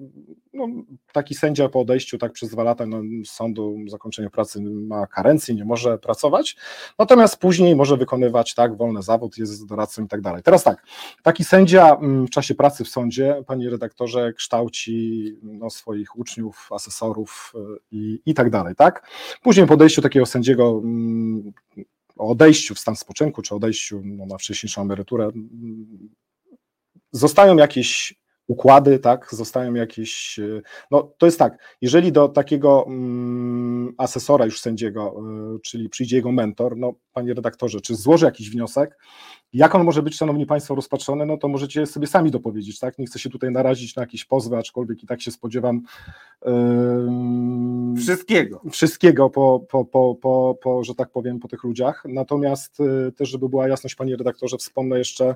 [0.55, 0.67] no,
[1.11, 5.65] taki sędzia po odejściu tak przez dwa lata no, sądu, zakończeniu pracy ma karencję, nie
[5.65, 6.55] może pracować,
[6.99, 10.43] natomiast później może wykonywać tak, wolny zawód, jest doradcą i tak dalej.
[10.43, 10.85] Teraz tak,
[11.23, 17.53] taki sędzia mm, w czasie pracy w sądzie, panie redaktorze, kształci no, swoich uczniów, asesorów
[17.55, 17.59] y,
[17.91, 19.07] i, i tak dalej, tak?
[19.41, 21.51] Później po odejściu takiego sędziego mm,
[22.17, 26.09] o odejściu w stan spoczynku, czy odejściu no, na wcześniejszą emeryturę, mm,
[27.11, 28.15] zostają jakieś
[28.47, 30.61] układy, tak, zostają jakieś, e,
[30.91, 35.15] no to jest tak, jeżeli do takiego mm, asesora już sędziego,
[35.55, 38.97] y, czyli przyjdzie jego mentor, no panie redaktorze, czy złoży jakiś wniosek,
[39.53, 43.05] jak on może być, szanowni państwo, rozpatrzony, no to możecie sobie sami dopowiedzieć, tak, nie
[43.05, 45.81] chcę się tutaj narazić na jakieś pozwy, aczkolwiek i tak się spodziewam
[47.97, 53.11] wszystkiego, wszystkiego po, po, po, po, po, że tak powiem, po tych ludziach, natomiast yy,
[53.11, 55.35] też, żeby była jasność, panie redaktorze, wspomnę jeszcze,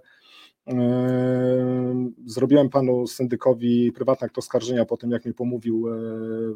[2.25, 5.91] Zrobiłem panu syndykowi prywatny akt oskarżenia po tym, jak mi pomówił e,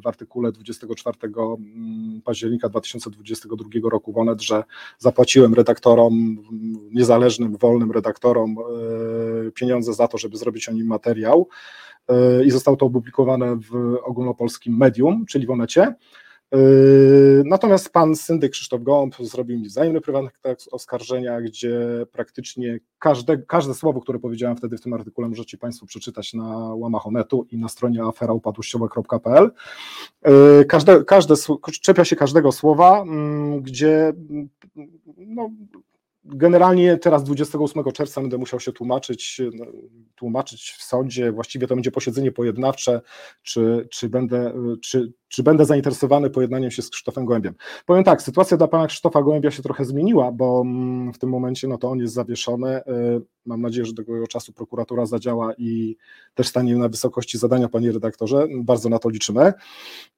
[0.04, 4.64] w artykule 24 mm, października 2022 roku w Onet, że
[4.98, 6.38] zapłaciłem redaktorom,
[6.92, 11.48] niezależnym, wolnym redaktorom e, pieniądze za to, żeby zrobić o nim materiał
[12.46, 15.96] i zostało to opublikowane w ogólnopolskim medium, czyli w Onecie.
[16.54, 20.30] Yy, natomiast pan syndyk Krzysztof Gołąb zrobił mi wzajemny prywatny
[20.72, 21.80] oskarżenia, gdzie
[22.12, 27.08] praktycznie każde, każde słowo, które powiedziałem wtedy w tym artykule, możecie Państwo przeczytać na łamach
[27.08, 29.52] Onetu i na stronie aferaupadłościowa.pl.
[30.26, 31.36] Yy, każde, każde,
[31.82, 34.14] czepia się każdego słowa, mm, gdzie
[35.18, 35.50] no,
[36.26, 39.66] Generalnie teraz 28 czerwca będę musiał się tłumaczyć, no,
[40.16, 43.02] tłumaczyć w sądzie, właściwie to będzie posiedzenie pojednawcze,
[43.42, 47.56] czy, czy, będę, czy, czy będę zainteresowany pojednaniem się z Krzysztofem Gołębiem.
[47.86, 51.68] Powiem tak, sytuacja dla pana Krzysztofa Gołębia się trochę zmieniła, bo mm, w tym momencie
[51.68, 52.78] no to on jest zawieszony.
[52.78, 52.82] Y,
[53.46, 55.98] mam nadzieję, że do tego czasu prokuratura zadziała i
[56.34, 58.48] też stanie na wysokości zadania, panie redaktorze.
[58.58, 59.54] Bardzo na to liczymy.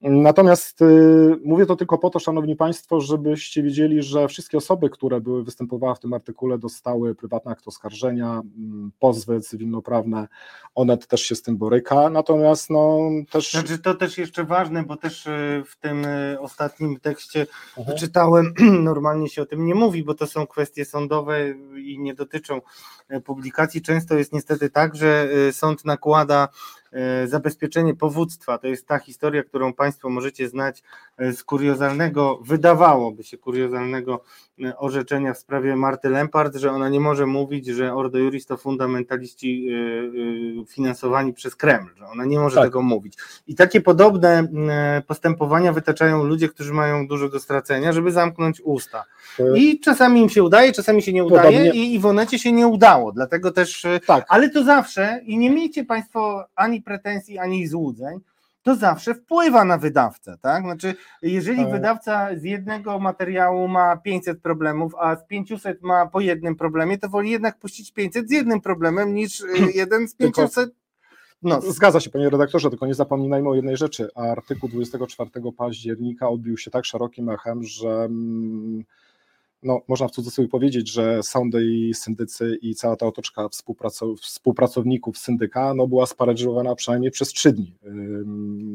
[0.02, 5.22] Natomiast y, mówię to tylko po to, szanowni państwo, żebyście wiedzieli, że wszystkie osoby, które
[5.22, 10.28] były występowały w tym artykule, dostały prywatny akt oskarżenia, mm, pozwy cywilnoprawne.
[10.76, 12.10] Onet też się z tym boryka.
[12.10, 13.00] Natomiast no
[13.32, 13.52] też.
[13.52, 17.88] Znaczy, to też jeszcze ważne, bo też e, w tym e, ostatnim tekście mhm.
[17.88, 18.54] wyczytałem,
[18.90, 22.62] normalnie się o tym nie mówi, bo to są kwestie sądowe i nie dotyczą
[23.10, 23.82] e, publikacji.
[23.82, 26.48] Często jest niestety tak, że sąd nakłada
[27.26, 28.58] zabezpieczenie powództwa.
[28.58, 30.84] To jest ta historia, którą Państwo możecie znać
[31.20, 34.24] z kuriozalnego, wydawałoby się kuriozalnego
[34.64, 38.58] e, orzeczenia w sprawie Marty Lempart, że ona nie może mówić, że Ordo Juris to
[38.58, 39.68] fundamentaliści
[40.68, 42.66] finansowani przez Kreml, że ona nie może tak.
[42.66, 43.18] tego mówić.
[43.48, 44.48] I takie podobne
[45.08, 49.04] postępowania wytaczają ludzie, którzy mają dużo do stracenia, żeby zamknąć usta.
[49.56, 51.84] I czasami im się udaje, czasami się nie udaje Podobnie.
[51.84, 54.26] i Iwonecie się nie udało, dlatego też, tak.
[54.30, 58.20] ale to zawsze i nie miejcie Państwo ani pretensji, ani złudzeń,
[58.66, 60.64] to zawsze wpływa na wydawcę, tak?
[60.64, 61.72] Znaczy, jeżeli tak.
[61.72, 67.10] wydawca z jednego materiału ma 500 problemów, a z 500 ma po jednym problemie, to
[67.10, 70.76] woli jednak puścić 500 z jednym problemem niż y, jeden z 500
[71.42, 71.62] no.
[71.62, 74.10] Zgadza się, panie redaktorze, tylko nie zapominajmy o jednej rzeczy.
[74.16, 78.84] Artykuł 24 października odbił się tak szerokim echem, że mm,
[79.64, 85.18] no, można w cudzysłowie powiedzieć, że sądy i syndycy i cała ta otoczka współpracow współpracowników
[85.18, 88.24] syndyka no, była sparaliżowana przynajmniej przez trzy dni, yy,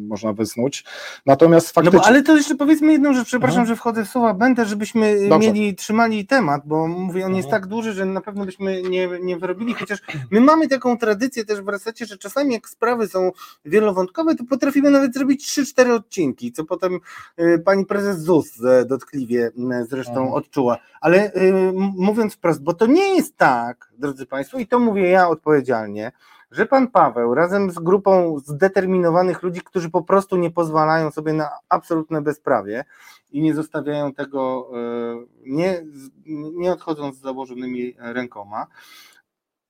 [0.09, 0.85] można wysnuć.
[1.27, 1.98] Natomiast faktycznie...
[1.98, 3.69] No bo, ale to jeszcze powiedzmy jedną rzecz, przepraszam, Aha.
[3.69, 5.52] że wchodzę w słowa, będę, żebyśmy Dobrze.
[5.52, 7.61] mieli, trzymali temat, bo mówię, on jest Aha.
[7.61, 9.98] tak duży, że na pewno byśmy nie, nie wyrobili, chociaż
[10.31, 13.31] my mamy taką tradycję też w resecie, że czasami jak sprawy są
[13.65, 16.98] wielowątkowe, to potrafimy nawet zrobić 3-4 odcinki, co potem
[17.39, 20.35] yy, pani prezes ZUS e, dotkliwie e, zresztą Aha.
[20.35, 20.69] odczuła.
[21.01, 25.28] Ale y, mówiąc wprost, bo to nie jest tak, drodzy Państwo, i to mówię ja
[25.28, 26.12] odpowiedzialnie,
[26.51, 31.51] że pan Paweł razem z grupą zdeterminowanych ludzi, którzy po prostu nie pozwalają sobie na
[31.68, 32.84] absolutne bezprawie
[33.30, 34.70] i nie zostawiają tego,
[35.44, 35.82] y, nie,
[36.55, 38.66] nie odchodzą z założonymi rękoma.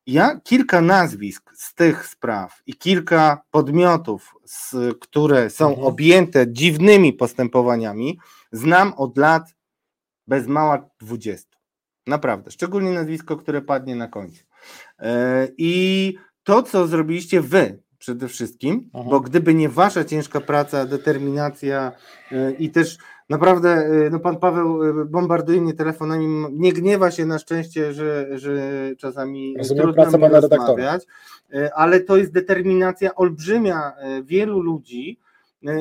[0.06, 5.86] Ja kilka nazwisk z tych spraw i kilka podmiotów, z, które są mhm.
[5.86, 8.18] objęte dziwnymi postępowaniami,
[8.52, 9.42] znam od lat
[10.30, 11.58] bez mała 20.
[12.06, 14.44] Naprawdę, szczególnie nazwisko, które padnie na końcu.
[14.98, 19.04] E, I to, co zrobiliście wy przede wszystkim, Aha.
[19.10, 21.92] bo gdyby nie wasza ciężka praca, determinacja
[22.32, 22.98] e, i też
[23.28, 28.60] naprawdę, e, no pan Paweł bombarduje mnie telefonami, nie gniewa się na szczęście, że, że
[28.98, 31.06] czasami Rozumiem trudno pracę pana rozmawiać,
[31.74, 33.92] ale to jest determinacja olbrzymia
[34.22, 35.18] wielu ludzi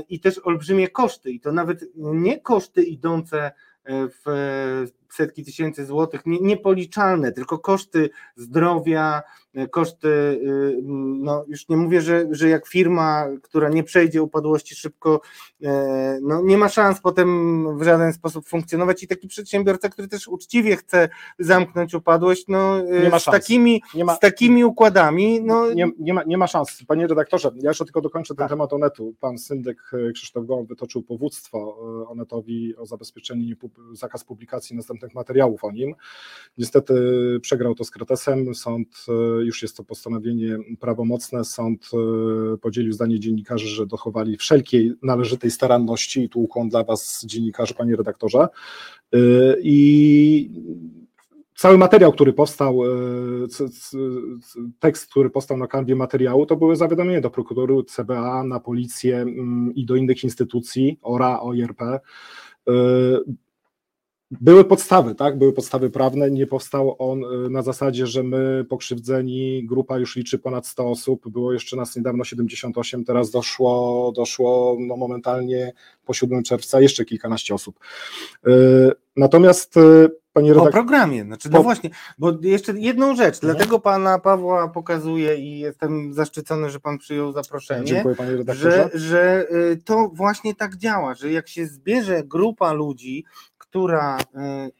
[0.09, 3.51] i też olbrzymie koszty i to nawet nie koszty idące
[3.89, 9.23] w setki tysięcy złotych, nie, niepoliczalne, tylko koszty zdrowia,
[9.55, 10.79] E, koszty, y,
[11.19, 15.21] no już nie mówię, że, że jak firma, która nie przejdzie upadłości szybko,
[15.63, 20.27] e, no nie ma szans potem w żaden sposób funkcjonować i taki przedsiębiorca, który też
[20.27, 21.09] uczciwie chce
[21.39, 26.37] zamknąć upadłość, no e, z, takimi, ma, z takimi układami, no nie, nie, ma, nie
[26.37, 26.83] ma szans.
[26.87, 28.49] Panie redaktorze, ja jeszcze tylko dokończę ten tak.
[28.49, 29.13] temat Onetu.
[29.19, 31.77] Pan syndyk Krzysztof Gołąb wytoczył powództwo
[32.07, 33.55] Onetowi o zabezpieczenie,
[33.93, 35.95] zakaz publikacji następnych materiałów o nim.
[36.57, 36.93] Niestety
[37.41, 39.05] przegrał to z Kretesem, sąd
[39.41, 41.45] już jest to postanowienie prawomocne.
[41.45, 47.21] Sąd e, podzielił zdanie dziennikarzy, że dochowali wszelkiej należytej staranności i tu ukłon dla Was,
[47.25, 48.47] dziennikarzy, panie redaktorze.
[49.13, 49.17] E,
[49.61, 50.49] I
[51.55, 52.87] cały materiał, który powstał, e,
[54.79, 59.75] tekst, który powstał na kanwie materiału, to były zawiadomienia do prokuratury, CBA, na policję mm,
[59.75, 61.81] i do innych instytucji, ORA, OIRP
[64.31, 65.37] były podstawy, tak?
[65.37, 66.31] Były podstawy prawne.
[66.31, 71.29] Nie powstał on y, na zasadzie, że my pokrzywdzeni, grupa już liczy ponad 100 osób,
[71.29, 75.73] było jeszcze nas niedawno 78, teraz doszło, doszło no momentalnie
[76.05, 77.79] po 7 czerwca jeszcze kilkanaście osób.
[78.47, 80.71] Y, natomiast y, Panie redaktor...
[80.71, 83.53] Po programie, znaczy, no właśnie, bo jeszcze jedną rzecz, mhm.
[83.53, 88.89] dlatego pana Pawła pokazuję i jestem zaszczycony, że pan przyjął zaproszenie, Dziękuję, panie redaktorze.
[88.93, 89.47] że, że
[89.85, 93.25] to właśnie tak działa, że jak się zbierze grupa ludzi,
[93.69, 94.23] która y,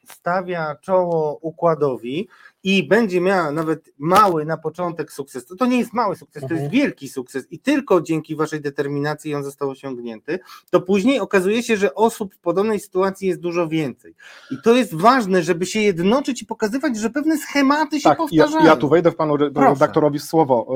[0.06, 2.28] stawia czoło układowi
[2.64, 6.54] i będzie miała nawet mały na początek sukces, to, to nie jest mały sukces, to
[6.54, 6.72] jest mhm.
[6.72, 11.96] wielki sukces i tylko dzięki waszej determinacji on został osiągnięty, to później okazuje się, że
[11.96, 14.16] osób w podobnej sytuacji jest dużo więcej.
[14.52, 18.66] I to jest ważne, żeby się jednoczyć i pokazywać, że pewne schematy się tak, powtarzają.
[18.66, 20.68] Ja, ja tu wejdę w panu redaktorowi w słowo.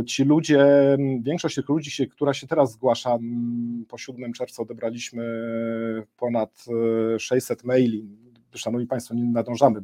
[0.00, 0.66] E, ci ludzie,
[1.22, 3.18] większość tych ludzi, się, która się teraz zgłasza,
[3.88, 5.24] po 7 czerwca odebraliśmy
[6.16, 6.64] ponad
[7.18, 8.08] 600 e, maili,
[8.58, 9.82] Szanowni Państwo, nie nadążamy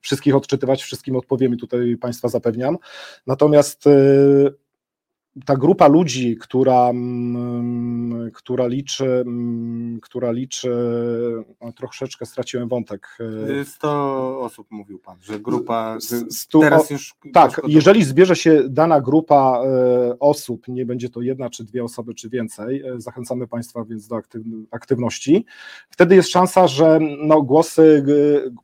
[0.00, 2.76] wszystkich odczytywać, wszystkim odpowiemy, tutaj Państwa zapewniam.
[3.26, 4.54] Natomiast y,
[5.46, 10.72] ta grupa ludzi, która, mm, która liczy, mm, która liczy,
[11.60, 13.18] no, troszeczkę straciłem wątek.
[13.64, 15.98] 100 osób mówił Pan, że grupa
[16.30, 17.14] Stu, teraz już...
[17.32, 22.14] Tak, jeżeli zbierze się dana grupa e, osób, nie będzie to jedna czy dwie osoby,
[22.14, 24.20] czy więcej, e, zachęcamy Państwa więc do
[24.70, 25.44] aktywności,
[25.90, 28.04] wtedy jest szansa, że no, głosy,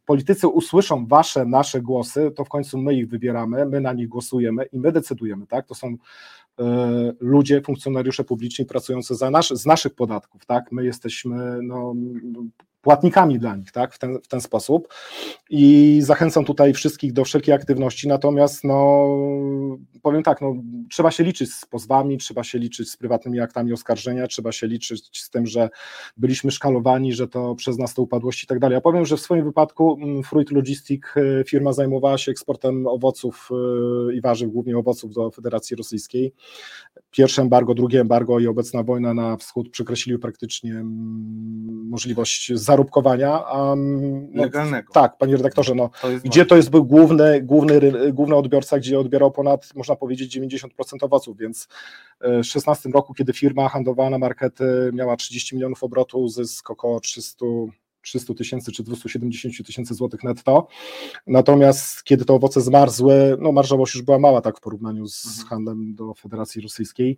[0.07, 4.65] politycy usłyszą Wasze, nasze głosy, to w końcu my ich wybieramy, my na nich głosujemy
[4.73, 6.40] i my decydujemy, tak, to są E,
[7.21, 10.73] ludzie, funkcjonariusze publiczni pracujący za nasz, z naszych podatków, tak?
[10.73, 11.95] My jesteśmy no,
[12.81, 14.95] płatnikami dla nich, tak, w ten, w ten sposób.
[15.51, 19.07] I zachęcam tutaj wszystkich do wszelkiej aktywności, natomiast no,
[20.03, 20.55] powiem tak, no,
[20.91, 25.23] trzeba się liczyć z pozwami, trzeba się liczyć z prywatnymi aktami oskarżenia, trzeba się liczyć
[25.23, 25.69] z tym, że
[26.17, 28.75] byliśmy szkalowani, że to przez nas to upadłości i tak dalej.
[28.75, 33.49] Ja powiem, że w swoim wypadku mm, Fruit Logistic e, firma zajmowała się eksportem owoców
[34.11, 36.33] e, i warzyw, głównie owoców do Federacji Rosyjskiej.
[37.11, 43.39] Pierwsze embargo, drugie embargo i obecna wojna na wschód przekreśliły praktycznie mm, możliwość zarobkowania.
[43.39, 44.93] Um, no, Legalnego.
[44.93, 47.81] Tak, panie redaktorze, no, to gdzie to jest był główny, główny,
[48.13, 50.69] główny odbiorca, gdzie odbierał ponad, można powiedzieć, 90%
[51.01, 51.69] owoców, więc
[52.21, 57.01] e, w 16 roku, kiedy firma handlowała na markety, miała 30 milionów obrotu, zysk około
[57.01, 57.47] 300
[58.03, 60.67] 300 tysięcy czy 270 tysięcy złotych netto.
[61.27, 65.49] Natomiast kiedy te owoce zmarzły, no marżowość już była mała tak w porównaniu z mhm.
[65.49, 67.17] handlem do Federacji Rosyjskiej.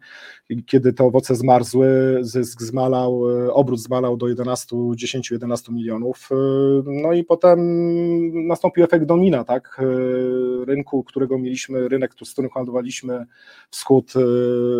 [0.66, 3.22] Kiedy te owoce zmarzły, zysk zmalał,
[3.52, 6.28] obrót zmalał do 11, 10-11 milionów.
[6.86, 7.58] No i potem
[8.46, 9.80] nastąpił efekt domina, tak?
[10.66, 13.26] Rynku, którego mieliśmy, rynek, z którym handlowaliśmy
[13.70, 14.12] wschód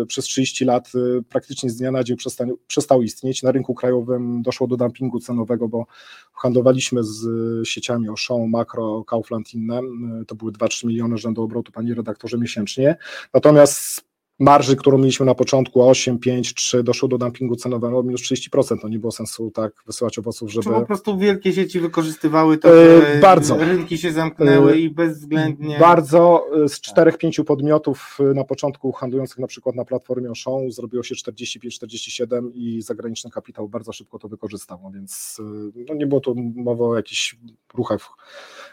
[0.07, 0.91] przez 30 lat,
[1.29, 3.43] praktycznie z dnia na dzień przestał, przestał istnieć.
[3.43, 5.85] Na rynku krajowym doszło do dumpingu cenowego, bo
[6.33, 7.27] handlowaliśmy z
[7.67, 9.81] sieciami Auchan, Makro, Kaufland inne,
[10.27, 12.95] to były 2-3 miliony rzędu obrotu, panie redaktorze, miesięcznie,
[13.33, 14.12] natomiast
[14.43, 18.89] marży, którą mieliśmy na początku 8, 5, 3, doszło do dumpingu cenowego minus 30%, to
[18.89, 20.63] nie było sensu tak wysyłać owoców, żeby...
[20.63, 23.57] Czy po prostu wielkie sieci wykorzystywały to, że bardzo.
[23.57, 25.77] rynki się zamknęły i bezwzględnie...
[25.79, 32.51] Bardzo, z 4-5 podmiotów na początku handlujących na przykład na platformie Auchan zrobiło się 45-47
[32.53, 35.41] i zagraniczny kapitał bardzo szybko to wykorzystał, no więc
[35.89, 37.35] no nie było tu mowy o jakichś
[37.73, 38.01] ruchach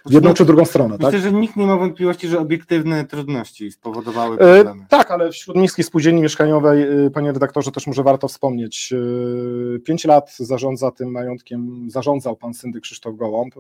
[0.07, 0.97] w jedną czy drugą stronę.
[0.99, 1.21] Myślę, tak?
[1.21, 4.83] że nikt nie ma wątpliwości, że obiektywne trudności spowodowały e, problemy.
[4.83, 9.79] E, tak, ale wśród miejskiej spółdzielni mieszkaniowej, e, panie redaktorze, też może warto wspomnieć, e,
[9.79, 13.55] pięć lat zarządza tym majątkiem, zarządzał pan syndyk Krzysztof Gołąb.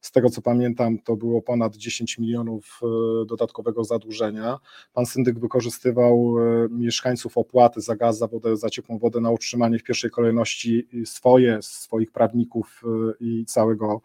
[0.00, 4.58] E, z tego co pamiętam, to było ponad 10 milionów e, dodatkowego zadłużenia.
[4.92, 6.34] Pan syndyk wykorzystywał
[6.70, 11.58] mieszkańców opłaty za gaz, za wodę, za ciepłą wodę na utrzymanie w pierwszej kolejności swoje,
[11.62, 12.82] swoich prawników
[13.20, 14.00] i całego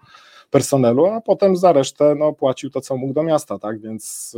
[0.49, 4.35] personelu, a potem za resztę no, płacił to, co mógł do miasta, tak, więc...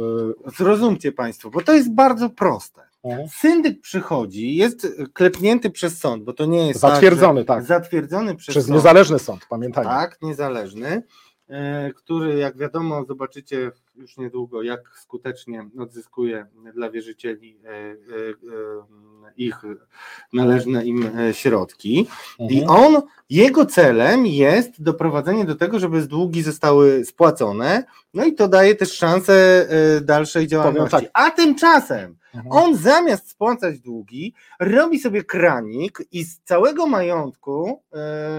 [0.58, 2.82] Zrozumcie Państwo, bo to jest bardzo proste.
[3.04, 3.30] Mhm.
[3.30, 7.58] Syndyk przychodzi, jest klepnięty przez sąd, bo to nie jest zatwierdzony, tak.
[7.58, 7.66] tak.
[7.68, 8.76] Zatwierdzony przez, przez sąd.
[8.76, 9.90] niezależny sąd, pamiętajmy.
[9.90, 11.04] Tak, niezależny.
[11.50, 17.96] E, który jak wiadomo zobaczycie już niedługo, jak skutecznie odzyskuje dla wierzycieli e, e,
[19.38, 19.62] ich
[20.34, 22.08] należne im środki.
[22.40, 22.86] I mhm.
[22.86, 27.84] on, jego celem jest doprowadzenie do tego, żeby długi zostały spłacone,
[28.14, 29.68] no i to daje też szansę
[30.02, 30.98] dalszej działalności.
[30.98, 31.10] Tak.
[31.14, 32.52] A tymczasem mhm.
[32.52, 37.84] on zamiast spłacać długi, robi sobie kranik i z całego majątku,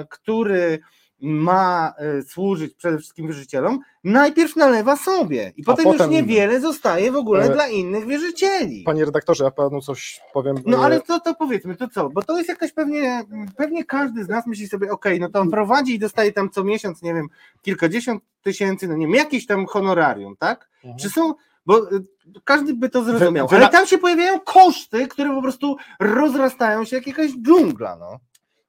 [0.09, 0.79] który
[1.21, 7.13] ma e, służyć przede wszystkim wierzycielom, najpierw nalewa sobie i potem, potem, już niewiele zostaje
[7.13, 7.53] w ogóle e...
[7.53, 8.83] dla innych wierzycieli.
[8.83, 10.57] Panie redaktorze, ja panu coś powiem.
[10.67, 12.11] No ale to, to powiedzmy, to co?
[12.11, 13.25] Bo to jest jakaś pewnie,
[13.57, 16.65] pewnie każdy z nas myśli sobie, ok, no to on prowadzi i dostaje tam co
[16.65, 17.29] miesiąc, nie wiem,
[17.63, 20.69] kilkadziesiąt tysięcy, no nie wiem, jakieś tam honorarium, tak?
[20.85, 20.99] Mhm.
[20.99, 21.35] Czy są
[21.69, 22.01] bo e,
[22.45, 27.07] każdy by to zrozumiał, ale tam się pojawiają koszty, które po prostu rozrastają się jak
[27.07, 28.19] jakaś dżungla, no.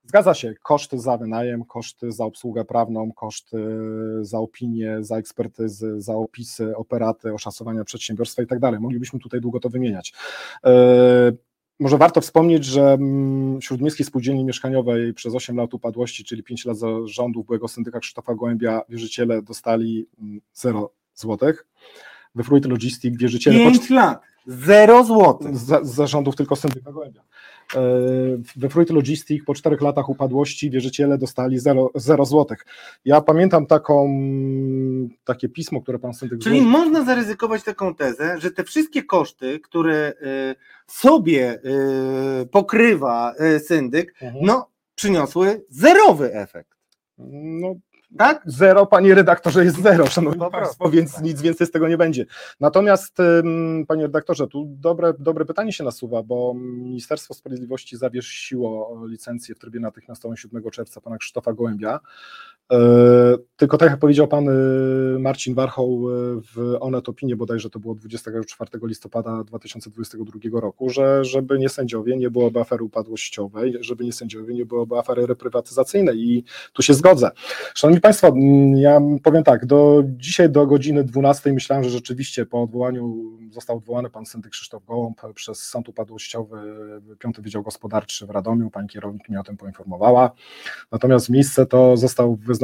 [0.10, 3.57] Zgadza się, koszty za wynajem, koszty za obsługę prawną, koszty
[4.22, 8.80] za opinię, za ekspertyzy, za opisy, operaty, oszacowania przedsiębiorstwa i tak dalej.
[8.80, 10.14] Moglibyśmy tutaj długo to wymieniać.
[10.65, 10.72] E,
[11.80, 16.65] może warto wspomnieć, że mm, wśród Miejskiej Spółdzielni Mieszkaniowej przez 8 lat upadłości, czyli 5
[16.65, 20.07] lat rządów byłego syndyka Krzysztofa Gołębia, wierzyciele dostali
[20.53, 21.68] 0 mm, złotych.
[22.36, 23.57] We Fruit Logistic wierzyciele...
[23.57, 25.57] 5 lat, 0 złotych.
[25.57, 27.22] Z zarządów tylko syndyka Gołębia.
[27.76, 27.80] E,
[28.56, 32.66] we Fruit Logistic po czterech latach upadłości wierzyciele dostali 0, 0 złotych.
[33.06, 34.20] Ja pamiętam taką,
[35.24, 36.40] takie pismo, które pan syndyk...
[36.40, 36.72] Czyli złożył.
[36.72, 40.56] można zaryzykować taką tezę, że te wszystkie koszty, które e,
[40.88, 44.45] sobie e, pokrywa syndyk, mhm.
[44.45, 46.78] no przyniosły zerowy efekt.
[47.18, 47.76] No
[48.18, 48.41] tak?
[48.45, 51.23] Zero, panie redaktorze, jest zero, szanowni no państwo, więc tak.
[51.23, 52.26] nic więcej z tego nie będzie.
[52.60, 53.18] Natomiast,
[53.88, 59.80] panie redaktorze, tu dobre, dobre pytanie się nasuwa, bo Ministerstwo Sprawiedliwości zawiesiło licencję w trybie
[59.80, 61.99] natychmiastowym 7 czerwca pana Krzysztofa Gołębia.
[62.71, 64.51] E, tylko tak jak powiedział pan e,
[65.19, 66.13] Marcin Warchoł e,
[66.55, 72.29] w Onet Opinie, bodajże to było 24 listopada 2022 roku, że żeby nie sędziowie nie
[72.29, 76.43] byłoby afery upadłościowej, żeby nie sędziowie nie byłoby afery reprywatyzacyjnej i
[76.73, 77.31] tu się zgodzę.
[77.75, 78.33] Szanowni Państwo,
[78.75, 83.15] ja powiem tak, do dzisiaj do godziny 12 myślałem, że rzeczywiście po odwołaniu
[83.51, 86.57] został odwołany pan syndyk Krzysztof Gołąb przez Sąd Upadłościowy,
[87.19, 90.31] Piąty Wydział Gospodarczy w Radomiu, pani kierownik mnie o tym poinformowała,
[90.91, 92.59] natomiast miejsce to został wyznaczony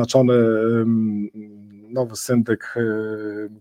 [1.96, 2.76] nowy syndyk,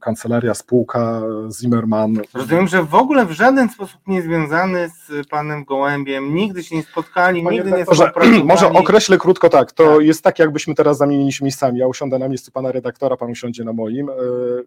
[0.01, 1.23] kancelaria, spółka
[1.61, 2.17] Zimmerman.
[2.35, 6.83] Rozumiem, że w ogóle w żaden sposób nie związany z panem Gołębiem, nigdy się nie
[6.83, 8.45] spotkali, Panie nigdy nie współpracowali.
[8.55, 10.07] Może określę krótko tak, to tak.
[10.07, 13.65] jest tak jakbyśmy teraz zamienili się miejscami, ja usiądę na miejscu pana redaktora, pan usiądzie
[13.65, 14.15] na moim, e,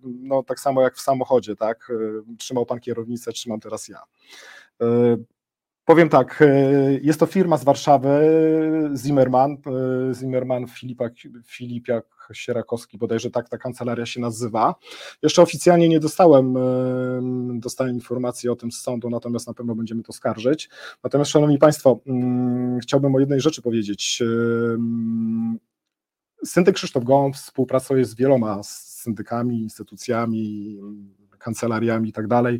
[0.03, 1.91] no tak samo jak w samochodzie, tak,
[2.29, 3.99] e, trzymał pan kierownicę, trzymam teraz ja.
[5.87, 6.47] Powiem tak, e,
[7.01, 8.09] jest to firma z Warszawy,
[8.95, 11.13] Zimmerman, e, Zimmerman Filipak,
[11.45, 14.75] Filipiak Sierakowski, bodajże tak ta kancelaria się nazywa.
[15.21, 16.61] Jeszcze oficjalnie nie dostałem, e,
[17.59, 20.69] dostałem informacji o tym z sądu, natomiast na pewno będziemy to skarżyć.
[21.03, 24.23] Natomiast, Szanowni Państwo, mm, chciałbym o jednej rzeczy powiedzieć.
[26.45, 30.77] Syndyk Krzysztof Gołąb współpracuje z wieloma syndykami, instytucjami,
[31.47, 32.59] kancelariami i tak dalej.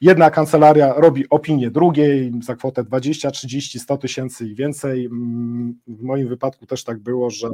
[0.00, 5.04] Jedna kancelaria robi opinię drugiej za kwotę 20, 30, 100 tysięcy i więcej.
[5.04, 7.48] Mm, w moim wypadku też tak było, że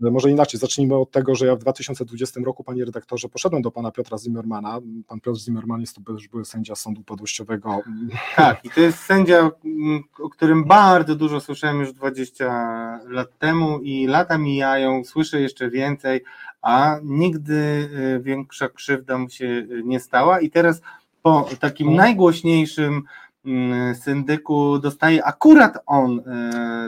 [0.00, 3.90] może inaczej, zacznijmy od tego, że ja w 2020 roku, panie redaktorze, poszedłem do pana
[3.90, 4.80] Piotra Zimmermana.
[5.06, 7.80] Pan Piotr Zimmerman jest to już były sędzia Sądu Upadłościowego.
[8.36, 13.78] Tak, i to jest sędzia, mm, o którym bardzo dużo słyszałem już 20 lat temu
[13.78, 16.20] i lata mijają, słyszę jeszcze więcej,
[16.62, 20.80] a nigdy y, większa krzywda mu się y, nie stała i teraz
[21.22, 22.06] po takim mhm.
[22.06, 23.02] najgłośniejszym
[23.44, 26.22] mm, syndyku dostaje akurat on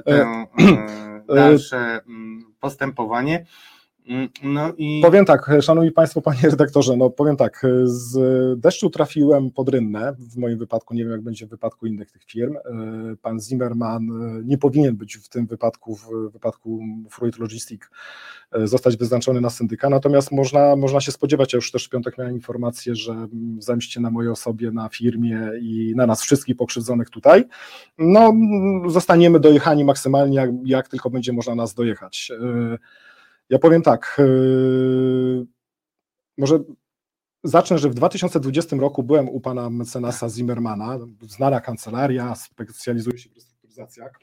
[0.05, 0.47] tę
[1.35, 3.47] dalsze mm, postępowanie.
[4.09, 5.01] Mm, no i...
[5.03, 10.37] Powiem tak, szanowni państwo, panie redaktorze, no powiem tak, z deszczu trafiłem pod rynnę, w
[10.37, 12.61] moim wypadku, nie wiem jak będzie w wypadku innych tych firm, e,
[13.23, 17.83] pan Zimmerman e, nie powinien być w tym wypadku, w wypadku Fruit Logistic
[18.53, 22.19] e, zostać wyznaczony na syndyka, natomiast można, można się spodziewać, ja już też w piątek
[22.19, 23.27] miałem informację, że
[23.59, 27.45] zemście na mojej osobie, na firmie i na nas wszystkich pokrzywdzonych tutaj,
[27.99, 28.33] no
[28.87, 32.33] zostaniemy dojechani maksymalnie jak, jak tylko będzie można nas dojechać.
[33.51, 35.47] Ja powiem tak, yy,
[36.39, 36.59] może
[37.45, 43.35] zacznę, że w 2020 roku byłem u pana mecenasa Zimmermana, znana kancelaria, specjalizuje się w
[43.35, 44.21] restrukturyzacjach.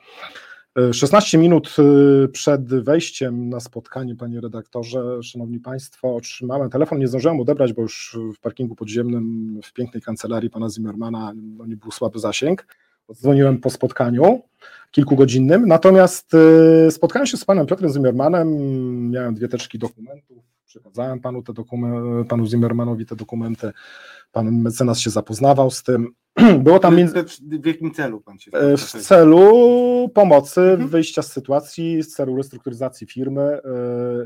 [0.94, 7.08] 16 yy, minut yy, przed wejściem na spotkanie, panie redaktorze, szanowni państwo, otrzymałem telefon, nie
[7.08, 11.92] zdążyłem odebrać, bo już w parkingu podziemnym w pięknej kancelarii pana Zimmermana no, nie był
[11.92, 12.68] słaby zasięg.
[13.14, 14.42] Dzwoniłem po spotkaniu
[14.92, 16.34] kilkugodzinnym, natomiast
[16.88, 18.48] y, spotkałem się z panem Piotrem Zimmermanem,
[19.12, 23.72] miałem dwie teczki dokumentów, przekazałem panu, te dokumenty, panu Zimmermanowi te dokumenty,
[24.32, 26.08] pan mecenas się zapoznawał z tym.
[26.64, 27.24] Było tam między...
[27.62, 30.90] W jakim celu pan się e, W celu pomocy, mhm.
[30.90, 33.62] wyjścia z sytuacji, z celu restrukturyzacji firmy e,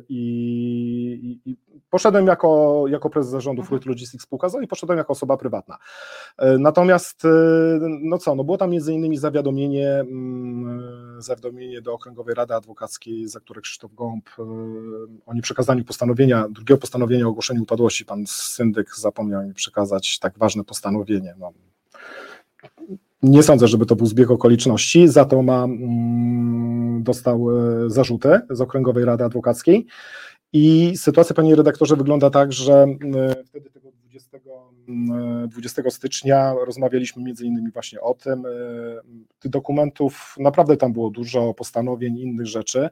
[0.09, 1.57] i, i,
[1.91, 3.67] poszedłem jako, jako prezes zarządu mhm.
[3.67, 5.77] Fruit Logistics spółka i poszedłem jako osoba prywatna.
[6.37, 7.23] E, natomiast,
[8.01, 13.39] no co, no było tam między innymi zawiadomienie, mm, zawiadomienie do Okręgowej Rady Adwokackiej, za
[13.39, 14.29] które Krzysztof Gąb
[15.25, 20.63] o nieprzekazaniu postanowienia, drugiego postanowienia o ogłoszeniu upadłości, pan syndyk zapomniał mi przekazać tak ważne
[20.63, 21.35] postanowienie.
[21.39, 21.51] No,
[23.23, 28.61] nie sądzę, żeby to był zbieg okoliczności, za to ma, mm, dostał e, zarzuty z
[28.61, 29.87] Okręgowej Rady Adwokackiej.
[30.53, 34.39] I sytuacja, panie redaktorze, wygląda tak, że e, wtedy tego 20,
[35.47, 38.45] 20 mm, stycznia rozmawialiśmy między innymi właśnie o tym.
[38.45, 38.49] E,
[39.39, 42.89] tych dokumentów naprawdę tam było dużo, postanowień, innych rzeczy.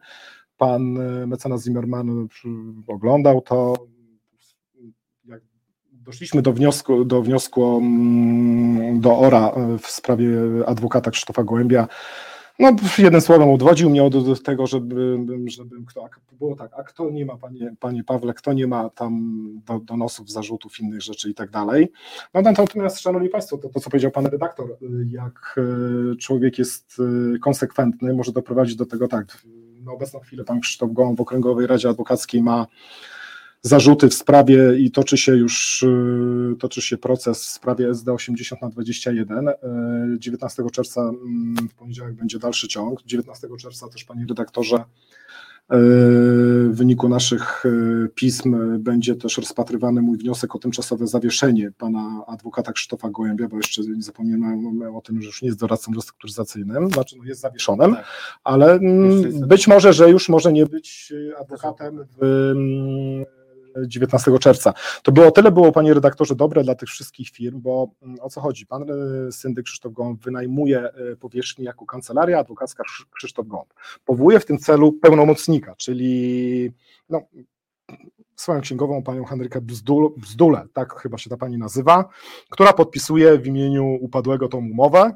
[0.58, 0.82] Pan
[1.28, 2.28] mecenas Zimmerman
[2.88, 3.74] oglądał to,
[6.10, 10.30] Doszliśmy do wniosku, do wniosku mm, do ORA e, w sprawie
[10.66, 11.88] adwokata Krzysztofa Gołębia.
[12.60, 17.10] No, jednym słowem odwodził mnie od, do tego, żeby, żeby kto, było tak, a kto
[17.10, 21.34] nie ma, panie, panie Pawle, kto nie ma tam do, donosów, zarzutów, innych rzeczy i
[21.34, 21.92] tak dalej.
[22.34, 24.78] No natomiast, szanowni państwo, to, to co powiedział pan redaktor,
[25.12, 27.02] jak e, człowiek jest
[27.36, 29.46] e, konsekwentny, może doprowadzić do tego tak,
[29.86, 32.68] na obecną chwilę pan Krzysztof Gołąb w Okręgowej Radzie Adwokackiej ma
[33.62, 38.62] zarzuty w sprawie i toczy się już y, toczy się proces w sprawie SD 80
[38.62, 39.50] na 21.
[40.18, 43.04] 19 czerwca mm, w poniedziałek będzie dalszy ciąg.
[43.04, 44.84] 19 czerwca też panie redaktorze y,
[45.70, 52.74] w wyniku naszych y, pism będzie też rozpatrywany mój wniosek o tymczasowe zawieszenie pana adwokata
[52.74, 57.16] Krzysztofa Gołębia, bo jeszcze nie zapomniałem o tym, że już nie jest doradcą restrukturyzacyjnym, znaczy
[57.18, 58.06] no jest zawieszonym, tak.
[58.44, 62.54] ale mm, być może, że już może nie być adwokatem w
[63.88, 64.74] 19 czerwca.
[65.04, 68.42] To było tyle było, panie redaktorze, dobre dla tych wszystkich firm, bo mm, o co
[68.42, 68.66] chodzi?
[68.66, 73.74] Pan e, syndyk Krzysztof Gąb wynajmuje e, powierzchnię jako kancelaria adwokacka Krzysztof Gąb.
[74.06, 76.72] Powołuje w tym celu pełnomocnika, czyli
[77.10, 77.22] no,
[78.36, 82.10] swoją księgową, panią Henrykę Bzdul, Bzdule, tak chyba się ta pani nazywa,
[82.50, 85.16] która podpisuje w imieniu upadłego tą umowę,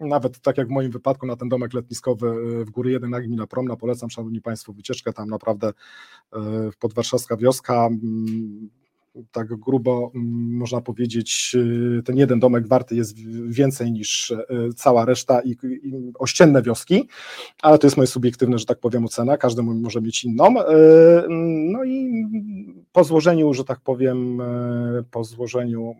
[0.00, 3.20] nawet tak jak w moim wypadku na ten domek letniskowy e, w Góry 1 na
[3.20, 6.40] gmina Promna, polecam Szanowni Państwo wycieczkę, tam naprawdę e,
[6.78, 7.88] podwarszawska wioska,
[9.32, 10.10] tak grubo
[10.50, 11.56] można powiedzieć,
[11.98, 13.16] e, ten jeden domek warty jest
[13.48, 14.34] więcej niż
[14.76, 17.08] cała reszta i, i ościenne wioski,
[17.62, 20.54] ale to jest moje subiektywne, że tak powiem, ocena, każdy może mieć inną.
[21.72, 22.26] No i
[22.92, 24.42] po złożeniu, że tak powiem,
[25.10, 25.94] po złożeniu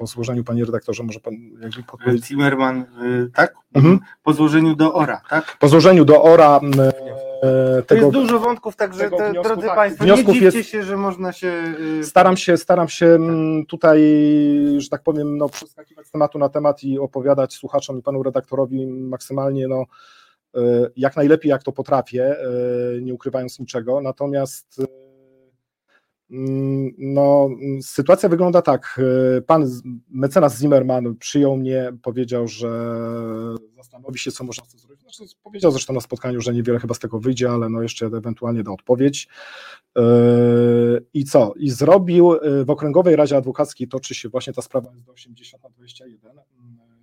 [0.00, 2.26] po złożeniu, panie redaktorze, może pan jakby podpowiedzieć?
[2.26, 3.54] Zimmerman, y, tak?
[3.74, 3.98] Mhm.
[4.22, 5.56] Po złożeniu do ORA, tak?
[5.58, 6.60] Po złożeniu do ORA
[7.42, 10.68] e, tego, to jest dużo wątków, także te, wniosku, drodzy tak, Państwo, nie dziwcie jest,
[10.68, 11.74] się, że można się...
[12.00, 13.18] Y, staram się, staram się
[13.68, 14.00] tutaj,
[14.78, 18.86] że tak powiem, no, przeskakiwać z tematu na temat i opowiadać słuchaczom i panu redaktorowi
[18.86, 19.84] maksymalnie, no,
[20.54, 20.60] e,
[20.96, 24.82] jak najlepiej, jak to potrafię, e, nie ukrywając niczego, natomiast
[26.98, 27.48] no,
[27.82, 29.00] sytuacja wygląda tak.
[29.38, 29.70] E, pan
[30.10, 32.70] mecenas Zimmerman przyjął mnie, powiedział, że
[33.76, 35.00] zastanowi się, co można zrobić.
[35.00, 38.62] Znaczy, powiedział zresztą na spotkaniu, że niewiele chyba z tego wyjdzie, ale no jeszcze ewentualnie
[38.62, 39.28] da odpowiedź.
[39.98, 40.02] E,
[41.14, 41.54] I co?
[41.56, 45.70] I zrobił e, w Okręgowej Radzie Adwokackiej toczy się właśnie ta sprawa do 80 na
[45.70, 46.32] 21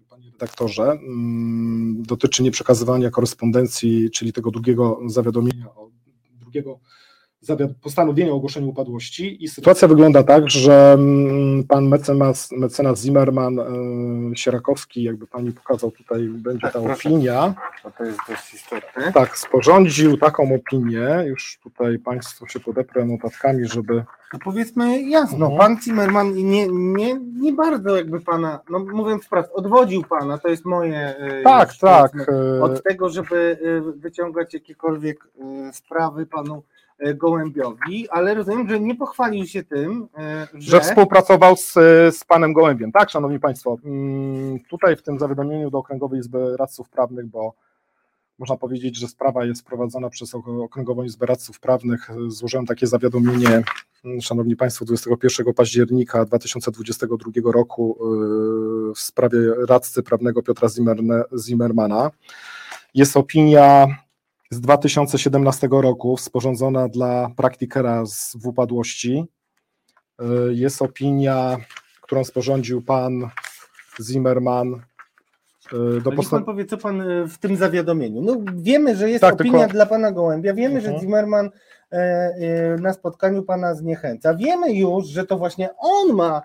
[0.09, 5.65] panie redaktorze, mm, dotyczy nieprzekazywania korespondencji, czyli tego drugiego zawiadomienia,
[6.39, 6.79] drugiego
[7.81, 13.59] postanowienie o ogłoszeniu upadłości i sytuacja wygląda tak, że mm, pan mecenas, mecenas Zimmerman
[14.35, 17.09] Sierakowski, jakby pani pokazał tutaj, będzie tak, ta proszę.
[17.09, 17.53] opinia.
[17.97, 19.11] To jest dość istotne.
[19.13, 24.03] Tak, sporządził taką opinię, już tutaj państwo się podeprę notatkami, żeby
[24.33, 25.57] no powiedzmy jasno, mhm.
[25.57, 30.65] pan Zimmerman nie, nie, nie bardzo jakby pana, no mówiąc wprost, odwodził pana, to jest
[30.65, 31.17] moje.
[31.17, 32.11] E, tak, już, tak.
[32.29, 35.27] E, od tego, żeby e, wyciągać jakiekolwiek
[35.71, 36.63] sprawy panu
[37.15, 40.07] Gołębiowi, ale rozumiem, że nie pochwalił się tym,
[40.53, 41.73] że, że współpracował z,
[42.17, 42.91] z panem Gołębiem.
[42.91, 47.53] Tak, szanowni państwo, mm, tutaj w tym zawiadomieniu do Okręgowej Izby Radców Prawnych, bo
[48.39, 52.09] można powiedzieć, że sprawa jest prowadzona przez Okręgową Izbę Radców Prawnych.
[52.27, 53.63] Złożyłem takie zawiadomienie,
[54.05, 57.97] mm, Szanowni Państwo, 21 października 2022 roku
[58.87, 60.67] yy, w sprawie radcy prawnego Piotra
[61.37, 62.11] Zimmermana.
[62.93, 63.87] Jest opinia
[64.51, 69.25] z 2017 roku sporządzona dla praktykera z w upadłości.
[70.19, 71.57] Yy, jest opinia,
[72.01, 73.29] którą sporządził pan
[74.01, 74.81] Zimmerman
[75.73, 78.21] E, do posta- pan powie, co pan e, w tym zawiadomieniu.
[78.21, 79.73] No, wiemy, że jest tak, opinia tylko...
[79.73, 80.83] dla pana Gołębia, wiemy, uh-huh.
[80.83, 81.01] że mhm.
[81.01, 81.49] Zimmerman
[81.91, 84.33] e, na spotkaniu pana zniechęca.
[84.33, 86.41] Wiemy już, że to właśnie on ma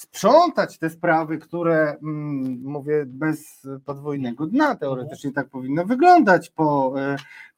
[0.00, 6.94] sprzątać te sprawy, które, mm, mówię, bez podwójnego dna teoretycznie tak powinno wyglądać po,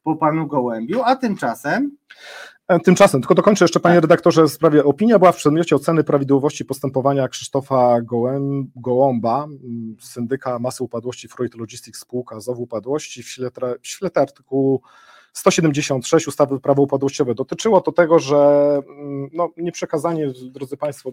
[0.03, 1.97] po panu Gołębiu, a tymczasem
[2.67, 4.01] E, tymczasem, tylko dokończę jeszcze, panie tak.
[4.01, 4.83] redaktorze, w sprawie.
[4.83, 9.47] Opinia była w przedmiocie oceny prawidłowości postępowania Krzysztofa Gołęb, Gołąba,
[9.99, 14.81] syndyka masy upadłości Freud Logistics spółka ZOW upadłości w świetle, w świetle artykułu
[15.33, 17.35] 176 ustawy prawo upadłościowe.
[17.35, 18.37] Dotyczyło to tego, że
[18.89, 21.11] mm, no, nieprzekazanie, drodzy państwo,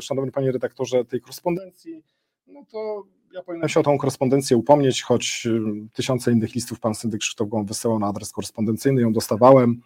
[0.00, 2.02] szanowny panie redaktorze, tej korespondencji,
[2.46, 6.94] no to ja powinienem się o tą korespondencję upomnieć, choć mm, tysiące innych listów pan
[6.94, 9.80] syndyk Krzysztof Gołąb wysyłał na adres korespondencyjny, ją dostawałem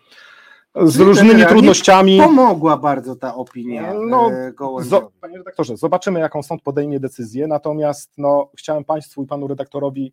[0.75, 2.19] z różnymi trudnościami.
[2.19, 3.95] Pomogła bardzo ta opinia.
[3.95, 4.31] No,
[4.81, 7.47] zo, panie redaktorze, zobaczymy, jaką sąd podejmie decyzję.
[7.47, 10.13] Natomiast no, chciałem Państwu i panu redaktorowi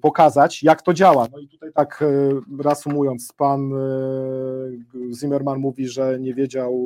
[0.00, 1.26] pokazać, jak to działa.
[1.32, 6.80] No i tutaj tak y, reasumując, pan y, Zimmerman mówi, że nie wiedział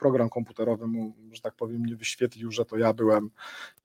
[0.00, 3.30] program komputerowy mu, że tak powiem, nie wyświetlił, że to ja byłem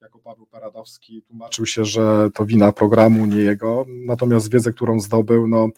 [0.02, 5.48] jako Paweł Paradowski, tłumaczył się, że to wina programu, nie jego, natomiast wiedzę, którą zdobył,
[5.48, 5.68] no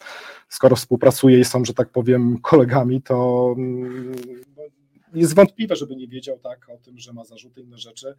[0.49, 4.11] skoro współpracuje i są, że tak powiem, kolegami, to mm,
[4.57, 4.63] no,
[5.13, 8.15] jest wątpliwe, żeby nie wiedział tak o tym, że ma zarzuty, inne rzeczy,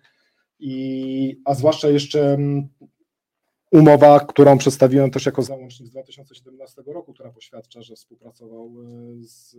[0.59, 2.69] i, a zwłaszcza jeszcze mm,
[3.71, 9.57] Umowa, którą przedstawiłem też jako załącznik z 2017 roku, która poświadcza, że współpracował e, z,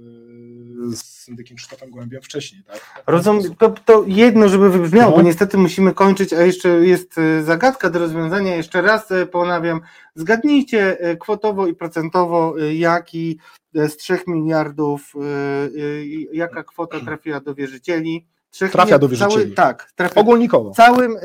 [0.97, 2.63] z syndykiem Krzysztofem Gołębiem wcześniej.
[2.63, 3.03] Tak?
[3.07, 5.17] Rozumiem, to, to jedno, żeby wybrzmiało, no.
[5.17, 8.55] bo niestety musimy kończyć, a jeszcze jest e, zagadka do rozwiązania.
[8.55, 9.81] Jeszcze raz e, ponawiam,
[10.15, 13.39] zgadnijcie kwotowo i procentowo, jaki
[13.73, 15.13] z 3 miliardów,
[16.33, 18.27] jaka kwota trafiła do wierzycieli.
[18.71, 19.43] Trafia do wierzycieli.
[19.43, 20.21] Cały, tak, trafia.
[20.21, 20.71] Ogólnikowo.
[20.71, 21.15] Całym,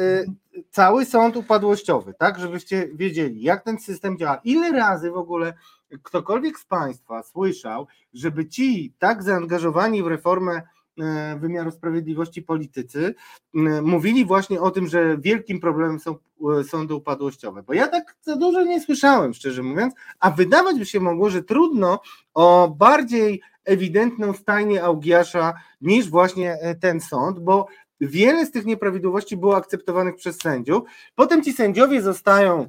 [0.70, 4.40] cały sąd upadłościowy, tak, żebyście wiedzieli, jak ten system działa.
[4.44, 5.54] Ile razy w ogóle
[6.02, 10.62] ktokolwiek z Państwa słyszał, żeby ci tak zaangażowani w reformę
[11.00, 13.14] e, wymiaru sprawiedliwości politycy
[13.54, 16.16] e, mówili właśnie o tym, że wielkim problemem są
[16.60, 17.62] e, sądy upadłościowe.
[17.62, 21.42] Bo ja tak za dużo nie słyszałem, szczerze mówiąc, a wydawać by się mogło, że
[21.42, 22.00] trudno
[22.34, 27.66] o bardziej ewidentną stajnię Augiasza niż właśnie ten sąd, bo
[28.01, 30.82] wiele z tych nieprawidłowości było akceptowanych przez sędziów.
[31.14, 32.68] Potem ci sędziowie zostają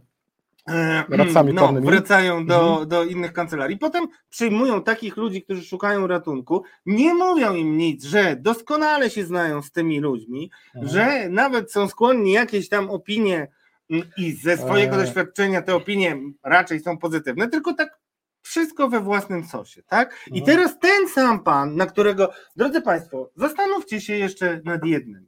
[0.70, 1.04] e,
[1.54, 2.88] no, wracają do, mhm.
[2.88, 3.78] do innych kancelarii.
[3.78, 9.62] Potem przyjmują takich ludzi, którzy szukają ratunku, nie mówią im nic, że doskonale się znają
[9.62, 10.94] z tymi ludźmi, mhm.
[10.94, 13.48] że nawet są skłonni jakieś tam opinie
[13.90, 15.00] mm, i ze swojego e...
[15.00, 18.00] doświadczenia te opinie raczej są pozytywne, tylko tak
[18.48, 20.16] wszystko we własnym sosie, tak?
[20.28, 20.46] I mhm.
[20.46, 25.28] teraz ten sam pan, na którego, drodzy Państwo, zastanówcie się jeszcze nad jednym.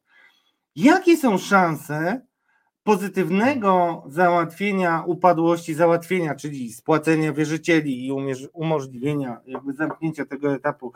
[0.76, 2.22] Jakie są szanse
[2.84, 8.12] pozytywnego załatwienia upadłości, załatwienia, czyli spłacenia wierzycieli i
[8.54, 10.94] umożliwienia jakby zamknięcia tego etapu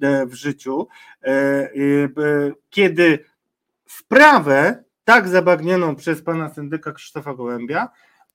[0.00, 0.88] e, w życiu,
[1.22, 1.68] e, e,
[2.70, 3.24] kiedy
[3.86, 7.88] sprawę tak zabagnioną przez pana syndyka Krzysztofa Gołębia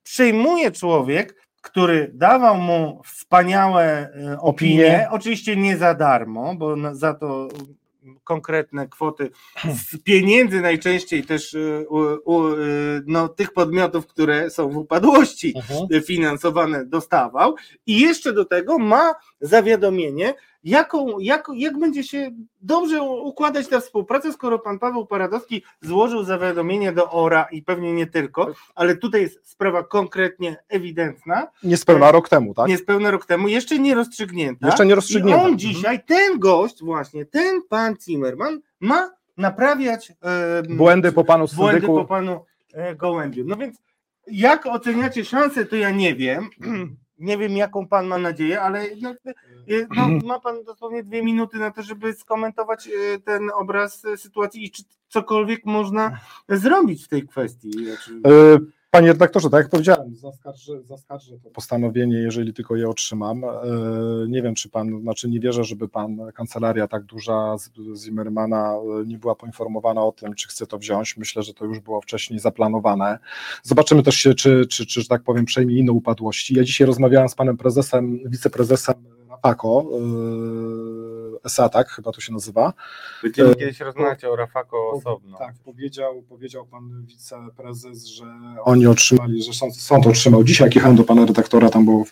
[0.04, 7.48] przejmuje człowiek, który dawał mu wspaniałe e, opinie, oczywiście nie za darmo, bo za to
[8.24, 9.32] konkretne kwoty
[9.64, 12.58] z pieniędzy najczęściej też e, u, u, e,
[13.06, 16.06] no, tych podmiotów, które są w upadłości uh-huh.
[16.06, 17.56] finansowane dostawał.
[17.86, 20.34] I jeszcze do tego ma zawiadomienie,
[20.64, 22.32] jaką, jak, jak będzie się
[22.62, 28.08] dobrze układać ta współpraca, skoro pan Paweł Paradowski złożył zawiadomienie do ORA i pewnie nie
[28.08, 31.48] tylko, ale tutaj jest sprawa konkretnie ewidentna.
[31.64, 32.68] Niespełna rok temu, tak?
[32.68, 34.68] Niespełna rok temu, jeszcze nie rozstrzygnięta.
[34.68, 35.38] Jeszcze nie rozstrzygnięta.
[35.38, 35.60] I on mhm.
[35.60, 41.70] dzisiaj, ten gość właśnie, ten pan Zimmerman ma naprawiać e, błędy po panu syndyku.
[41.70, 43.44] Błędy po panu e, Gołębiu.
[43.48, 43.78] No więc
[44.28, 46.50] jak oceniacie szanse, to ja nie wiem.
[47.22, 51.58] Nie wiem, jaką pan ma nadzieję, ale no, e, no, ma pan dosłownie dwie minuty
[51.58, 56.20] na to, żeby skomentować e, ten obraz sytuacji i czy cokolwiek można
[56.50, 57.72] zrobić w tej kwestii.
[57.72, 58.22] Znaczy...
[58.92, 63.42] Panie redaktorze, tak jak powiedziałem, zaskarżę, zaskarżę to postanowienie, jeżeli tylko je otrzymam.
[64.28, 67.70] Nie wiem, czy pan, znaczy nie wierzę, żeby pan, kancelaria tak duża z
[68.04, 71.18] Zimmermana nie była poinformowana o tym, czy chce to wziąć.
[71.18, 73.20] Myślę, że to już było wcześniej zaplanowane.
[73.64, 76.56] Zobaczymy też się, czy, czy, czy że tak powiem, przejmie inne upadłości.
[76.56, 78.96] Ja dzisiaj rozmawiałem z panem prezesem, wiceprezesem
[79.30, 79.90] Rafako,
[81.44, 82.74] SA, tak chyba to się nazywa.
[83.24, 85.38] Będziemy kiedyś rozmawiać o Rafako osobno.
[85.38, 88.26] Tak, powiedział, powiedział pan wiceprezes, że
[88.64, 92.04] oni otrzymali, że sąd, sąd otrzymał, dzisiaj jak jechałem do pana redaktora, tam było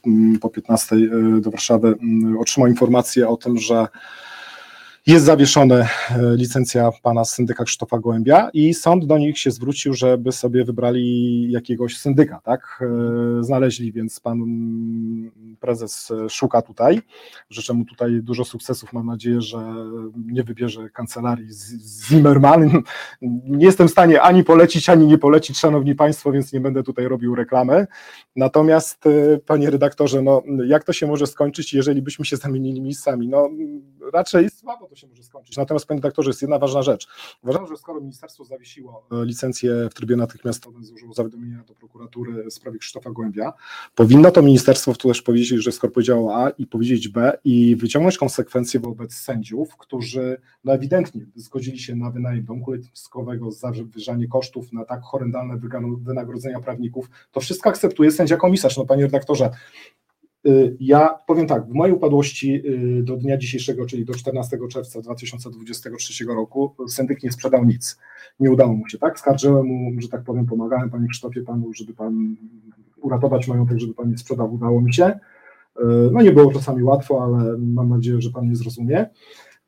[0.42, 1.96] po 15 e, do Warszawy,
[2.40, 3.88] otrzymał informację o tym, że
[5.10, 5.88] jest zawieszona e,
[6.36, 11.98] licencja pana syndyka Krzysztofa Gołębia i sąd do nich się zwrócił, żeby sobie wybrali jakiegoś
[11.98, 12.82] syndyka, tak?
[12.82, 14.40] E, znaleźli, więc pan
[15.60, 17.02] prezes szuka tutaj.
[17.50, 18.94] Życzę mu tutaj dużo sukcesów.
[18.94, 19.74] Mam nadzieję, że
[20.26, 21.48] nie wybierze kancelarii
[22.08, 22.84] Zimmerman.
[23.22, 27.08] Nie jestem w stanie ani polecić, ani nie polecić, szanowni państwo, więc nie będę tutaj
[27.08, 27.88] robił reklamy.
[28.36, 33.28] Natomiast, e, panie redaktorze, no, jak to się może skończyć, jeżeli byśmy się zamienili miejscami?
[33.28, 33.50] No,
[34.14, 35.58] raczej słabo to się może skończyć.
[35.58, 37.08] Natomiast, panie redaktorze, jest jedna ważna rzecz.
[37.44, 42.54] Uważam, że skoro ministerstwo zawiesiło e, licencję w trybie natychmiastowym, złożyło zawiadomienie do prokuratury w
[42.54, 43.54] sprawie Krzysztofa Gołębia,
[43.96, 48.18] powinno to ministerstwo tu też powiedzieć, że skoro powiedziało A i powiedzieć B i wyciągnąć
[48.18, 54.86] konsekwencje wobec sędziów, którzy no ewidentnie zgodzili się na wynajem domku letniskowego, zawyżanie kosztów na
[54.86, 55.60] tak horrendalne
[56.02, 58.78] wynagrodzenia prawników, to wszystko akceptuje sędzia komisarz.
[58.78, 59.50] No panie redaktorze,
[60.80, 62.62] ja powiem tak, w mojej upadłości
[63.00, 68.00] y, do dnia dzisiejszego, czyli do 14 czerwca 2023 roku, syndyk nie sprzedał nic.
[68.40, 69.20] Nie udało mu się, tak?
[69.20, 72.36] Skarżyłem mu, że tak powiem, pomagałem panie Krzysztofie panu, żeby pan
[73.02, 75.06] uratować majątek, żeby pan nie sprzedał, udało mi się.
[75.06, 79.10] Y, no nie było czasami łatwo, ale mam nadzieję, że pan nie zrozumie.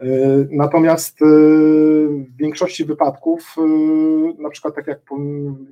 [0.02, 0.06] E,
[0.50, 5.00] natomiast e, w większości wypadków, e, na przykład tak jak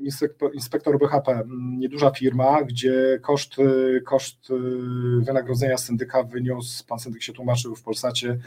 [0.01, 1.43] inspektor, inspektor BHP,
[1.77, 3.55] nieduża firma, gdzie koszt,
[4.05, 4.49] koszt
[5.19, 8.37] wynagrodzenia syndyka wyniósł, pan syndyk się tłumaczył w Polsacie,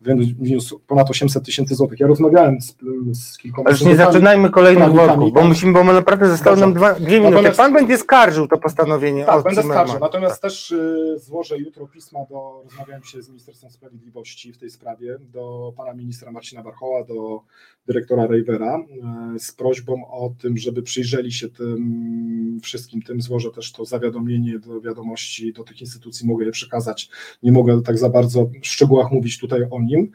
[0.00, 2.00] wyniósł ponad 800 tysięcy złotych.
[2.00, 2.76] Ja rozmawiałem z,
[3.12, 3.70] z kilkoma...
[3.70, 7.30] Ale nie zaczynajmy kolejnych wątków, bo musimy, bo naprawdę zostały nam dwa, dwie minuty.
[7.30, 9.24] Natomiast, pan będzie skarżył to postanowienie.
[9.24, 9.98] Tak, będę skarżył.
[10.00, 10.50] Natomiast tak.
[10.50, 10.74] też
[11.16, 16.32] złożę jutro pisma do, rozmawiałem się z Ministerstwem Sprawiedliwości w tej sprawie, do pana ministra
[16.32, 17.42] Marcina Warchoła, do
[17.86, 23.72] dyrektora Rejwera e, z prośbą o tym, żeby przyjrzeli się tym wszystkim tym, złożę też
[23.72, 27.10] to zawiadomienie do wiadomości do tych instytucji, mogę je przekazać,
[27.42, 30.10] nie mogę tak za bardzo w szczegółach mówić tutaj o nim.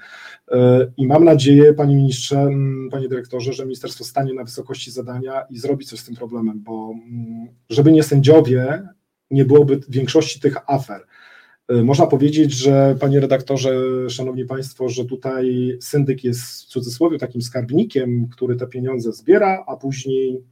[0.51, 2.49] E, i mam nadzieję, panie ministrze,
[2.91, 6.93] panie dyrektorze, że ministerstwo stanie na wysokości zadania i zrobi coś z tym problemem, bo
[7.69, 8.87] żeby nie sędziowie,
[9.31, 11.05] nie byłoby większości tych afer,
[11.69, 13.71] można powiedzieć, że panie redaktorze,
[14.09, 19.75] szanowni państwo, że tutaj syndyk jest w cudzysłowie takim skarbnikiem, który te pieniądze zbiera, a
[19.75, 20.43] później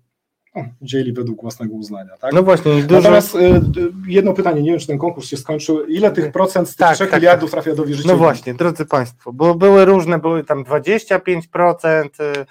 [0.56, 2.18] no, dzieli według własnego uznania.
[2.18, 2.34] Tak?
[2.34, 2.84] No właśnie.
[2.84, 3.02] Dużo...
[3.02, 3.62] Natomiast y,
[4.08, 5.86] jedno pytanie, nie wiem, czy ten konkurs się skończył.
[5.86, 7.64] Ile tych procent z tych tak, 3 tak, miliardów tak.
[7.64, 8.14] trafia do wierzycieli?
[8.14, 12.46] No właśnie, drodzy Państwo, bo były różne, były tam 25% y,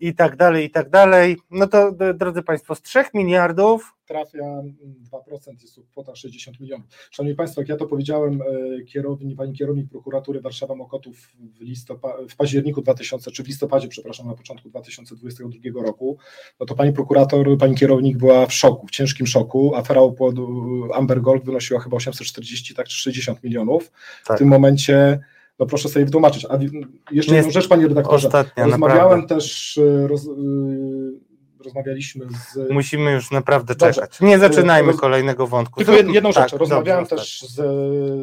[0.00, 1.36] i tak dalej, i tak dalej.
[1.50, 4.62] No to, drodzy Państwo, z 3 miliardów trafia
[5.12, 6.86] 2%, jest to kwota 60 milionów.
[7.10, 12.28] Szanowni Państwo, jak ja to powiedziałem e, kierowni, pani kierownik prokuratury Warszawa Mokotów w, listopa-
[12.28, 16.18] w październiku 2000, czy w listopadzie, przepraszam, na początku 2022 roku,
[16.60, 19.74] no to pani prokurator, pani kierownik była w szoku, w ciężkim szoku.
[19.74, 20.48] Afera opłodu
[20.94, 23.92] Amber Gold wynosiła chyba 840, tak, czy 60 milionów.
[24.26, 24.36] Tak.
[24.36, 25.20] W tym momencie
[25.58, 26.46] no proszę sobie wytłumaczyć.
[26.50, 26.58] A
[27.10, 28.28] jeszcze jedną rzecz, panie redaktorze.
[28.28, 29.34] Ostatnia, Rozmawiałem naprawdę.
[29.34, 30.30] też, e, roz, e,
[31.64, 32.70] rozmawialiśmy z...
[32.70, 33.94] Musimy już naprawdę Dobrze.
[33.94, 34.20] czekać.
[34.20, 35.00] Nie zaczynajmy Roz...
[35.00, 35.84] kolejnego wątku.
[35.84, 36.50] Tylko jedną rzecz.
[36.50, 37.56] Tak, Rozmawiałem dobrze, też z,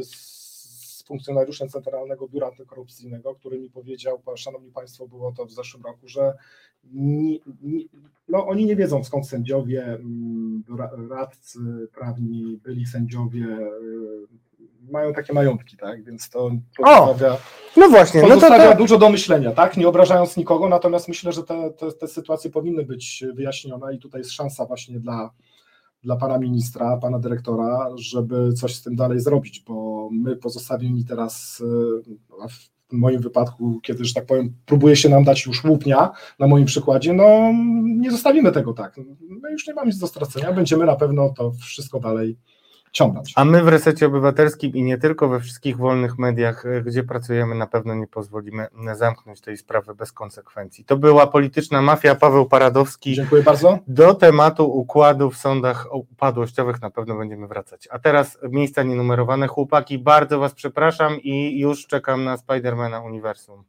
[0.07, 6.07] z funkcjonariuszem Centralnego Biura Antykorupcyjnego, który mi powiedział, szanowni państwo, było to w zeszłym roku,
[6.07, 6.33] że
[8.27, 10.63] no, oni nie wiedzą skąd sędziowie, mm,
[11.09, 11.59] radcy
[11.93, 13.57] prawni, byli sędziowie
[14.91, 16.03] mają takie majątki, tak?
[16.03, 17.37] Więc to pozostawia,
[17.77, 18.77] no właśnie, pozostawia no to, to...
[18.77, 19.77] dużo do myślenia, tak?
[19.77, 24.21] Nie obrażając nikogo, natomiast myślę, że te, te, te sytuacje powinny być wyjaśnione i tutaj
[24.21, 25.31] jest szansa właśnie dla
[26.03, 31.63] dla pana ministra, pana dyrektora, żeby coś z tym dalej zrobić, bo my pozostawieni teraz
[32.49, 36.65] w moim wypadku, kiedy, że tak powiem, próbuje się nam dać już łupnia, na moim
[36.65, 37.51] przykładzie, no
[37.83, 38.97] nie zostawimy tego tak.
[39.29, 42.37] My już nie mamy nic do stracenia, będziemy na pewno to wszystko dalej
[42.91, 43.33] ciągnąć.
[43.35, 47.55] A my w Resecie Obywatelskim i nie tylko we wszystkich wolnych mediach, e, gdzie pracujemy,
[47.55, 50.85] na pewno nie pozwolimy zamknąć tej sprawy bez konsekwencji.
[50.85, 53.13] To była polityczna mafia, Paweł Paradowski.
[53.13, 53.79] Dziękuję bardzo.
[53.87, 57.87] Do tematu układu w sądach upadłościowych na pewno będziemy wracać.
[57.91, 59.47] A teraz miejsca nienumerowane.
[59.47, 63.63] Chłopaki, bardzo Was przepraszam i już czekam na Spidermana Uniwersum.